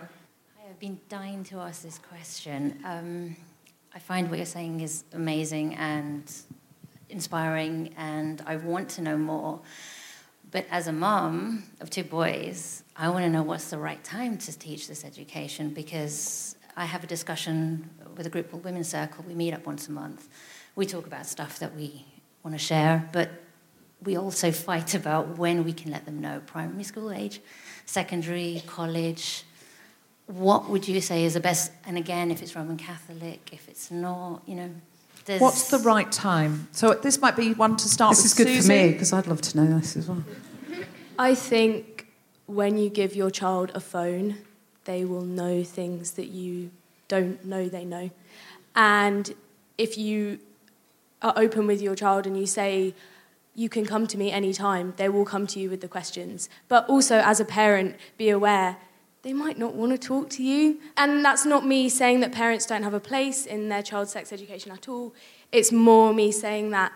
Been 0.85 0.99
dying 1.09 1.43
to 1.45 1.61
ask 1.61 1.81
this 1.81 1.97
question. 1.97 2.79
Um, 2.85 3.35
I 3.91 3.97
find 3.97 4.29
what 4.29 4.37
you're 4.37 4.45
saying 4.45 4.81
is 4.81 5.03
amazing 5.13 5.73
and 5.77 6.31
inspiring, 7.09 7.95
and 7.97 8.43
I 8.45 8.57
want 8.57 8.89
to 8.89 9.01
know 9.01 9.17
more. 9.17 9.61
But 10.51 10.67
as 10.69 10.85
a 10.85 10.91
mom 10.91 11.63
of 11.81 11.89
two 11.89 12.03
boys, 12.03 12.83
I 12.95 13.09
want 13.09 13.25
to 13.25 13.31
know 13.31 13.41
what's 13.41 13.71
the 13.71 13.79
right 13.79 14.03
time 14.03 14.37
to 14.37 14.59
teach 14.59 14.87
this 14.87 15.03
education 15.03 15.69
because 15.69 16.55
I 16.77 16.85
have 16.85 17.03
a 17.03 17.07
discussion 17.07 17.89
with 18.15 18.27
a 18.27 18.29
group 18.29 18.51
called 18.51 18.63
Women's 18.63 18.89
Circle. 18.89 19.25
We 19.27 19.33
meet 19.33 19.55
up 19.55 19.65
once 19.65 19.87
a 19.87 19.91
month. 19.91 20.29
We 20.75 20.85
talk 20.85 21.07
about 21.07 21.25
stuff 21.25 21.57
that 21.57 21.73
we 21.75 22.05
want 22.43 22.53
to 22.53 22.63
share, 22.63 23.09
but 23.11 23.31
we 24.03 24.19
also 24.19 24.51
fight 24.51 24.93
about 24.93 25.39
when 25.39 25.63
we 25.63 25.73
can 25.73 25.89
let 25.89 26.05
them 26.05 26.21
know 26.21 26.43
primary 26.45 26.83
school 26.83 27.11
age, 27.11 27.41
secondary, 27.87 28.61
college. 28.67 29.45
What 30.27 30.69
would 30.69 30.87
you 30.87 31.01
say 31.01 31.23
is 31.23 31.35
the 31.35 31.39
best? 31.39 31.71
And 31.85 31.97
again, 31.97 32.31
if 32.31 32.41
it's 32.41 32.55
Roman 32.55 32.77
Catholic, 32.77 33.49
if 33.51 33.67
it's 33.69 33.91
not, 33.91 34.41
you 34.45 34.55
know, 34.55 34.69
there's 35.25 35.41
What's 35.41 35.69
the 35.69 35.79
right 35.79 36.11
time? 36.11 36.67
So 36.71 36.93
this 36.93 37.19
might 37.19 37.35
be 37.35 37.53
one 37.53 37.77
to 37.77 37.87
start 37.87 38.11
This 38.15 38.23
with 38.23 38.39
is 38.39 38.45
good 38.45 38.63
for 38.63 38.69
me 38.69 38.91
because 38.91 39.11
I'd 39.11 39.27
love 39.27 39.41
to 39.41 39.57
know 39.57 39.79
this 39.79 39.97
as 39.97 40.07
well. 40.07 40.23
I 41.17 41.33
think 41.33 42.07
when 42.45 42.77
you 42.77 42.89
give 42.89 43.15
your 43.15 43.31
child 43.31 43.71
a 43.73 43.79
phone, 43.79 44.37
they 44.85 45.03
will 45.03 45.25
know 45.25 45.63
things 45.63 46.11
that 46.11 46.27
you 46.27 46.71
don't 47.07 47.43
know 47.43 47.67
they 47.67 47.85
know. 47.85 48.11
And 48.75 49.33
if 49.77 49.97
you 49.97 50.39
are 51.21 51.33
open 51.35 51.65
with 51.65 51.81
your 51.81 51.95
child 51.95 52.27
and 52.27 52.37
you 52.37 52.45
say, 52.45 52.93
you 53.55 53.69
can 53.69 53.85
come 53.85 54.05
to 54.07 54.17
me 54.17 54.31
anytime, 54.31 54.93
they 54.97 55.09
will 55.09 55.25
come 55.25 55.47
to 55.47 55.59
you 55.59 55.69
with 55.69 55.81
the 55.81 55.87
questions. 55.87 56.49
But 56.67 56.87
also, 56.87 57.19
as 57.19 57.39
a 57.39 57.45
parent, 57.45 57.95
be 58.17 58.29
aware 58.29 58.77
they 59.25 59.33
might 59.33 59.57
not 59.57 59.73
want 59.73 59.91
to 59.91 59.97
talk 59.97 60.29
to 60.29 60.43
you. 60.43 60.79
And 60.95 61.25
that's 61.25 61.45
not 61.47 61.65
me 61.65 61.89
saying 61.89 62.19
that 62.19 62.31
parents 62.31 62.67
don't 62.67 62.83
have 62.83 62.93
a 62.93 62.99
place 62.99 63.47
in 63.47 63.69
their 63.69 63.81
child's 63.81 64.11
sex 64.11 64.31
education 64.31 64.71
at 64.71 64.87
all. 64.87 65.15
It's 65.51 65.71
more 65.71 66.13
me 66.13 66.31
saying 66.31 66.69
that 66.69 66.93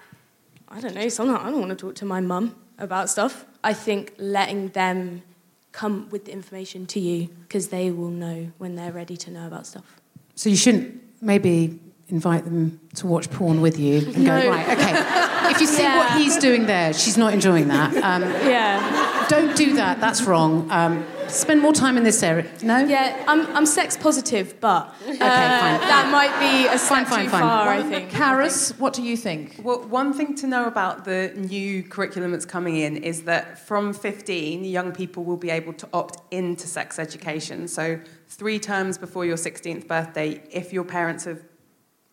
I 0.70 0.80
don't 0.80 0.94
know, 0.94 1.10
sometimes 1.10 1.40
I 1.44 1.50
don't 1.50 1.60
want 1.60 1.72
to 1.72 1.76
talk 1.76 1.96
to 1.96 2.06
my 2.06 2.22
mum 2.22 2.56
about 2.78 3.10
stuff. 3.10 3.46
I 3.64 3.74
think 3.74 4.14
letting 4.20 4.68
them 4.70 5.24
come 5.72 6.08
with 6.12 6.26
the 6.26 6.32
information 6.32 6.86
to 6.86 7.00
you 7.00 7.30
because 7.48 7.70
they 7.70 7.90
will 7.90 8.12
know 8.12 8.52
when 8.60 8.76
they're 8.76 8.92
ready 8.92 9.18
to 9.18 9.32
know 9.32 9.48
about 9.48 9.66
stuff. 9.66 10.00
So 10.36 10.50
you 10.52 10.56
shouldn't 10.56 11.02
maybe 11.24 11.80
invite 12.10 12.46
them 12.46 12.80
to 12.98 13.08
watch 13.08 13.32
porn 13.32 13.60
with 13.62 13.80
you 13.80 13.98
and 14.14 14.24
No. 14.24 14.40
go, 14.40 14.50
right, 14.52 14.70
okay. 14.78 15.52
If 15.52 15.62
you 15.62 15.66
see 15.66 15.82
Yeah. 15.82 15.98
what 15.98 16.22
he's 16.22 16.38
doing 16.38 16.68
there, 16.68 16.94
she's 16.94 17.18
not 17.18 17.34
enjoying 17.34 17.70
that. 17.70 17.96
Um, 18.04 18.22
Yeah. 18.48 19.26
don't 19.30 19.56
do 19.56 19.74
that, 19.74 20.00
that's 20.00 20.22
wrong. 20.22 20.68
Um, 20.70 21.04
spend 21.30 21.62
more 21.62 21.74
time 21.74 21.98
in 21.98 22.04
this 22.04 22.22
area. 22.24 22.46
No? 22.62 22.80
Yeah, 22.80 23.24
I'm, 23.28 23.46
I'm 23.56 23.66
sex 23.66 23.96
positive, 23.98 24.60
but 24.60 24.88
uh, 24.88 24.92
fine. 25.06 25.18
that 25.18 26.10
might 26.12 26.38
be 26.40 26.68
a 26.68 26.78
step 26.78 26.90
Fine, 26.90 27.06
fine, 27.06 27.26
too 27.26 27.32
fine. 27.32 27.42
far, 27.42 27.68
I 27.70 27.84
think. 27.84 28.12
Carys, 28.12 28.72
what 28.80 28.94
do 28.94 29.02
you 29.04 29.16
think? 29.16 29.60
Well, 29.64 29.82
one 29.88 30.14
thing 30.14 30.36
to 30.36 30.48
know 30.48 30.66
about 30.66 31.06
the 31.06 31.32
new 31.36 31.84
curriculum 31.84 32.32
that's 32.32 32.46
coming 32.46 32.76
in 32.78 32.98
is 32.98 33.24
that 33.24 33.60
from 33.60 33.94
15, 33.94 34.64
young 34.64 34.92
people 34.92 35.24
will 35.24 35.38
be 35.38 35.50
able 35.50 35.74
to 35.74 35.88
opt 35.94 36.18
into 36.32 36.68
sex 36.68 37.00
education. 37.00 37.68
So, 37.68 38.00
three 38.28 38.60
terms 38.60 38.98
before 38.98 39.26
your 39.26 39.38
16th 39.38 39.88
birthday, 39.88 40.42
if 40.52 40.74
your 40.74 40.84
parents 40.84 41.26
have. 41.26 41.42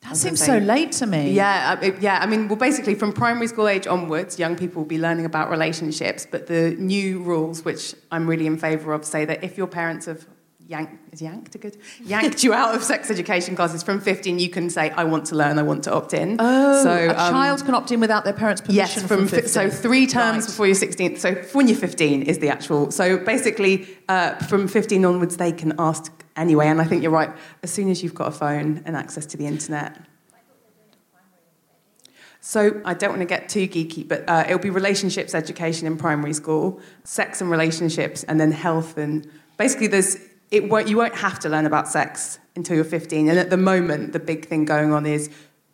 That 0.02 0.16
seems 0.16 0.44
so 0.44 0.58
late 0.58 0.92
to 0.92 1.06
me. 1.06 1.32
Yeah, 1.32 1.80
it- 1.80 2.00
yeah. 2.00 2.18
I 2.22 2.26
mean, 2.26 2.46
well, 2.48 2.56
basically, 2.56 2.94
from 2.94 3.12
primary 3.12 3.48
school 3.48 3.66
age 3.66 3.86
onwards, 3.88 4.38
young 4.38 4.54
people 4.54 4.82
will 4.82 4.88
be 4.88 4.98
learning 4.98 5.24
about 5.24 5.50
relationships. 5.50 6.26
But 6.30 6.46
the 6.46 6.76
new 6.78 7.20
rules, 7.22 7.64
which 7.64 7.94
I'm 8.12 8.26
really 8.28 8.46
in 8.46 8.56
favour 8.56 8.92
of, 8.92 9.04
say 9.04 9.24
that 9.24 9.42
if 9.42 9.58
your 9.58 9.66
parents 9.66 10.06
have 10.06 10.24
yanked, 10.68 11.12
is 11.12 11.22
yanked 11.22 11.54
a 11.54 11.58
good 11.58 11.76
yanked 12.04 12.42
you 12.44 12.52
out 12.52 12.74
of 12.74 12.82
sex 12.84 13.10
education 13.10 13.56
classes 13.56 13.82
from 13.82 14.00
15, 14.00 14.38
you 14.38 14.48
can 14.48 14.70
say, 14.70 14.90
"I 14.90 15.02
want 15.04 15.24
to 15.26 15.34
learn. 15.34 15.58
I 15.58 15.62
want 15.64 15.82
to 15.84 15.92
opt 15.92 16.14
in." 16.14 16.36
Oh, 16.38 16.82
so 16.84 16.90
a 16.90 17.08
um, 17.10 17.32
child 17.32 17.64
can 17.64 17.74
opt 17.74 17.90
in 17.90 17.98
without 17.98 18.22
their 18.24 18.32
parents' 18.32 18.60
permission. 18.60 18.76
Yes, 18.76 19.02
from, 19.02 19.26
from 19.26 19.46
so 19.48 19.68
three 19.68 20.06
terms 20.06 20.44
Right. 20.44 20.46
before 20.46 20.66
your 20.66 20.76
16th. 20.76 21.18
So 21.18 21.34
when 21.52 21.66
you're 21.66 21.76
15 21.76 22.22
is 22.22 22.38
the 22.38 22.48
actual. 22.48 22.92
So 22.92 23.18
basically, 23.18 23.88
uh, 24.08 24.34
from 24.46 24.68
15 24.68 25.04
onwards, 25.04 25.36
they 25.36 25.50
can 25.50 25.72
ask 25.80 26.12
anyway. 26.36 26.68
And 26.68 26.80
I 26.80 26.84
think 26.84 27.02
you're 27.02 27.12
right. 27.12 27.30
As 27.62 27.70
soon 27.70 27.90
as 27.90 28.02
you've 28.02 28.14
got 28.14 28.28
a 28.28 28.32
phone 28.32 28.82
and 28.84 28.96
access 28.96 29.26
to 29.26 29.36
the 29.36 29.46
internet. 29.46 29.98
So 32.40 32.80
I 32.84 32.94
don't 32.94 33.10
want 33.10 33.22
to 33.22 33.26
get 33.26 33.48
too 33.48 33.66
geeky, 33.66 34.06
but 34.06 34.28
uh, 34.28 34.44
it'll 34.46 34.60
be 34.60 34.70
relationships 34.70 35.34
education 35.34 35.86
in 35.88 35.96
primary 35.96 36.32
school, 36.32 36.80
sex 37.02 37.40
and 37.40 37.50
relationships, 37.50 38.22
and 38.22 38.38
then 38.38 38.52
health 38.52 38.96
and 38.98 39.28
basically 39.56 39.88
there's 39.88 40.16
it 40.50 40.68
won't, 40.70 40.88
you 40.88 40.96
won't 40.96 41.16
have 41.16 41.40
to 41.40 41.48
learn 41.48 41.66
about 41.66 41.88
sex 41.88 42.38
until 42.54 42.76
you're 42.76 42.84
15. 42.84 43.28
And 43.28 43.38
at 43.38 43.50
the 43.50 43.56
moment, 43.56 44.12
the 44.12 44.20
big 44.20 44.46
thing 44.46 44.64
going 44.64 44.92
on 44.92 45.06
is 45.06 45.28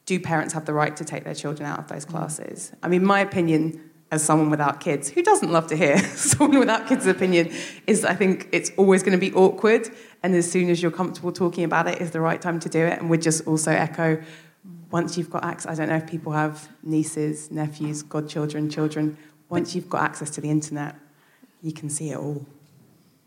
do 0.07 0.19
parents 0.19 0.55
have 0.55 0.65
the 0.65 0.73
right 0.73 0.97
to 0.97 1.05
take 1.05 1.25
their 1.25 1.35
children 1.35 1.69
out 1.69 1.79
of 1.79 1.89
those 1.89 2.05
classes? 2.05 2.73
I 2.83 2.89
mean, 2.89 3.05
my 3.05 3.21
opinion 3.21 3.91
as 4.13 4.23
someone 4.23 4.51
without 4.51 4.79
kids, 4.79 5.09
who 5.09 5.23
doesn't 5.23 5.51
love 5.51 5.67
to 5.69 5.77
hear 5.77 5.99
someone 6.15 6.61
without 6.61 6.87
kids' 6.87 7.07
opinion, 7.07 7.51
is 7.89 8.05
I 8.05 8.15
think 8.15 8.49
it's 8.53 8.71
always 8.77 9.03
going 9.03 9.19
to 9.19 9.31
be 9.31 9.33
awkward. 9.35 9.89
And 10.23 10.35
as 10.37 10.49
soon 10.49 10.71
as 10.71 10.81
you're 10.81 10.93
comfortable 10.93 11.33
talking 11.33 11.65
about 11.65 11.89
it, 11.89 12.01
is 12.01 12.13
the 12.13 12.21
right 12.21 12.41
time 12.41 12.61
to 12.61 12.69
do 12.69 12.79
it. 12.79 13.01
And 13.01 13.11
we 13.11 13.19
just 13.19 13.47
also 13.47 13.73
echo 13.73 14.23
once 14.93 15.17
you've 15.17 15.31
got 15.31 15.43
access, 15.43 15.73
I 15.73 15.75
don't 15.75 15.89
know 15.89 15.97
if 15.97 16.07
people 16.07 16.33
have 16.33 16.69
nieces, 16.83 17.51
nephews, 17.51 18.03
godchildren, 18.03 18.69
children, 18.69 19.17
once 19.49 19.75
you've 19.75 19.89
got 19.89 20.03
access 20.03 20.31
to 20.31 20.41
the 20.43 20.51
internet, 20.51 20.95
you 21.63 21.73
can 21.73 21.89
see 21.89 22.11
it 22.11 22.19
all. 22.19 22.47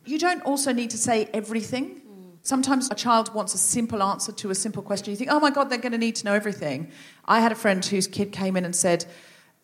You 0.05 0.19
don't 0.19 0.43
also 0.43 0.71
need 0.71 0.91
to 0.91 0.97
say 0.97 1.27
everything. 1.33 2.01
Sometimes 2.43 2.91
a 2.91 2.95
child 2.95 3.33
wants 3.33 3.55
a 3.55 3.57
simple 3.57 4.03
answer 4.03 4.31
to 4.31 4.51
a 4.51 4.55
simple 4.55 4.83
question. 4.83 5.09
You 5.09 5.17
think, 5.17 5.31
oh 5.31 5.39
my 5.39 5.49
God, 5.49 5.71
they're 5.71 5.79
going 5.79 5.93
to 5.93 5.97
need 5.97 6.15
to 6.17 6.25
know 6.25 6.33
everything. 6.33 6.91
I 7.25 7.39
had 7.39 7.51
a 7.51 7.55
friend 7.55 7.83
whose 7.83 8.05
kid 8.05 8.31
came 8.31 8.55
in 8.55 8.63
and 8.63 8.75
said, 8.75 9.05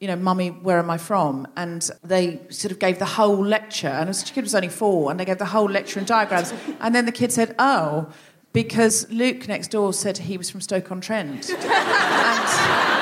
you 0.02 0.08
know, 0.08 0.16
mummy, 0.16 0.50
where 0.50 0.80
am 0.80 0.90
I 0.90 0.98
from? 0.98 1.48
And 1.56 1.88
they 2.04 2.42
sort 2.50 2.72
of 2.72 2.80
gave 2.80 2.98
the 2.98 3.06
whole 3.06 3.46
lecture, 3.46 3.88
and 3.88 4.10
the 4.10 4.32
kid 4.34 4.44
was 4.44 4.56
only 4.56 4.68
four, 4.68 5.12
and 5.12 5.20
they 5.20 5.26
gave 5.26 5.38
the 5.38 5.46
whole 5.46 5.70
lecture 5.70 6.00
and 6.00 6.08
diagrams. 6.08 6.52
And 6.82 6.96
then 6.96 7.06
the 7.06 7.12
kid 7.12 7.32
said, 7.32 7.54
oh, 7.60 8.12
because 8.54 9.08
Luke 9.12 9.48
next 9.48 9.70
door 9.70 9.94
said 9.94 10.18
he 10.18 10.38
was 10.38 10.50
from 10.50 10.60
Stoke 10.60 10.92
on 10.92 11.00
Trent. 11.00 11.50
and, 11.52 11.62
and 11.64 13.01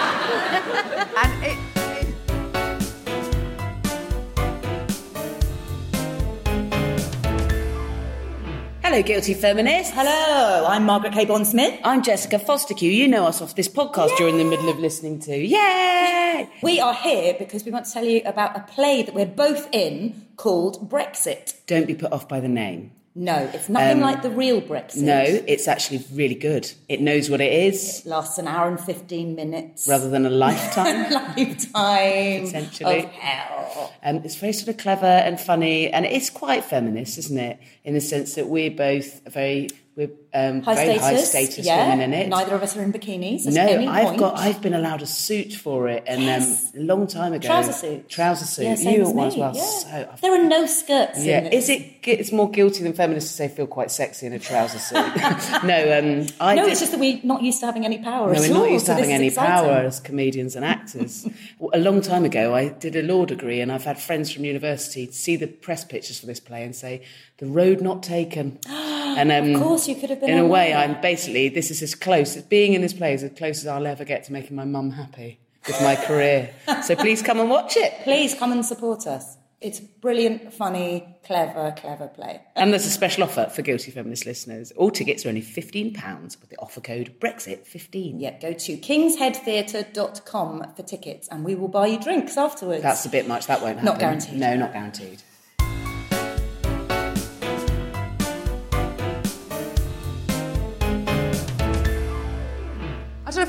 Hello, 8.90 9.04
guilty 9.04 9.36
feminists. 9.36 9.94
Hello, 9.94 10.66
I'm 10.66 10.84
Margaret 10.84 11.14
Cabourn-Smith. 11.14 11.80
I'm 11.84 12.02
Jessica 12.02 12.40
Fostekew. 12.40 12.92
You 12.92 13.08
know 13.08 13.28
us 13.28 13.40
off 13.40 13.54
this 13.54 13.68
podcast 13.68 14.18
you're 14.18 14.28
in 14.28 14.40
the 14.40 14.44
middle 14.44 14.68
of 14.68 14.80
listening 14.80 15.20
to. 15.20 15.38
Yay! 15.38 16.50
We 16.64 16.80
are 16.80 16.96
here 16.96 17.36
because 17.38 17.64
we 17.64 17.70
want 17.70 17.86
to 17.86 17.94
tell 17.94 18.04
you 18.04 18.24
about 18.26 18.58
a 18.58 18.62
play 18.62 19.04
that 19.04 19.14
we're 19.14 19.28
both 19.28 19.70
in 19.72 20.26
called 20.38 20.90
Brexit. 20.90 21.54
Don't 21.68 21.86
be 21.86 21.94
put 21.94 22.12
off 22.12 22.28
by 22.28 22.40
the 22.40 22.48
name. 22.48 22.92
No, 23.22 23.36
it's 23.54 23.68
nothing 23.68 23.98
Um, 23.98 24.00
like 24.00 24.22
the 24.22 24.30
real 24.30 24.62
Brexit. 24.62 25.02
No, 25.02 25.22
it's 25.26 25.68
actually 25.68 26.06
really 26.14 26.36
good. 26.36 26.72
It 26.88 27.02
knows 27.02 27.30
what 27.30 27.42
it 27.42 27.52
is 27.52 28.00
It 28.00 28.06
lasts 28.06 28.38
an 28.38 28.48
hour 28.48 28.70
and 28.70 28.80
15 28.80 29.36
minutes. 29.36 29.88
rather 29.90 30.10
than 30.10 30.26
a 30.26 30.30
lifetime. 30.30 31.12
Lifetime 31.36 32.44
Essentially. 32.46 33.00
of 33.00 33.06
hell. 33.12 33.94
Um, 34.04 34.22
it's 34.24 34.36
very 34.36 34.54
sort 34.54 34.70
of 34.70 34.78
clever 34.78 35.06
and 35.06 35.38
funny, 35.40 35.90
and 35.90 36.06
it's 36.06 36.30
quite 36.30 36.64
feminist, 36.64 37.18
isn't 37.18 37.38
it? 37.38 37.60
In 37.84 37.94
the 37.94 38.02
sense 38.02 38.36
that 38.36 38.48
we're 38.48 38.72
both 38.72 39.22
very 39.28 39.68
we're 39.98 40.12
um, 40.34 40.62
High 40.62 40.76
very 40.76 40.98
status, 41.00 41.34
high 41.34 41.44
status 41.44 41.66
yeah. 41.66 41.90
women 41.90 42.02
in 42.02 42.14
it. 42.14 42.30
Neither 42.30 42.54
of 42.56 42.62
us 42.62 42.78
are 42.78 42.84
in 42.84 42.94
bikinis 42.94 43.46
no, 43.46 43.66
any 43.66 43.88
I've 43.88 44.08
point. 44.10 44.20
got 44.20 44.38
I've 44.38 44.62
been 44.62 44.74
allowed 44.76 45.02
a 45.02 45.08
suit 45.08 45.54
for 45.54 45.88
it, 45.88 46.04
and 46.06 46.22
Yes. 46.22 46.72
um, 46.76 46.82
a 46.82 46.84
long 46.84 47.08
time 47.08 47.34
ago, 47.34 47.48
Trouser 47.48 47.74
suit. 47.74 48.10
trouser 48.10 48.46
suit. 48.46 48.64
Yeah, 48.64 48.92
you 48.92 49.02
as 49.02 49.10
as 49.10 49.16
well. 49.38 49.56
yeah. 49.56 49.62
So 49.64 50.10
There 50.22 50.34
are 50.40 50.48
no 50.48 50.66
skirts 50.68 51.26
yeah, 51.26 51.40
in 51.40 51.46
it. 51.48 51.54
is 51.54 51.70
it? 51.70 51.96
It's 52.04 52.32
more 52.32 52.50
guilty 52.50 52.84
than 52.84 52.94
feminists 52.94 53.32
to 53.32 53.36
say 53.38 53.48
feel 53.48 53.68
quite 53.68 53.92
sexy 53.92 54.28
in 54.28 54.34
a 54.34 54.40
trouser 54.40 54.80
suit. 54.80 54.96
no, 55.64 55.98
um, 56.00 56.28
I 56.40 56.56
no, 56.56 56.64
did, 56.64 56.72
it's 56.72 56.80
just 56.80 56.92
that 56.92 57.00
we're 57.00 57.20
not 57.24 57.42
used 57.42 57.60
to 57.62 57.66
having 57.66 57.86
any 57.86 57.98
power 57.98 58.28
no, 58.32 58.34
at 58.42 58.50
we're 58.50 58.56
all. 58.56 58.64
not 58.64 58.72
used 58.72 58.86
to 58.86 58.92
so 58.92 58.96
having 58.98 59.12
any 59.12 59.28
exciting. 59.28 59.52
power 59.52 59.78
as 59.78 60.00
comedians 60.00 60.56
and 60.56 60.64
actors. 60.64 61.28
a 61.74 61.80
long 61.80 62.02
time 62.02 62.24
ago, 62.26 62.54
I 62.56 62.70
did 62.70 62.96
a 62.96 63.02
law 63.04 63.26
degree, 63.26 63.62
and 63.62 63.72
I've 63.72 63.84
had 63.86 64.00
friends 64.00 64.32
from 64.32 64.46
university 64.46 65.10
see 65.12 65.36
the 65.36 65.48
press 65.48 65.84
pictures 65.86 66.20
for 66.20 66.26
this 66.26 66.40
play 66.40 66.64
and 66.64 66.76
say, 66.76 67.02
"The 67.38 67.46
road 67.48 67.82
not 67.82 68.04
taken." 68.04 68.60
and 68.68 69.32
um, 69.32 69.56
Of 69.56 69.62
course, 69.62 69.88
you 69.88 69.96
could 69.96 70.10
have 70.10 70.19
In 70.22 70.38
a 70.38 70.46
way. 70.46 70.74
I'm 70.74 71.00
basically 71.02 71.50
this 71.50 71.72
is 71.72 71.82
as 71.82 71.96
close. 71.96 72.36
As 72.36 72.44
being 72.44 72.74
in 72.74 72.82
this 72.82 72.94
play 72.94 73.14
is 73.14 73.24
as 73.24 73.32
close 73.38 73.60
as 73.60 73.68
I'll 73.68 73.88
ever 73.88 74.06
get 74.06 74.24
to 74.26 74.34
making 74.34 74.56
my 74.56 74.66
mum 74.66 74.92
happy 74.92 75.40
with 75.68 75.82
my 75.82 75.96
career. 75.96 76.54
So 76.84 76.96
please 76.96 77.22
come 77.22 77.40
and 77.40 77.50
watch 77.50 77.78
it. 77.78 77.94
Please 78.04 78.34
come 78.34 78.52
and 78.52 78.66
support 78.66 79.08
us. 79.08 79.38
It's 79.62 79.82
brilliant, 79.82 80.54
funny, 80.54 81.18
clever, 81.26 81.74
clever 81.76 82.08
play. 82.08 82.42
And 82.56 82.72
there's 82.72 82.86
a 82.86 82.90
special 82.90 83.24
offer 83.26 83.52
for 83.54 83.62
Guilty 83.62 83.92
Feminist 83.92 84.26
listeners. 84.26 84.72
All 84.72 84.90
tickets 84.90 85.26
are 85.26 85.30
only 85.30 85.42
£15 85.42 86.40
with 86.40 86.50
the 86.50 86.56
offer 86.60 86.80
code 86.80 87.20
Brexit15. 87.20 88.22
Yeah, 88.22 88.40
go 88.40 88.54
to 88.54 88.78
kingsheadtheatre.com 88.78 90.76
for 90.78 90.84
tickets 90.84 91.28
and 91.28 91.44
we 91.44 91.56
will 91.56 91.68
buy 91.68 91.88
you 91.88 92.00
drinks 92.00 92.38
afterwards. 92.38 92.84
That's 92.84 93.06
a 93.06 93.10
bit 93.10 93.28
much, 93.28 93.48
that 93.48 93.62
won't 93.62 93.80
happen. 93.80 93.86
Not 93.86 94.00
guaranteed. 94.00 94.40
No, 94.40 94.56
not 94.56 94.72
guaranteed. 94.72 95.24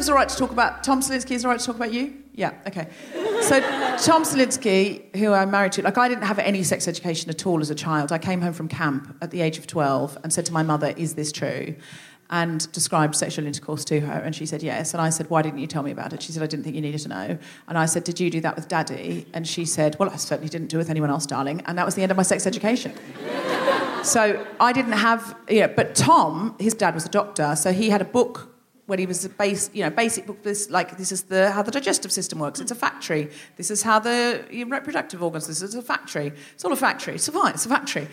Know 0.00 0.14
all 0.14 0.18
right 0.18 0.28
to 0.28 0.36
talk 0.36 0.50
about 0.50 0.82
Tom 0.82 1.02
Salinsky. 1.02 1.32
Is 1.32 1.44
all 1.44 1.50
right 1.50 1.60
to 1.60 1.66
talk 1.66 1.76
about 1.76 1.92
you? 1.92 2.14
Yeah, 2.34 2.52
okay. 2.66 2.88
So 3.42 3.60
Tom 3.98 4.24
Salinsky, 4.24 5.14
who 5.14 5.32
I'm 5.32 5.50
married 5.50 5.72
to, 5.72 5.82
like 5.82 5.98
I 5.98 6.08
didn't 6.08 6.24
have 6.24 6.38
any 6.38 6.62
sex 6.62 6.88
education 6.88 7.28
at 7.28 7.46
all 7.46 7.60
as 7.60 7.70
a 7.70 7.74
child. 7.74 8.10
I 8.10 8.18
came 8.18 8.40
home 8.40 8.54
from 8.54 8.66
camp 8.66 9.14
at 9.20 9.30
the 9.30 9.42
age 9.42 9.58
of 9.58 9.66
12 9.66 10.18
and 10.24 10.32
said 10.32 10.46
to 10.46 10.52
my 10.52 10.62
mother, 10.62 10.94
"Is 10.96 11.14
this 11.14 11.30
true?" 11.30 11.76
And 12.30 12.72
described 12.72 13.14
sexual 13.14 13.46
intercourse 13.46 13.84
to 13.86 14.00
her, 14.00 14.12
and 14.12 14.34
she 14.34 14.46
said 14.46 14.62
yes. 14.62 14.94
And 14.94 15.02
I 15.02 15.10
said, 15.10 15.28
"Why 15.28 15.42
didn't 15.42 15.58
you 15.58 15.66
tell 15.66 15.82
me 15.82 15.90
about 15.90 16.12
it?" 16.12 16.22
She 16.22 16.32
said, 16.32 16.42
"I 16.42 16.46
didn't 16.46 16.64
think 16.64 16.74
you 16.74 16.82
needed 16.82 17.02
to 17.02 17.08
know." 17.08 17.38
And 17.68 17.78
I 17.78 17.84
said, 17.84 18.02
"Did 18.04 18.18
you 18.18 18.30
do 18.30 18.40
that 18.40 18.56
with 18.56 18.68
Daddy?" 18.68 19.26
And 19.34 19.46
she 19.46 19.64
said, 19.64 19.96
"Well, 19.98 20.08
I 20.10 20.16
certainly 20.16 20.48
didn't 20.48 20.68
do 20.68 20.78
it 20.78 20.78
with 20.78 20.90
anyone 20.90 21.10
else, 21.10 21.26
darling." 21.26 21.62
And 21.66 21.76
that 21.76 21.84
was 21.84 21.94
the 21.94 22.02
end 22.02 22.10
of 22.10 22.16
my 22.16 22.24
sex 22.24 22.46
education. 22.46 22.92
So 24.02 24.44
I 24.58 24.72
didn't 24.72 24.92
have, 24.92 25.36
yeah. 25.48 25.66
But 25.66 25.94
Tom, 25.94 26.56
his 26.58 26.72
dad 26.72 26.94
was 26.94 27.04
a 27.04 27.10
doctor, 27.10 27.54
so 27.54 27.72
he 27.72 27.90
had 27.90 28.00
a 28.00 28.06
book 28.06 28.49
when 28.90 28.98
he 28.98 29.06
was 29.06 29.24
a 29.24 29.28
base, 29.28 29.70
you 29.72 29.84
know, 29.84 29.88
basic 29.88 30.26
book. 30.26 30.42
This 30.42 30.68
like 30.68 30.98
this 30.98 31.12
is 31.12 31.22
the 31.22 31.50
how 31.52 31.62
the 31.62 31.70
digestive 31.70 32.10
system 32.10 32.40
works. 32.40 32.58
It's 32.60 32.72
a 32.72 32.74
factory. 32.74 33.30
This 33.56 33.70
is 33.70 33.82
how 33.82 34.00
the 34.00 34.44
reproductive 34.66 35.22
organs. 35.22 35.46
This 35.46 35.62
is 35.62 35.76
a 35.76 35.80
factory. 35.80 36.32
It's 36.54 36.64
all 36.64 36.72
a 36.72 36.76
factory. 36.76 37.14
It's 37.14 37.28
fine. 37.28 37.54
It's 37.54 37.66
a 37.66 37.68
factory. 37.68 38.08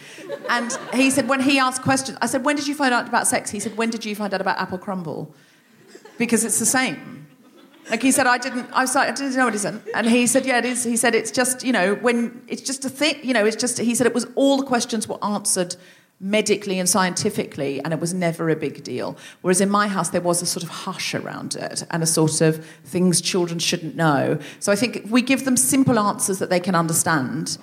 And 0.49 0.71
he 0.93 1.09
said 1.09 1.27
when 1.27 1.41
he 1.41 1.57
asked 1.57 1.81
questions, 1.81 2.17
I 2.21 2.27
said, 2.27 2.45
when 2.45 2.55
did 2.55 2.67
you 2.67 2.75
find 2.75 2.93
out 2.93 3.07
about 3.07 3.25
sex? 3.27 3.49
He 3.49 3.59
said, 3.59 3.75
when 3.75 3.89
did 3.89 4.05
you 4.05 4.15
find 4.15 4.33
out 4.35 4.39
about 4.39 4.59
apple 4.59 4.77
crumble? 4.77 5.33
Because 6.19 6.45
it's 6.45 6.59
the 6.59 6.65
same. 6.65 7.25
Like 7.89 8.03
he 8.03 8.11
said, 8.11 8.27
I 8.27 8.37
didn't. 8.37 8.69
I 8.71 8.81
was 8.81 8.93
like, 8.93 9.09
I 9.09 9.13
didn't 9.13 9.35
know 9.35 9.47
it 9.47 9.55
isn't. 9.55 9.81
And 9.95 10.07
he 10.07 10.27
said, 10.27 10.45
yeah, 10.45 10.59
it 10.59 10.65
is. 10.65 10.83
He 10.83 10.97
said, 10.97 11.15
it's 11.15 11.31
just 11.31 11.63
you 11.63 11.73
know 11.73 11.95
when 11.95 12.43
it's 12.47 12.61
just 12.61 12.85
a 12.85 12.89
thing. 12.89 13.15
You 13.23 13.33
know, 13.33 13.45
it's 13.45 13.55
just. 13.55 13.79
He 13.79 13.95
said 13.95 14.05
it 14.05 14.13
was 14.13 14.27
all 14.35 14.57
the 14.57 14.65
questions 14.65 15.07
were 15.07 15.23
answered 15.23 15.75
medically 16.19 16.79
and 16.79 16.89
scientifically, 16.89 17.81
and 17.83 17.93
it 17.93 17.99
was 17.99 18.13
never 18.13 18.49
a 18.49 18.55
big 18.55 18.83
deal. 18.83 19.17
Whereas 19.41 19.61
in 19.61 19.69
my 19.69 19.87
house, 19.87 20.09
there 20.09 20.21
was 20.21 20.41
a 20.41 20.45
sort 20.45 20.63
of 20.63 20.69
hush 20.69 21.13
around 21.13 21.55
it 21.55 21.83
and 21.91 22.01
a 22.01 22.07
sort 22.07 22.41
of 22.41 22.65
things 22.83 23.21
children 23.21 23.59
shouldn't 23.59 23.95
know. 23.95 24.39
So 24.59 24.71
I 24.71 24.75
think 24.75 24.97
if 24.97 25.11
we 25.11 25.21
give 25.21 25.45
them 25.45 25.57
simple 25.57 25.99
answers 25.99 26.39
that 26.39 26.49
they 26.49 26.59
can 26.59 26.75
understand. 26.75 27.57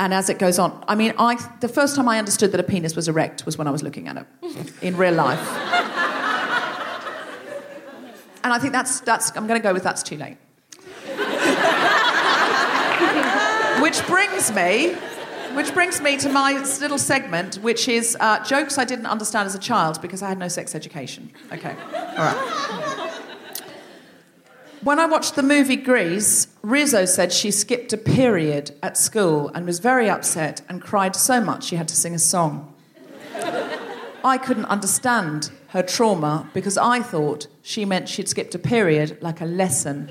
And 0.00 0.12
as 0.12 0.28
it 0.28 0.38
goes 0.38 0.58
on, 0.58 0.82
I 0.88 0.94
mean, 0.94 1.14
I, 1.18 1.36
the 1.60 1.68
first 1.68 1.94
time 1.94 2.08
I 2.08 2.18
understood 2.18 2.50
that 2.52 2.60
a 2.60 2.64
penis 2.64 2.96
was 2.96 3.08
erect 3.08 3.46
was 3.46 3.56
when 3.56 3.68
I 3.68 3.70
was 3.70 3.82
looking 3.82 4.08
at 4.08 4.16
it 4.16 4.72
in 4.82 4.96
real 4.96 5.14
life. 5.14 5.40
And 8.44 8.52
I 8.52 8.58
think 8.58 8.72
that's, 8.72 9.00
that's 9.00 9.36
I'm 9.36 9.46
going 9.46 9.60
to 9.60 9.62
go 9.62 9.72
with 9.72 9.84
that's 9.84 10.02
too 10.02 10.16
late. 10.16 10.36
which 13.82 14.04
brings 14.06 14.52
me, 14.52 14.96
which 15.54 15.72
brings 15.74 16.00
me 16.00 16.16
to 16.18 16.28
my 16.28 16.52
little 16.80 16.98
segment, 16.98 17.56
which 17.56 17.88
is 17.88 18.16
uh, 18.20 18.42
jokes 18.44 18.78
I 18.78 18.84
didn't 18.84 19.06
understand 19.06 19.46
as 19.46 19.54
a 19.54 19.58
child 19.58 20.00
because 20.00 20.22
I 20.22 20.28
had 20.28 20.38
no 20.38 20.48
sex 20.48 20.74
education. 20.74 21.30
Okay, 21.52 21.74
all 21.90 22.24
right. 22.24 23.12
When 24.82 24.98
I 24.98 25.06
watched 25.06 25.36
the 25.36 25.44
movie 25.44 25.76
Grease, 25.76 26.48
Rizzo 26.62 27.04
said 27.04 27.32
she 27.32 27.52
skipped 27.52 27.92
a 27.92 27.96
period 27.96 28.74
at 28.82 28.96
school 28.96 29.48
and 29.54 29.64
was 29.64 29.78
very 29.78 30.10
upset 30.10 30.62
and 30.68 30.82
cried 30.82 31.14
so 31.14 31.40
much 31.40 31.64
she 31.64 31.76
had 31.76 31.86
to 31.88 31.94
sing 31.94 32.16
a 32.16 32.18
song. 32.18 32.74
I 34.24 34.38
couldn't 34.38 34.64
understand 34.66 35.52
her 35.68 35.82
trauma 35.82 36.50
because 36.52 36.76
I 36.76 37.00
thought 37.00 37.46
she 37.62 37.84
meant 37.84 38.08
she'd 38.08 38.28
skipped 38.28 38.54
a 38.54 38.58
period 38.58 39.18
like 39.20 39.40
a 39.40 39.44
lesson. 39.44 40.10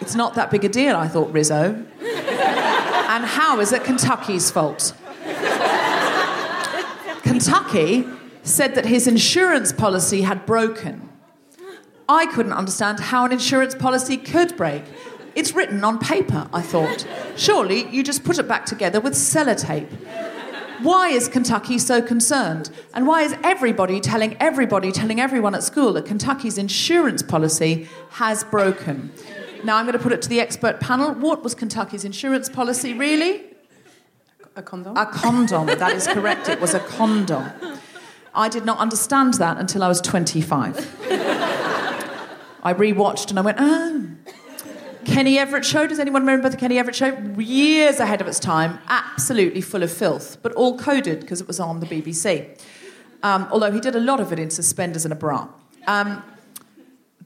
It's 0.00 0.14
not 0.14 0.34
that 0.34 0.50
big 0.50 0.64
a 0.64 0.68
deal, 0.68 0.96
I 0.96 1.08
thought 1.08 1.32
Rizzo. 1.32 1.86
And 3.10 3.24
how 3.24 3.58
is 3.58 3.72
it 3.72 3.82
Kenickie's 3.82 4.52
fault? 4.52 4.94
Kenickie 7.24 8.16
said 8.44 8.76
that 8.76 8.86
his 8.86 9.08
insurance 9.08 9.72
policy 9.72 10.22
had 10.22 10.46
broken. 10.46 11.08
I 12.08 12.26
couldn't 12.26 12.52
understand 12.52 13.00
how 13.00 13.24
an 13.24 13.32
insurance 13.32 13.74
policy 13.74 14.16
could 14.16 14.56
break. 14.56 14.84
It's 15.34 15.52
written 15.52 15.82
on 15.82 15.98
paper, 15.98 16.48
I 16.52 16.62
thought. 16.62 17.04
Surely 17.36 17.88
you 17.88 18.04
just 18.04 18.22
put 18.22 18.38
it 18.38 18.46
back 18.46 18.64
together 18.64 19.00
with 19.00 19.14
sellotape. 19.14 19.90
Why 20.80 21.08
is 21.08 21.28
Kenickie 21.28 21.80
so 21.80 22.00
concerned? 22.00 22.70
And 22.94 23.08
why 23.08 23.22
is 23.22 23.34
everybody 23.42 23.98
telling 23.98 24.36
everybody, 24.38 24.92
telling 24.92 25.20
everyone 25.20 25.56
at 25.56 25.64
school 25.64 25.94
that 25.94 26.04
Kenickie's 26.04 26.58
insurance 26.58 27.22
policy 27.24 27.88
has 28.10 28.44
broken? 28.44 29.12
Now 29.64 29.76
I'm 29.76 29.86
going 29.86 29.96
to 29.96 30.02
put 30.02 30.12
it 30.12 30.22
to 30.22 30.28
the 30.28 30.40
expert 30.40 30.80
panel. 30.80 31.12
What 31.12 31.42
was 31.42 31.54
Kenickie's 31.54 32.04
insurance 32.04 32.48
policy 32.48 32.94
really? 32.94 33.44
a 34.56 34.62
condom? 34.62 34.96
A 34.96 35.06
condom, 35.06 35.66
that 35.66 35.92
is 35.92 36.06
correct. 36.06 36.48
It 36.48 36.60
was 36.60 36.74
a 36.74 36.80
condom. 36.80 37.50
I 38.34 38.48
did 38.48 38.64
not 38.64 38.78
understand 38.78 39.34
that 39.34 39.58
until 39.58 39.82
I 39.82 39.88
was 39.88 40.00
25. 40.00 40.96
I 42.62 42.74
rewatched 42.74 43.30
and 43.30 43.38
I 43.38 43.42
went, 43.42 43.58
oh. 43.60 44.08
Kenny 45.04 45.38
Everett 45.38 45.64
Show. 45.64 45.86
Does 45.86 45.98
anyone 45.98 46.22
remember 46.22 46.48
the 46.48 46.56
Kenny 46.56 46.78
Everett 46.78 46.94
Show? 46.94 47.16
Years 47.38 48.00
ahead 48.00 48.20
of 48.20 48.28
its 48.28 48.38
time, 48.38 48.78
absolutely 48.88 49.62
full 49.62 49.82
of 49.82 49.90
filth, 49.90 50.38
but 50.42 50.52
all 50.52 50.78
coded 50.78 51.20
because 51.20 51.40
it 51.40 51.46
was 51.46 51.58
on 51.58 51.80
the 51.80 51.86
BBC. 51.86 52.58
Um, 53.22 53.48
although 53.50 53.72
he 53.72 53.80
did 53.80 53.96
a 53.96 54.00
lot 54.00 54.20
of 54.20 54.32
it 54.32 54.38
in 54.38 54.50
suspenders 54.50 55.04
and 55.04 55.12
a 55.12 55.16
bra. 55.16 55.48
Um, 55.86 56.22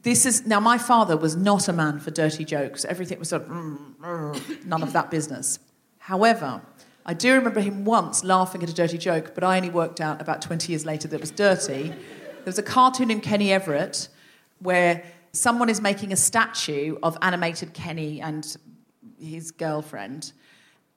this 0.04 0.26
is 0.26 0.46
now 0.46 0.60
my 0.60 0.78
father 0.78 1.16
was 1.16 1.34
not 1.34 1.66
a 1.66 1.72
man 1.72 1.98
for 1.98 2.10
dirty 2.10 2.44
jokes. 2.44 2.84
Everything 2.84 3.18
was 3.18 3.30
sort 3.30 3.42
of 3.42 3.48
mm, 3.48 3.96
mm, 3.96 4.66
none 4.66 4.82
of 4.82 4.92
that 4.92 5.10
business. 5.10 5.58
However, 5.98 6.60
I 7.06 7.14
do 7.14 7.34
remember 7.34 7.60
him 7.60 7.84
once 7.84 8.22
laughing 8.22 8.62
at 8.62 8.68
a 8.68 8.74
dirty 8.74 8.98
joke, 8.98 9.34
but 9.34 9.42
I 9.42 9.56
only 9.56 9.70
worked 9.70 10.00
out 10.00 10.20
about 10.20 10.42
20 10.42 10.70
years 10.70 10.84
later 10.84 11.08
that 11.08 11.16
it 11.16 11.20
was 11.20 11.30
dirty. 11.30 11.88
There 11.88 12.44
was 12.44 12.58
a 12.58 12.62
cartoon 12.62 13.10
in 13.10 13.20
Kenny 13.20 13.50
Everett 13.50 14.08
where 14.58 15.02
someone 15.32 15.70
is 15.70 15.80
making 15.80 16.12
a 16.12 16.16
statue 16.16 16.96
of 17.02 17.16
animated 17.22 17.72
Kenny 17.72 18.20
and 18.20 18.56
his 19.18 19.50
girlfriend. 19.50 20.32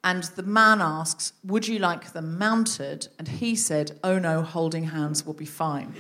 And 0.04 0.24
the 0.24 0.44
man 0.44 0.82
asks, 0.82 1.32
Would 1.46 1.68
you 1.68 1.80
like 1.80 2.12
them 2.12 2.38
mounted? 2.38 3.08
And 3.18 3.28
he 3.28 3.56
said, 3.56 3.98
Oh 4.04 4.20
no, 4.20 4.42
holding 4.42 4.84
hands 4.84 5.26
will 5.26 5.34
be 5.34 5.46
fine. 5.46 5.94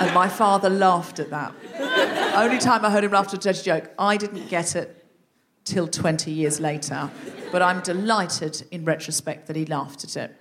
And 0.00 0.14
my 0.14 0.28
father 0.28 0.70
laughed 0.70 1.18
at 1.18 1.30
that. 1.30 1.54
Only 2.34 2.58
time 2.58 2.84
I 2.84 2.90
heard 2.90 3.04
him 3.04 3.12
laugh 3.12 3.26
at 3.26 3.34
a 3.34 3.38
dirty 3.38 3.62
joke. 3.62 3.90
I 3.98 4.16
didn't 4.16 4.48
get 4.48 4.74
it 4.74 5.04
till 5.64 5.86
20 5.86 6.30
years 6.30 6.58
later, 6.58 7.10
but 7.52 7.62
I'm 7.62 7.80
delighted 7.82 8.66
in 8.70 8.84
retrospect 8.84 9.46
that 9.46 9.56
he 9.56 9.66
laughed 9.66 10.04
at 10.04 10.16
it. 10.16 10.36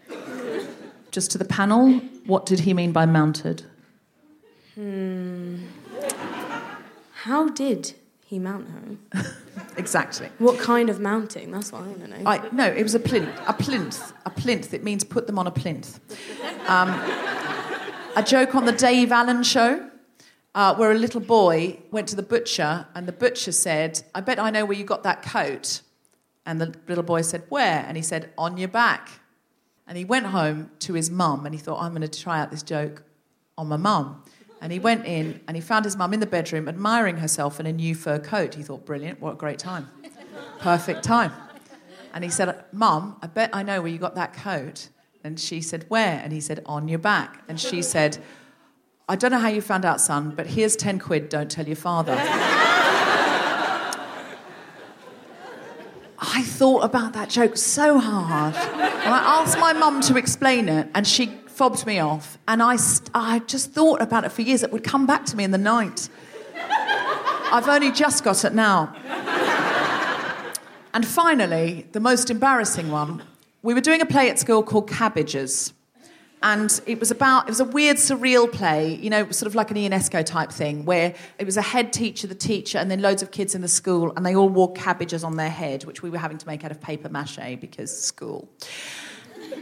Just 1.11 1.31
to 1.31 1.37
the 1.37 1.45
panel, 1.45 1.99
what 2.25 2.45
did 2.45 2.61
he 2.61 2.73
mean 2.73 2.91
by 2.91 3.05
mounted? 3.05 3.63
Hmm. 4.75 5.57
How 7.23 7.49
did 7.49 7.93
he 8.25 8.39
mount 8.39 8.67
her? 8.69 9.23
Exactly. 9.77 10.29
What 10.39 10.59
kind 10.59 10.89
of 10.89 10.99
mounting? 10.99 11.51
That's 11.51 11.71
what 11.71 11.83
I 11.83 11.87
want 11.87 12.01
to 12.01 12.07
know. 12.07 12.29
I, 12.29 12.49
no, 12.51 12.65
it 12.65 12.83
was 12.83 12.95
a 12.95 12.99
plinth. 12.99 13.29
A 13.47 13.53
plinth. 13.53 14.11
A 14.25 14.29
plinth. 14.29 14.73
It 14.73 14.83
means 14.83 15.05
put 15.05 15.25
them 15.25 15.39
on 15.39 15.47
a 15.47 15.51
plinth. 15.51 15.99
Um, 16.67 16.89
a 18.15 18.23
joke 18.23 18.55
on 18.55 18.65
the 18.65 18.71
Dave 18.71 19.11
Allen 19.11 19.43
show, 19.43 19.89
uh, 20.55 20.75
where 20.75 20.91
a 20.91 20.95
little 20.95 21.21
boy 21.21 21.79
went 21.91 22.07
to 22.09 22.15
the 22.15 22.23
butcher, 22.23 22.87
and 22.95 23.07
the 23.07 23.11
butcher 23.11 23.51
said, 23.51 24.03
"I 24.13 24.21
bet 24.21 24.39
I 24.39 24.49
know 24.49 24.65
where 24.65 24.77
you 24.77 24.83
got 24.83 25.03
that 25.03 25.21
coat." 25.21 25.81
And 26.45 26.59
the 26.59 26.73
little 26.87 27.03
boy 27.03 27.21
said, 27.21 27.43
"Where?" 27.49 27.85
And 27.87 27.95
he 27.95 28.03
said, 28.03 28.31
"On 28.37 28.57
your 28.57 28.67
back." 28.67 29.09
And 29.87 29.97
he 29.97 30.05
went 30.05 30.27
home 30.27 30.71
to 30.79 30.93
his 30.93 31.09
mum, 31.09 31.45
and 31.45 31.53
he 31.53 31.59
thought, 31.59 31.81
"I'm 31.81 31.91
going 31.91 32.07
to 32.07 32.19
try 32.21 32.39
out 32.39 32.51
this 32.51 32.63
joke 32.63 33.03
on 33.57 33.67
my 33.67 33.77
mum." 33.77 34.23
And 34.61 34.73
he 34.73 34.79
went 34.79 35.05
in 35.05 35.39
and 35.47 35.55
he 35.55 35.61
found 35.61 35.85
his 35.85 35.95
mum 35.95 36.13
in 36.13 36.19
the 36.19 36.25
bedroom 36.25 36.67
admiring 36.67 37.17
herself 37.17 37.59
in 37.59 37.65
a 37.65 37.71
new 37.71 37.95
fur 37.95 38.19
coat. 38.19 38.55
He 38.55 38.63
thought, 38.63 38.85
brilliant, 38.85 39.21
what 39.21 39.33
a 39.33 39.35
great 39.37 39.57
time. 39.57 39.89
Perfect 40.59 41.03
time. 41.03 41.31
And 42.13 42.23
he 42.23 42.29
said, 42.29 42.65
Mum, 42.71 43.17
I 43.21 43.27
bet 43.27 43.51
I 43.53 43.63
know 43.63 43.81
where 43.81 43.91
you 43.91 43.99
got 43.99 44.15
that 44.15 44.33
coat. 44.33 44.89
And 45.23 45.39
she 45.39 45.61
said, 45.61 45.85
Where? 45.89 46.21
And 46.23 46.31
he 46.31 46.39
said, 46.39 46.61
On 46.65 46.87
your 46.87 46.99
back. 46.99 47.43
And 47.47 47.59
she 47.59 47.81
said, 47.93 48.17
I 49.07 49.15
don't 49.15 49.31
know 49.31 49.39
how 49.39 49.47
you 49.47 49.61
found 49.61 49.85
out, 49.85 49.99
son, 49.99 50.33
but 50.35 50.45
here's 50.45 50.75
10 50.75 50.99
quid, 50.99 51.29
don't 51.29 51.49
tell 51.49 51.65
your 51.65 51.75
father. 51.75 52.13
I 56.21 56.43
thought 56.43 56.83
about 56.83 57.13
that 57.13 57.29
joke 57.29 57.57
so 57.57 57.97
hard. 57.97 58.53
And 58.55 59.13
I 59.13 59.41
asked 59.41 59.57
my 59.57 59.73
mum 59.73 60.01
to 60.01 60.17
explain 60.17 60.69
it, 60.69 60.89
and 60.93 61.07
she 61.07 61.27
fobbed 61.47 61.87
me 61.87 61.97
off. 61.99 62.37
And 62.47 62.61
I, 62.61 62.75
st- 62.75 63.09
I 63.15 63.39
just 63.39 63.71
thought 63.71 64.01
about 64.01 64.25
it 64.25 64.31
for 64.31 64.43
years. 64.43 64.61
It 64.61 64.71
would 64.71 64.83
come 64.83 65.07
back 65.07 65.25
to 65.27 65.35
me 65.35 65.43
in 65.43 65.51
the 65.51 65.57
night. 65.57 66.07
I've 67.51 67.67
only 67.67 67.91
just 67.91 68.23
got 68.23 68.45
it 68.45 68.53
now. 68.53 68.93
And 70.93 71.07
finally, 71.07 71.87
the 71.93 71.99
most 71.99 72.29
embarrassing 72.29 72.91
one. 72.91 73.23
We 73.61 73.73
were 73.73 73.81
doing 73.81 74.01
a 74.01 74.05
play 74.05 74.29
at 74.29 74.39
school 74.39 74.63
called 74.63 74.89
Cabbages. 74.89 75.73
And 76.41 76.79
it 76.85 77.01
was 77.01 77.11
about, 77.11 77.43
it 77.43 77.49
was 77.49 77.59
a 77.59 77.65
weird, 77.65 77.97
surreal 77.97 78.49
play, 78.49 78.95
you 78.95 79.09
know, 79.09 79.29
sort 79.31 79.47
of 79.47 79.55
like 79.55 79.71
an 79.71 79.77
Ionesco 79.77 80.25
type 80.25 80.51
thing, 80.51 80.85
where 80.85 81.13
it 81.37 81.45
was 81.45 81.57
a 81.57 81.61
head 81.61 81.91
teacher, 81.91 82.27
the 82.27 82.35
teacher, 82.35 82.77
and 82.77 82.89
then 82.89 83.01
loads 83.01 83.21
of 83.21 83.31
kids 83.31 83.55
in 83.55 83.61
the 83.61 83.67
school, 83.67 84.13
and 84.15 84.25
they 84.25 84.33
all 84.33 84.47
wore 84.47 84.71
cabbages 84.71 85.25
on 85.25 85.35
their 85.35 85.49
head, 85.49 85.83
which 85.83 86.01
we 86.01 86.09
were 86.09 86.17
having 86.17 86.37
to 86.37 86.47
make 86.47 86.63
out 86.63 86.71
of 86.71 86.79
paper 86.79 87.09
mache 87.09 87.59
because 87.59 87.91
school. 88.01 88.47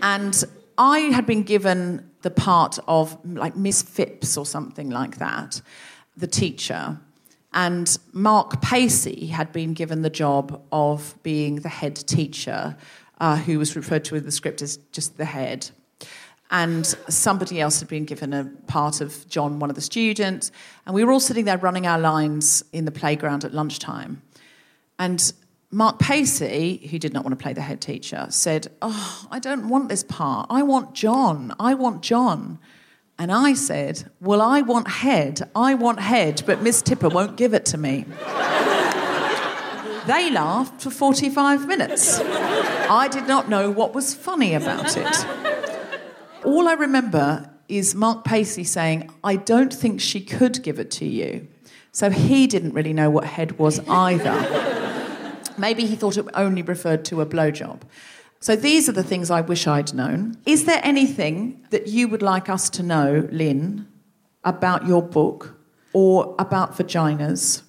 And 0.03 0.43
I 0.77 0.99
had 0.99 1.25
been 1.25 1.41
given 1.41 2.11
the 2.21 2.29
part 2.29 2.77
of 2.87 3.17
like 3.25 3.55
Miss 3.55 3.81
Phipps 3.81 4.37
or 4.37 4.45
something 4.45 4.91
like 4.91 5.17
that, 5.17 5.61
the 6.15 6.27
teacher. 6.27 6.99
And 7.53 7.97
Mark 8.13 8.61
Pacey 8.61 9.27
had 9.27 9.51
been 9.51 9.73
given 9.73 10.03
the 10.03 10.11
job 10.11 10.61
of 10.71 11.15
being 11.23 11.55
the 11.55 11.69
head 11.69 11.95
teacher, 11.95 12.77
uh, 13.19 13.37
who 13.37 13.59
was 13.59 13.75
referred 13.75 14.05
to 14.05 14.15
in 14.15 14.23
the 14.23 14.31
script 14.31 14.61
as 14.61 14.77
just 14.91 15.17
the 15.17 15.25
head. 15.25 15.69
And 16.49 16.85
somebody 16.85 17.59
else 17.59 17.79
had 17.79 17.89
been 17.89 18.05
given 18.05 18.31
a 18.33 18.45
part 18.67 19.01
of 19.01 19.27
John, 19.27 19.59
one 19.59 19.69
of 19.69 19.75
the 19.75 19.81
students. 19.81 20.51
And 20.85 20.95
we 20.95 21.03
were 21.03 21.11
all 21.11 21.19
sitting 21.19 21.45
there 21.45 21.57
running 21.57 21.85
our 21.85 21.99
lines 21.99 22.63
in 22.71 22.85
the 22.85 22.91
playground 22.91 23.43
at 23.43 23.53
lunchtime. 23.53 24.21
And 24.97 25.33
Mark 25.71 25.99
Pacey, 25.99 26.87
who 26.89 26.97
did 26.97 27.13
not 27.13 27.25
want 27.25 27.37
to 27.37 27.43
play 27.43 27.51
the 27.51 27.61
head 27.61 27.81
teacher, 27.81 28.27
said, 28.29 28.67
Oh, 28.81 29.27
I 29.29 29.39
don't 29.39 29.67
want 29.67 29.89
this 29.89 30.03
part. 30.03 30.47
I 30.49 30.63
want 30.63 30.93
John. 30.93 31.53
I 31.59 31.73
want 31.73 32.01
John. 32.01 32.59
And 33.19 33.31
I 33.31 33.53
said, 33.53 34.09
Well, 34.21 34.41
I 34.41 34.61
want 34.61 34.87
head. 34.87 35.49
I 35.53 35.73
want 35.73 35.99
head, 35.99 36.43
but 36.45 36.61
Miss 36.61 36.81
Tipper 36.81 37.09
won't 37.09 37.35
give 37.35 37.53
it 37.53 37.65
to 37.67 37.77
me. 37.77 38.05
they 40.07 40.31
laughed 40.31 40.81
for 40.81 40.89
45 40.89 41.67
minutes. 41.67 42.19
I 42.89 43.07
did 43.07 43.27
not 43.27 43.49
know 43.49 43.69
what 43.71 43.93
was 43.93 44.13
funny 44.13 44.53
about 44.53 44.95
it. 44.97 45.25
All 46.43 46.67
I 46.67 46.73
remember 46.73 47.49
is 47.67 47.95
Mark 47.95 48.23
Pacey 48.23 48.63
saying, 48.63 49.09
I 49.23 49.35
don't 49.35 49.73
think 49.73 49.99
she 49.99 50.21
could 50.21 50.63
give 50.63 50.79
it 50.79 50.89
to 50.91 51.05
you. 51.05 51.47
So 51.91 52.09
he 52.09 52.47
didn't 52.47 52.73
really 52.73 52.93
know 52.93 53.09
what 53.09 53.25
head 53.25 53.57
was 53.59 53.79
either. 53.89 54.35
Maybe 55.57 55.85
he 55.85 55.95
thought 55.95 56.17
it 56.17 56.25
only 56.33 56.61
referred 56.61 57.03
to 57.05 57.21
a 57.21 57.25
blowjob. 57.25 57.81
So 58.39 58.55
these 58.55 58.87
are 58.87 58.91
the 58.91 59.03
things 59.03 59.31
I 59.31 59.41
wish 59.41 59.65
I'd 59.65 59.93
known. 59.93 60.37
Is 60.45 60.65
there 60.65 60.79
anything 60.83 61.65
that 61.71 61.87
you 61.87 62.07
would 62.07 62.21
like 62.21 62.49
us 62.49 62.69
to 62.71 62.83
know, 62.83 63.27
Lynn, 63.31 63.87
about 64.43 64.85
your 64.85 65.01
book 65.01 65.55
or 65.91 66.35
about 66.37 66.77
vaginas? 66.77 67.63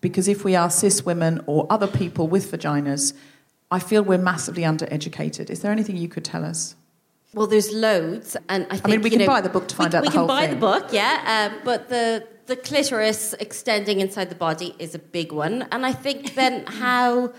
Because 0.00 0.28
if 0.28 0.44
we 0.44 0.54
are 0.54 0.70
cis 0.70 1.04
women 1.04 1.42
or 1.46 1.66
other 1.68 1.88
people 1.88 2.28
with 2.28 2.52
vaginas, 2.52 3.14
I 3.72 3.78
feel 3.78 4.02
we're 4.02 4.18
massively 4.18 4.64
undereducated. 4.64 5.48
Is 5.48 5.62
there 5.62 5.72
anything 5.72 5.96
you 5.96 6.08
could 6.08 6.24
tell 6.24 6.44
us? 6.44 6.76
Well, 7.34 7.46
there's 7.46 7.72
loads, 7.72 8.36
and 8.50 8.66
I 8.66 8.76
think 8.76 8.86
I 8.86 8.90
mean, 8.90 9.00
we 9.00 9.08
can 9.08 9.20
know, 9.20 9.26
buy 9.26 9.40
the 9.40 9.48
book 9.48 9.66
to 9.68 9.74
find 9.74 9.90
we, 9.92 9.96
out 9.96 10.02
we 10.02 10.08
the 10.08 10.12
can 10.12 10.26
buy 10.26 10.42
thing. 10.42 10.50
the 10.50 10.60
book, 10.60 10.92
yeah. 10.92 11.50
Um, 11.50 11.60
but 11.64 11.88
the 11.88 12.28
the 12.44 12.56
clitoris 12.56 13.32
extending 13.40 14.00
inside 14.00 14.28
the 14.28 14.34
body 14.34 14.74
is 14.78 14.94
a 14.94 14.98
big 14.98 15.32
one, 15.32 15.62
and 15.72 15.86
I 15.86 15.92
think 15.92 16.34
then 16.34 16.66
how 16.82 17.32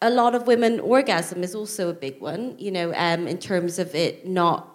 a 0.00 0.10
lot 0.10 0.36
of 0.36 0.46
women 0.46 0.78
orgasm 0.78 1.42
is 1.42 1.56
also 1.56 1.88
a 1.88 1.92
big 1.92 2.20
one. 2.20 2.54
You 2.58 2.70
know, 2.70 2.92
um, 2.94 3.26
in 3.26 3.38
terms 3.38 3.80
of 3.80 3.92
it 3.96 4.24
not, 4.24 4.68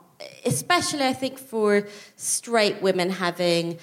especially 0.45 1.05
I 1.05 1.13
think 1.13 1.39
for 1.39 1.88
straight 2.18 2.82
women 2.82 3.09
having 3.09 3.80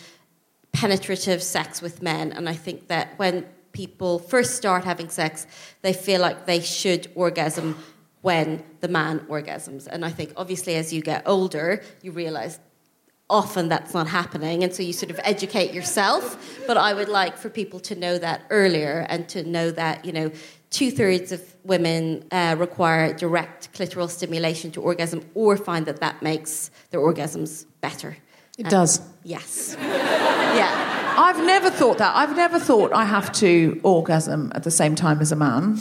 penetrative 0.72 1.42
sex 1.42 1.80
with 1.80 2.02
men, 2.02 2.32
and 2.32 2.50
I 2.50 2.54
think 2.54 2.88
that 2.88 3.18
when 3.18 3.46
people 3.72 4.18
first 4.18 4.56
start 4.56 4.84
having 4.84 5.08
sex, 5.08 5.46
they 5.82 5.92
feel 5.92 6.20
like 6.20 6.46
they 6.46 6.60
should 6.60 7.10
orgasm 7.14 7.76
when 8.20 8.62
the 8.80 8.88
man 8.88 9.20
orgasms. 9.20 9.86
And 9.86 10.04
I 10.04 10.10
think 10.10 10.32
obviously 10.36 10.76
as 10.76 10.92
you 10.92 11.02
get 11.02 11.22
older, 11.26 11.82
you 12.02 12.12
realize 12.12 12.58
often 13.28 13.68
that's 13.68 13.94
not 13.94 14.06
happening. 14.06 14.62
And 14.62 14.74
so 14.74 14.82
you 14.82 14.92
sort 14.92 15.10
of 15.10 15.18
educate 15.24 15.72
yourself. 15.72 16.24
But 16.66 16.76
i 16.76 16.92
would 16.94 17.08
like 17.08 17.36
for 17.36 17.48
people 17.48 17.80
to 17.80 17.94
know 17.94 18.18
that 18.18 18.42
earlier 18.50 19.06
and 19.08 19.28
to 19.30 19.42
know 19.42 19.70
that 19.70 20.04
you 20.04 20.12
know 20.12 20.30
two-thirds 20.70 21.32
of 21.32 21.40
women 21.64 22.24
uh, 22.30 22.56
require 22.58 23.12
direct 23.12 23.72
clitoral 23.72 24.08
stimulation 24.08 24.70
to 24.72 24.80
orgasm 24.80 25.20
or 25.34 25.56
find 25.56 25.84
that 25.86 26.00
that 26.00 26.22
makes 26.22 26.70
their 26.90 27.00
orgasms 27.00 27.66
better 27.80 28.16
It 28.58 28.66
Uh, 28.66 28.70
does. 28.70 29.00
yes 29.24 29.76
yeah 29.80 30.88
I've 31.14 31.44
never 31.44 31.70
thought 31.70 31.98
that. 31.98 32.16
I've 32.16 32.34
never 32.36 32.58
thought 32.58 32.92
I 32.92 33.04
have 33.04 33.30
to 33.32 33.78
orgasm 33.82 34.50
at 34.54 34.62
the 34.62 34.70
same 34.70 34.94
time 34.94 35.20
as 35.20 35.30
a 35.30 35.36
man. 35.36 35.78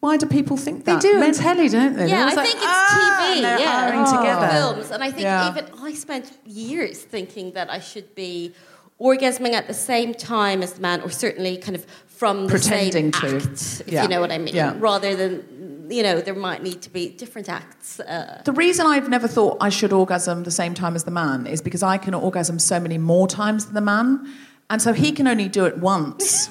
Why 0.00 0.16
do 0.16 0.26
people 0.26 0.56
think 0.56 0.84
They 0.84 0.96
do 0.98 1.14
Men- 1.20 1.28
on 1.30 1.34
telly, 1.34 1.68
don't 1.68 1.96
they? 1.96 2.08
Yeah, 2.08 2.22
I 2.30 2.34
like, 2.34 2.46
think 2.46 2.56
it's 2.56 2.64
"Ah," 2.66 3.32
TV. 3.32 3.40
yeah, 3.42 3.90
hurrying 3.90 4.04
together. 4.04 4.48
films, 4.48 4.90
and 4.90 5.02
I 5.04 5.10
think 5.10 5.22
Yeah. 5.22 5.50
even 5.50 5.64
I 5.82 5.94
spent 5.94 6.32
years 6.44 6.98
thinking 6.98 7.52
that 7.52 7.70
I 7.70 7.78
should 7.78 8.14
be 8.16 8.52
orgasming 9.00 9.52
at 9.52 9.66
the 9.68 9.74
same 9.74 10.12
time 10.14 10.62
as 10.62 10.72
the 10.74 10.80
man, 10.82 11.00
or 11.02 11.10
certainly 11.10 11.56
kind 11.58 11.76
of 11.76 11.86
from 12.08 12.44
the 12.46 12.50
Pretending 12.50 13.12
same 13.12 13.30
to. 13.30 13.36
act, 13.36 13.82
if 13.86 13.92
Yeah. 13.92 14.02
you 14.02 14.08
know 14.08 14.20
what 14.20 14.32
I 14.32 14.38
mean, 14.38 14.54
Yeah. 14.54 14.74
rather 14.78 15.14
than 15.14 15.44
you 15.88 16.02
know, 16.02 16.20
there 16.20 16.34
might 16.34 16.62
need 16.62 16.82
to 16.82 16.90
be 16.90 17.08
different 17.08 17.48
acts. 17.48 18.00
Uh, 18.00 18.42
The 18.44 18.52
reason 18.52 18.86
I've 18.86 19.08
never 19.08 19.28
thought 19.28 19.58
I 19.60 19.68
should 19.68 19.92
orgasm 19.92 20.44
the 20.44 20.50
same 20.50 20.74
time 20.74 20.94
as 20.94 21.04
the 21.04 21.10
man 21.10 21.46
is 21.46 21.60
because 21.62 21.82
I 21.82 21.98
can 21.98 22.14
orgasm 22.14 22.58
so 22.58 22.80
many 22.80 22.98
more 22.98 23.26
times 23.28 23.66
than 23.66 23.74
the 23.74 23.80
man, 23.80 24.26
and 24.70 24.80
so 24.82 24.92
he 24.92 25.12
can 25.12 25.26
only 25.26 25.48
do 25.48 25.64
it 25.64 25.78
once. 25.78 26.48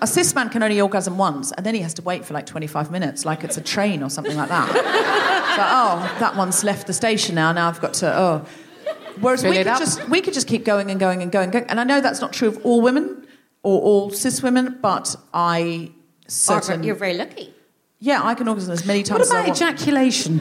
A 0.00 0.06
cis 0.06 0.34
man 0.34 0.48
can 0.48 0.62
only 0.62 0.80
orgasm 0.80 1.16
once, 1.16 1.52
and 1.52 1.64
then 1.64 1.74
he 1.74 1.80
has 1.82 1.94
to 1.94 2.02
wait 2.02 2.24
for 2.24 2.34
like 2.34 2.46
25 2.46 2.90
minutes, 2.90 3.24
like 3.24 3.44
it's 3.44 3.56
a 3.56 3.60
train 3.60 4.02
or 4.02 4.10
something 4.10 4.36
like 4.36 4.48
that. 4.48 4.68
so, 5.56 5.62
oh, 5.64 6.16
that 6.18 6.34
one's 6.36 6.64
left 6.64 6.86
the 6.88 6.92
station 6.92 7.36
now. 7.36 7.52
Now 7.52 7.68
I've 7.68 7.80
got 7.80 7.94
to. 7.94 8.18
Oh. 8.18 8.44
Whereas 9.20 9.42
Fill 9.42 9.50
we 9.50 9.58
could 9.58 9.66
just 9.66 10.08
we 10.08 10.20
could 10.20 10.34
just 10.34 10.48
keep 10.48 10.64
going 10.64 10.90
and 10.90 10.98
going 10.98 11.22
and 11.22 11.30
going 11.30 11.44
and 11.44 11.52
going. 11.52 11.66
And 11.66 11.78
I 11.78 11.84
know 11.84 12.00
that's 12.00 12.20
not 12.20 12.32
true 12.32 12.48
of 12.48 12.64
all 12.64 12.80
women 12.80 13.26
or 13.62 13.80
all 13.80 14.10
cis 14.10 14.42
women, 14.42 14.78
but 14.80 15.14
I 15.32 15.92
certain 16.26 16.82
you're 16.82 16.94
very 16.94 17.14
lucky. 17.14 17.54
Yeah, 18.02 18.20
I 18.24 18.34
can 18.34 18.48
orgasm 18.48 18.72
as 18.72 18.84
many 18.84 19.04
times 19.04 19.20
What 19.20 19.22
as 19.22 19.30
I 19.30 19.34
about 19.42 19.48
want. 19.50 19.62
ejaculation? 19.62 20.40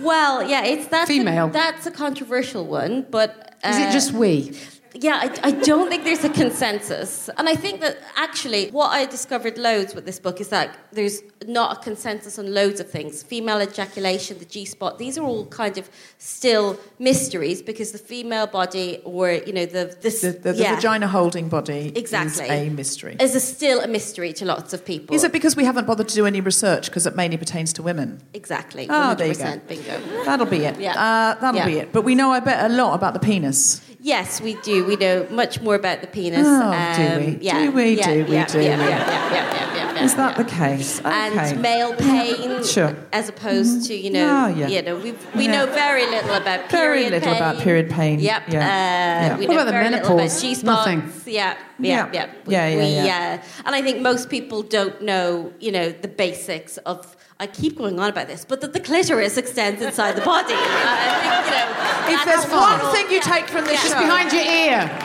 Well, 0.00 0.48
yeah, 0.48 0.64
it's 0.64 0.86
that's 0.88 1.08
Female. 1.08 1.48
A, 1.48 1.50
that's 1.50 1.84
a 1.84 1.90
controversial 1.90 2.66
one, 2.66 3.04
but 3.10 3.54
Is 3.62 3.76
it 3.76 3.88
uh, 3.88 3.92
just 3.92 4.12
we? 4.12 4.56
Yeah, 5.02 5.16
I, 5.22 5.48
I 5.48 5.50
don't 5.50 5.88
think 5.88 6.04
there's 6.04 6.24
a 6.24 6.28
consensus. 6.30 7.28
And 7.36 7.48
I 7.48 7.54
think 7.54 7.80
that 7.80 7.98
actually 8.16 8.70
what 8.70 8.88
I 8.88 9.06
discovered 9.06 9.58
loads 9.58 9.94
with 9.94 10.06
this 10.06 10.18
book 10.18 10.40
is 10.40 10.48
that 10.48 10.76
there's 10.92 11.20
not 11.46 11.76
a 11.78 11.80
consensus 11.80 12.38
on 12.38 12.52
loads 12.54 12.80
of 12.80 12.90
things. 12.90 13.22
Female 13.22 13.60
ejaculation, 13.60 14.38
the 14.38 14.44
G 14.44 14.64
spot, 14.64 14.98
these 14.98 15.18
are 15.18 15.22
all 15.24 15.46
kind 15.46 15.76
of 15.78 15.88
still 16.18 16.78
mysteries 16.98 17.62
because 17.62 17.92
the 17.92 17.98
female 17.98 18.46
body 18.46 19.00
or, 19.04 19.30
you 19.32 19.52
know, 19.52 19.66
the 19.66 19.96
this 20.00 20.22
the, 20.22 20.32
the, 20.32 20.52
the 20.52 20.62
yeah, 20.62 20.74
vagina 20.76 21.06
holding 21.08 21.48
body 21.48 21.92
Exactly. 21.94 22.44
is 22.44 22.50
a 22.50 22.70
mystery. 22.70 23.16
is 23.20 23.34
a, 23.34 23.40
still 23.40 23.80
a 23.80 23.88
mystery 23.88 24.32
to 24.34 24.44
lots 24.44 24.72
of 24.72 24.84
people. 24.84 25.14
Is 25.14 25.24
it 25.24 25.32
because 25.32 25.56
we 25.56 25.64
haven't 25.64 25.86
bothered 25.86 26.08
to 26.08 26.14
do 26.14 26.26
any 26.26 26.40
research 26.40 26.86
because 26.86 27.06
it 27.06 27.14
mainly 27.16 27.36
pertains 27.36 27.72
to 27.74 27.82
women? 27.82 28.20
Exactly. 28.34 28.88
Oh, 28.88 29.14
100% 29.16 29.16
there 29.16 29.28
you 29.28 29.34
go. 29.34 29.98
bingo. 30.00 30.24
That'll 30.24 30.46
be 30.46 30.64
it. 30.64 30.76
Yeah. 30.86 30.92
Uh, 30.92 31.40
that'll 31.40 31.58
Yeah. 31.60 31.66
be 31.66 31.78
it. 31.78 31.92
But 31.92 32.02
we 32.02 32.14
know, 32.14 32.30
I 32.30 32.40
bet, 32.40 32.70
a 32.70 32.72
lot 32.74 32.94
about 32.94 33.12
the 33.14 33.18
penis. 33.20 33.80
Yes, 34.00 34.40
we 34.40 34.54
do. 34.62 34.84
We 34.86 34.96
know 34.96 35.26
much 35.30 35.60
more 35.60 35.74
about 35.74 36.00
the 36.00 36.06
penis. 36.06 36.46
Oh, 36.46 36.72
um, 36.72 36.96
do 36.96 37.26
we? 37.26 37.38
Yeah, 37.40 37.64
Do 37.64 37.72
we? 37.72 37.90
Yeah, 37.98 38.14
Do 38.14 38.24
we? 38.24 38.32
Yeah, 38.34 38.46
Do 38.46 38.60
yeah, 38.60 38.78
we? 38.78 38.84
Yeah, 38.90 40.04
Is 40.04 40.14
that 40.14 40.36
yeah. 40.36 40.42
the 40.42 40.48
case? 40.50 41.00
Okay. 41.00 41.10
and 41.10 41.62
male 41.62 41.94
pain, 41.94 42.62
Sure. 42.64 42.94
as 43.12 43.28
opposed 43.28 43.86
to 43.88 43.94
you 43.94 44.10
know, 44.10 44.44
Oh, 44.46 44.54
yeah. 44.58 44.68
you 44.68 44.82
know, 44.82 44.96
we 44.96 45.12
we 45.34 45.44
Yeah. 45.46 45.52
know 45.52 45.66
very 45.66 46.06
little 46.06 46.34
about 46.34 46.68
period 46.68 46.70
Very 46.70 46.96
period 47.04 47.12
little 47.12 47.32
pain. 47.34 47.42
about 47.42 47.62
period 47.62 47.90
pain. 47.90 48.20
Yep. 48.20 48.42
Yeah. 48.48 48.58
Uh, 48.60 48.66
Yeah. 48.66 49.36
We 49.38 49.46
What 49.46 49.54
know 49.54 49.60
about 49.62 49.64
the 49.66 49.72
very 49.72 49.90
little 49.90 50.16
menopause? 50.16 50.32
about 50.38 50.48
G 50.48 50.54
spots. 50.54 50.86
Nothing. 50.86 51.02
Yeah, 51.26 51.54
Yeah. 51.78 51.88
yeah, 51.88 52.08
yeah. 52.12 52.26
We- 52.46 52.52
Yeah, 52.54 52.68
yeah, 52.68 52.76
we, 52.78 53.06
yeah. 53.06 53.38
uh, 53.42 53.66
and 53.66 53.74
I 53.74 53.82
think 53.82 54.00
most 54.00 54.28
people 54.28 54.62
don't 54.62 55.00
know, 55.02 55.52
you 55.60 55.72
know, 55.72 55.92
the 56.02 56.08
basics 56.08 56.76
of. 56.78 57.15
I 57.38 57.46
keep 57.46 57.76
going 57.76 58.00
on 58.00 58.08
about 58.08 58.28
this, 58.28 58.44
but 58.46 58.60
that 58.62 58.72
the 58.72 58.80
clitoris 58.80 59.36
extends 59.36 59.82
inside 59.82 60.12
the 60.16 60.22
body. 60.22 60.54
I 60.56 62.06
think, 62.06 62.08
you 62.08 62.16
know, 62.16 62.20
If 62.20 62.24
there's 62.24 62.50
one 62.50 62.94
thing 62.94 63.10
you 63.10 63.20
take 63.20 63.46
from 63.48 63.64
this 63.64 63.74
Yeah. 63.84 63.88
Just 63.90 63.98
behind 63.98 64.32
your 64.32 64.42
ear. 64.42 64.98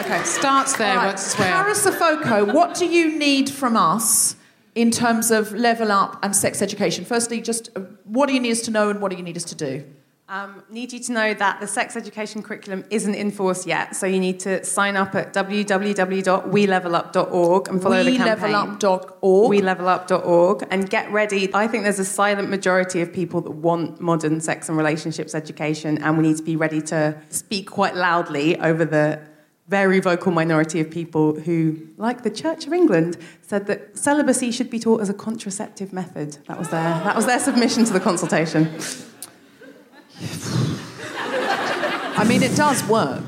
okay, 0.00 0.22
Starts 0.24 0.76
there, 0.76 0.96
right. 0.96 1.06
works 1.08 1.26
its 1.26 1.38
way 1.38 1.48
up. 1.50 1.64
Carys 1.64 1.86
Afoko, 1.86 2.52
what 2.52 2.74
do 2.74 2.86
you 2.86 3.16
need 3.16 3.48
from 3.48 3.76
us 3.76 4.34
in 4.74 4.90
terms 4.90 5.30
of 5.30 5.52
level 5.54 5.92
up 5.92 6.18
and 6.24 6.34
sex 6.34 6.60
education? 6.60 7.04
Firstly, 7.04 7.40
just 7.40 7.70
uh, 7.76 7.80
what 8.04 8.26
do 8.26 8.34
you 8.34 8.40
need 8.40 8.50
us 8.52 8.62
to 8.62 8.70
know 8.72 8.90
and 8.90 9.00
what 9.00 9.10
do 9.12 9.16
you 9.16 9.22
need 9.22 9.36
us 9.36 9.44
to 9.44 9.54
do? 9.54 9.84
Um, 10.28 10.64
need 10.68 10.92
you 10.92 10.98
to 10.98 11.12
know 11.12 11.34
that 11.34 11.60
the 11.60 11.68
sex 11.68 11.94
education 11.94 12.42
curriculum 12.42 12.84
isn't 12.90 13.14
in 13.14 13.30
force 13.30 13.64
yet, 13.64 13.94
so 13.94 14.06
you 14.06 14.18
need 14.18 14.40
to 14.40 14.64
sign 14.64 14.96
up 14.96 15.14
at 15.14 15.32
www.welevelup.org 15.32 17.68
and 17.68 17.80
follow 17.80 18.02
the 18.02 18.16
campaign. 18.16 18.52
WeLevelUp.org. 18.52 19.52
WeLevelUp.org 19.52 20.66
and 20.68 20.90
get 20.90 21.12
ready. 21.12 21.54
I 21.54 21.68
think 21.68 21.84
there's 21.84 22.00
a 22.00 22.04
silent 22.04 22.50
majority 22.50 23.00
of 23.02 23.12
people 23.12 23.40
that 23.42 23.52
want 23.52 24.00
modern 24.00 24.40
sex 24.40 24.68
and 24.68 24.76
relationships 24.76 25.32
education, 25.32 25.98
and 25.98 26.18
we 26.18 26.26
need 26.26 26.38
to 26.38 26.42
be 26.42 26.56
ready 26.56 26.82
to 26.82 27.16
speak 27.28 27.70
quite 27.70 27.94
loudly 27.94 28.58
over 28.58 28.84
the 28.84 29.20
very 29.68 30.00
vocal 30.00 30.32
minority 30.32 30.80
of 30.80 30.90
people 30.90 31.38
who, 31.38 31.86
like 31.98 32.24
the 32.24 32.30
Church 32.30 32.66
of 32.66 32.72
England, 32.72 33.16
said 33.42 33.68
that 33.68 33.96
celibacy 33.96 34.50
should 34.50 34.70
be 34.70 34.80
taught 34.80 35.00
as 35.00 35.08
a 35.08 35.14
contraceptive 35.14 35.92
method. 35.92 36.38
That 36.48 36.58
was 36.58 36.70
their, 36.70 36.82
that 36.82 37.14
was 37.14 37.26
their 37.26 37.38
submission 37.38 37.84
to 37.84 37.92
the 37.92 38.00
consultation. 38.00 38.76
I 42.18 42.24
mean, 42.26 42.42
it 42.42 42.56
does 42.56 42.82
work. 42.84 43.24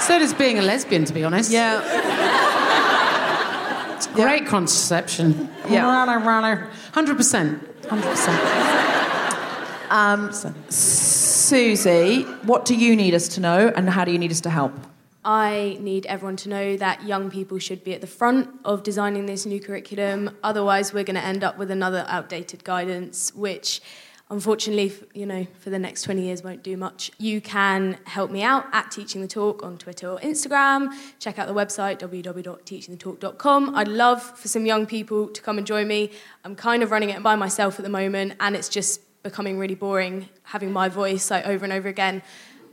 So 0.00 0.18
does 0.18 0.34
being 0.34 0.58
a 0.58 0.62
lesbian, 0.62 1.04
to 1.04 1.12
be 1.12 1.24
honest. 1.24 1.50
Yeah. 1.50 1.82
It's 3.96 4.06
great 4.08 4.46
contraception. 4.46 5.48
Yeah. 5.68 5.82
Rather, 5.82 6.24
rather. 6.24 6.68
100%. 6.92 7.58
100%. 7.82 9.90
Um, 9.90 10.30
Suzi, 10.30 12.44
what 12.44 12.64
do 12.64 12.74
you 12.74 12.96
need 12.96 13.14
us 13.14 13.28
to 13.28 13.40
know 13.40 13.72
and 13.74 13.88
how 13.88 14.04
do 14.04 14.12
you 14.12 14.18
need 14.18 14.30
us 14.30 14.40
to 14.42 14.50
help? 14.50 14.72
I 15.24 15.76
need 15.80 16.06
everyone 16.06 16.36
to 16.36 16.48
know 16.48 16.76
that 16.76 17.04
young 17.04 17.30
people 17.30 17.58
should 17.58 17.82
be 17.82 17.94
at 17.94 18.00
the 18.00 18.06
front 18.06 18.48
of 18.64 18.84
designing 18.84 19.26
this 19.26 19.44
new 19.44 19.60
curriculum. 19.60 20.36
Otherwise, 20.44 20.92
we're 20.92 21.04
going 21.04 21.16
to 21.16 21.24
end 21.24 21.42
up 21.42 21.58
with 21.58 21.70
another 21.70 22.04
outdated 22.08 22.62
guidance, 22.62 23.34
which 23.34 23.80
unfortunately, 24.30 24.92
you 25.14 25.26
know, 25.26 25.46
for 25.60 25.70
the 25.70 25.78
next 25.78 26.02
20 26.02 26.22
years 26.22 26.42
won't 26.42 26.62
do 26.62 26.76
much. 26.76 27.10
You 27.18 27.40
can 27.40 27.98
help 28.04 28.30
me 28.30 28.42
out 28.42 28.66
at 28.72 28.90
Teaching 28.90 29.20
the 29.20 29.28
Talk 29.28 29.62
on 29.62 29.78
Twitter 29.78 30.08
or 30.08 30.18
Instagram. 30.18 30.92
Check 31.18 31.38
out 31.38 31.46
the 31.46 31.54
website, 31.54 31.98
www.teachingthetalk.com. 32.00 33.74
I'd 33.74 33.88
love 33.88 34.22
for 34.22 34.48
some 34.48 34.66
young 34.66 34.86
people 34.86 35.28
to 35.28 35.42
come 35.42 35.58
and 35.58 35.66
join 35.66 35.86
me. 35.86 36.10
I'm 36.44 36.56
kind 36.56 36.82
of 36.82 36.90
running 36.90 37.10
it 37.10 37.22
by 37.22 37.36
myself 37.36 37.78
at 37.78 37.84
the 37.84 37.90
moment, 37.90 38.34
and 38.40 38.56
it's 38.56 38.68
just 38.68 39.00
becoming 39.22 39.58
really 39.58 39.74
boring 39.74 40.28
having 40.44 40.72
my 40.72 40.88
voice 40.88 41.30
like 41.30 41.44
over 41.46 41.64
and 41.64 41.72
over 41.72 41.88
again. 41.88 42.22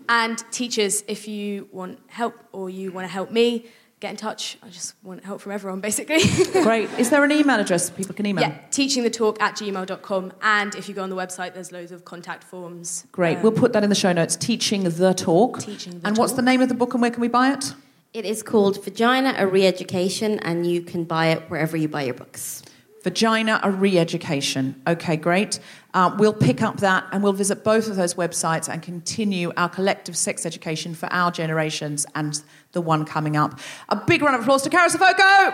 And 0.07 0.43
teachers, 0.51 1.03
if 1.07 1.27
you 1.27 1.67
want 1.71 1.99
help 2.07 2.35
or 2.51 2.69
you 2.69 2.91
want 2.91 3.05
to 3.05 3.11
help 3.11 3.31
me, 3.31 3.65
get 4.03 4.11
in 4.11 4.17
touch. 4.17 4.57
I 4.61 4.67
just 4.67 4.95
want 5.01 5.23
help 5.23 5.39
from 5.39 5.53
everyone, 5.53 5.79
basically. 5.79 6.19
Great. 6.61 6.89
Is 6.99 7.09
there 7.09 7.23
an 7.23 7.31
email 7.31 7.57
address 7.57 7.89
people 7.89 8.13
can 8.13 8.25
email? 8.25 8.43
yeah, 8.43 8.59
teachingthetalk 8.69 9.41
at 9.41 9.55
gmail.com. 9.55 10.33
And 10.41 10.75
if 10.75 10.89
you 10.89 10.93
go 10.93 11.03
on 11.03 11.09
the 11.09 11.15
website, 11.15 11.53
there's 11.53 11.71
loads 11.71 11.93
of 11.93 12.03
contact 12.03 12.43
forms. 12.43 13.07
Great. 13.13 13.37
Um, 13.37 13.43
we'll 13.43 13.53
put 13.53 13.71
that 13.73 13.83
in 13.83 13.89
the 13.89 13.95
show 13.95 14.11
notes. 14.11 14.35
Teaching 14.35 14.83
the 14.83 15.13
Talk. 15.13 15.59
Teaching 15.59 15.99
the 15.99 16.07
and 16.07 16.17
what's 16.17 16.33
the 16.33 16.41
name 16.41 16.61
of 16.61 16.67
the 16.67 16.75
book 16.75 16.93
and 16.93 17.01
where 17.01 17.11
can 17.11 17.21
we 17.21 17.29
buy 17.29 17.53
it? 17.53 17.73
It 18.13 18.25
is 18.25 18.43
called 18.43 18.83
Vagina, 18.83 19.35
a 19.37 19.47
Re-Education, 19.47 20.37
and 20.39 20.67
you 20.67 20.81
can 20.81 21.05
buy 21.05 21.27
it 21.27 21.49
wherever 21.49 21.77
you 21.77 21.87
buy 21.87 22.03
your 22.03 22.13
books. 22.13 22.61
Vagina, 23.03 23.59
a 23.63 23.69
re-education. 23.69 24.81
Okay, 24.87 25.17
great. 25.17 25.59
Um, 25.93 26.17
we'll 26.17 26.33
pick 26.33 26.61
up 26.61 26.77
that 26.77 27.05
and 27.11 27.21
we'll 27.21 27.33
visit 27.33 27.63
both 27.63 27.89
of 27.89 27.97
those 27.97 28.13
websites 28.13 28.69
and 28.71 28.81
continue 28.81 29.51
our 29.57 29.67
collective 29.67 30.15
sex 30.15 30.45
education 30.45 30.95
for 30.95 31.07
our 31.11 31.29
generations 31.29 32.05
and 32.15 32.41
the 32.71 32.81
one 32.81 33.03
coming 33.05 33.35
up. 33.35 33.59
A 33.89 33.95
big 33.97 34.21
round 34.21 34.35
of 34.35 34.41
applause 34.41 34.63
to 34.63 34.69
Carys 34.69 34.95
Afoko, 34.95 35.51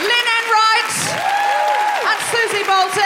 Lynn 0.00 0.26
Enright, 0.40 0.92
and 2.08 2.20
Suzi 2.32 2.66
Boulting, 2.66 3.03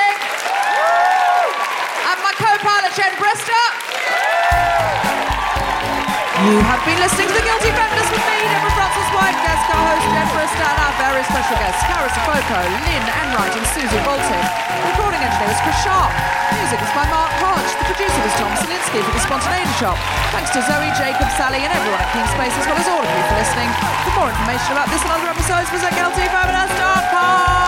You 6.39 6.55
have 6.71 6.79
been 6.87 6.95
listening 7.03 7.27
to 7.27 7.35
The 7.35 7.43
Guilty 7.43 7.75
Feminist 7.75 8.15
with 8.15 8.23
me, 8.23 8.39
Deborah 8.47 8.71
Frances-White, 8.79 9.39
guest 9.43 9.59
co-host 9.67 10.07
Brister, 10.31 10.63
and 10.71 10.79
our 10.87 10.95
very 10.95 11.27
special 11.27 11.59
guests, 11.59 11.83
Carys 11.83 12.15
Afoko, 12.15 12.63
Lynn 12.87 13.07
Enright, 13.11 13.59
and 13.59 13.67
Suzi 13.75 13.99
Boulting. 14.07 14.47
Recording 14.87 15.19
engineer 15.19 15.51
was 15.51 15.59
Chris 15.67 15.75
Sharp. 15.83 16.15
Music 16.55 16.79
is 16.79 16.95
by 16.95 17.11
Mark 17.11 17.35
Hodge. 17.43 17.67
The 17.83 17.91
producer 17.91 18.23
was 18.23 18.31
Tom 18.39 18.55
Salinsky 18.55 19.03
for 19.03 19.11
The 19.19 19.23
Spontaneity 19.27 19.75
Shop. 19.83 19.99
Thanks 20.31 20.55
to 20.55 20.63
Zoe, 20.63 20.87
Jacob, 20.95 21.27
Sally, 21.35 21.59
and 21.67 21.75
everyone 21.75 21.99
at 21.99 22.11
Kings 22.15 22.31
Place, 22.39 22.55
as 22.55 22.71
well 22.71 22.79
as 22.79 22.87
all 22.87 23.03
of 23.03 23.11
you 23.11 23.23
for 23.27 23.35
listening. 23.35 23.67
For 24.07 24.15
more 24.15 24.31
information 24.31 24.79
about 24.79 24.87
this 24.95 25.03
and 25.03 25.11
other 25.11 25.35
episodes, 25.35 25.67
visit 25.75 25.91
guiltyfeminist.com. 25.91 27.59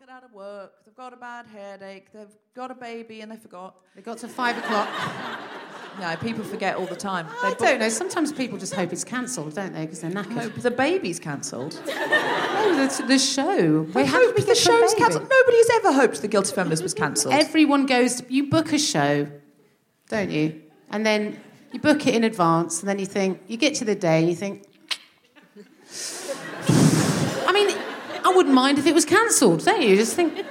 get 0.00 0.08
out 0.08 0.24
of 0.24 0.32
work. 0.32 0.72
They've 0.86 0.94
got 0.94 1.12
a 1.12 1.16
bad 1.16 1.44
headache. 1.46 2.10
They've 2.10 2.34
got 2.54 2.70
a 2.70 2.74
baby 2.74 3.20
and 3.20 3.30
they 3.30 3.36
forgot. 3.36 3.74
They 3.94 4.00
got 4.00 4.16
to 4.18 4.28
five 4.28 4.56
o'clock. 4.56 4.88
No, 5.98 6.16
people 6.16 6.44
forget 6.44 6.76
all 6.76 6.86
the 6.86 6.96
time. 6.96 7.26
I 7.42 7.52
don't 7.58 7.80
know. 7.80 7.88
Sometimes 7.88 8.32
people 8.32 8.56
just 8.56 8.72
hope 8.72 8.92
it's 8.92 9.02
cancelled, 9.02 9.56
don't 9.56 9.74
they? 9.74 9.80
Because 9.80 10.00
they're 10.00 10.10
knackered. 10.10 10.40
Hope 10.40 10.54
the 10.54 10.70
baby's 10.70 11.18
cancelled. 11.18 11.78
Oh, 12.62 12.88
the, 12.98 13.06
the 13.06 13.18
show. 13.18 13.84
They 13.84 14.06
how 14.06 14.18
hope 14.18 14.36
the 14.36 14.42
get 14.42 14.46
to 14.46 14.52
a 14.52 14.54
show's 14.54 14.94
cancelled. 14.94 15.28
Nobody's 15.28 15.70
ever 15.74 15.92
hoped 15.92 16.22
the 16.22 16.28
Guilty 16.28 16.54
Feminist 16.54 16.82
was 16.82 16.94
cancelled. 16.94 17.34
Everyone 17.34 17.86
goes. 17.86 18.22
You 18.28 18.48
book 18.48 18.72
a 18.72 18.78
show, 18.78 19.26
don't 20.08 20.30
you? 20.30 20.62
And 20.90 21.04
then 21.04 21.40
you 21.72 21.80
book 21.80 22.06
it 22.06 22.14
in 22.14 22.24
advance, 22.24 22.80
and 22.80 22.88
then 22.88 22.98
you 22.98 23.06
think 23.06 23.42
you 23.48 23.56
get 23.56 23.74
to 23.76 23.84
the 23.84 23.94
day, 23.94 24.20
and 24.20 24.28
you 24.28 24.36
think. 24.36 24.66
I 28.30 28.36
wouldn't 28.36 28.54
mind 28.54 28.78
if 28.78 28.86
it 28.86 28.94
was 28.94 29.04
cancelled, 29.04 29.64
don't 29.64 29.82
you? 29.82 29.96
Just 29.96 30.14
think, 30.14 30.38
am 30.38 30.44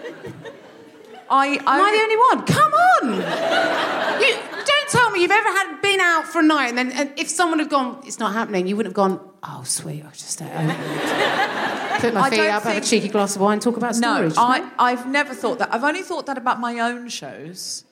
I, 1.30 1.60
I 1.66 1.92
the 1.92 2.02
only 2.02 2.18
one? 2.18 2.46
Come 2.46 2.74
on! 2.74 4.22
You, 4.22 4.34
don't 4.66 4.90
tell 4.90 5.10
me 5.12 5.22
you've 5.22 5.32
ever 5.32 5.50
had 5.50 5.82
been 5.82 6.02
out 6.02 6.26
for 6.26 6.40
a 6.40 6.44
night 6.44 6.68
and 6.70 6.78
then 6.78 6.92
and 6.92 7.14
if 7.18 7.30
someone 7.30 7.60
had 7.60 7.70
gone, 7.70 8.02
it's 8.06 8.20
not 8.20 8.34
happening, 8.34 8.68
you 8.68 8.76
wouldn't 8.76 8.92
have 8.92 8.96
gone, 8.96 9.20
oh, 9.44 9.64
sweet, 9.64 10.04
I'll 10.04 10.12
just 10.12 10.32
stay 10.32 10.46
at 10.46 10.70
home. 10.70 12.02
Put 12.02 12.14
my 12.14 12.22
I 12.22 12.30
feet 12.30 12.40
up, 12.42 12.64
have 12.64 12.78
a 12.84 12.86
cheeky 12.86 13.08
glass 13.08 13.36
of 13.36 13.42
wine, 13.42 13.60
talk 13.60 13.78
about 13.78 13.96
No, 13.96 14.30
storage. 14.30 14.34
I, 14.38 14.70
I've 14.78 15.08
never 15.08 15.34
thought 15.34 15.60
that. 15.60 15.74
I've 15.74 15.84
only 15.84 16.02
thought 16.02 16.26
that 16.26 16.38
about 16.38 16.60
my 16.60 16.80
own 16.80 17.08
shows. 17.08 17.86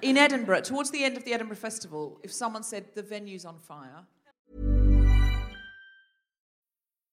In 0.00 0.16
Edinburgh, 0.16 0.62
towards 0.62 0.90
the 0.90 1.04
end 1.04 1.16
of 1.16 1.24
the 1.24 1.32
Edinburgh 1.32 1.56
Festival, 1.56 2.20
if 2.22 2.32
someone 2.32 2.62
said 2.62 2.86
the 2.94 3.02
venue's 3.02 3.44
on 3.44 3.58
fire, 3.58 4.04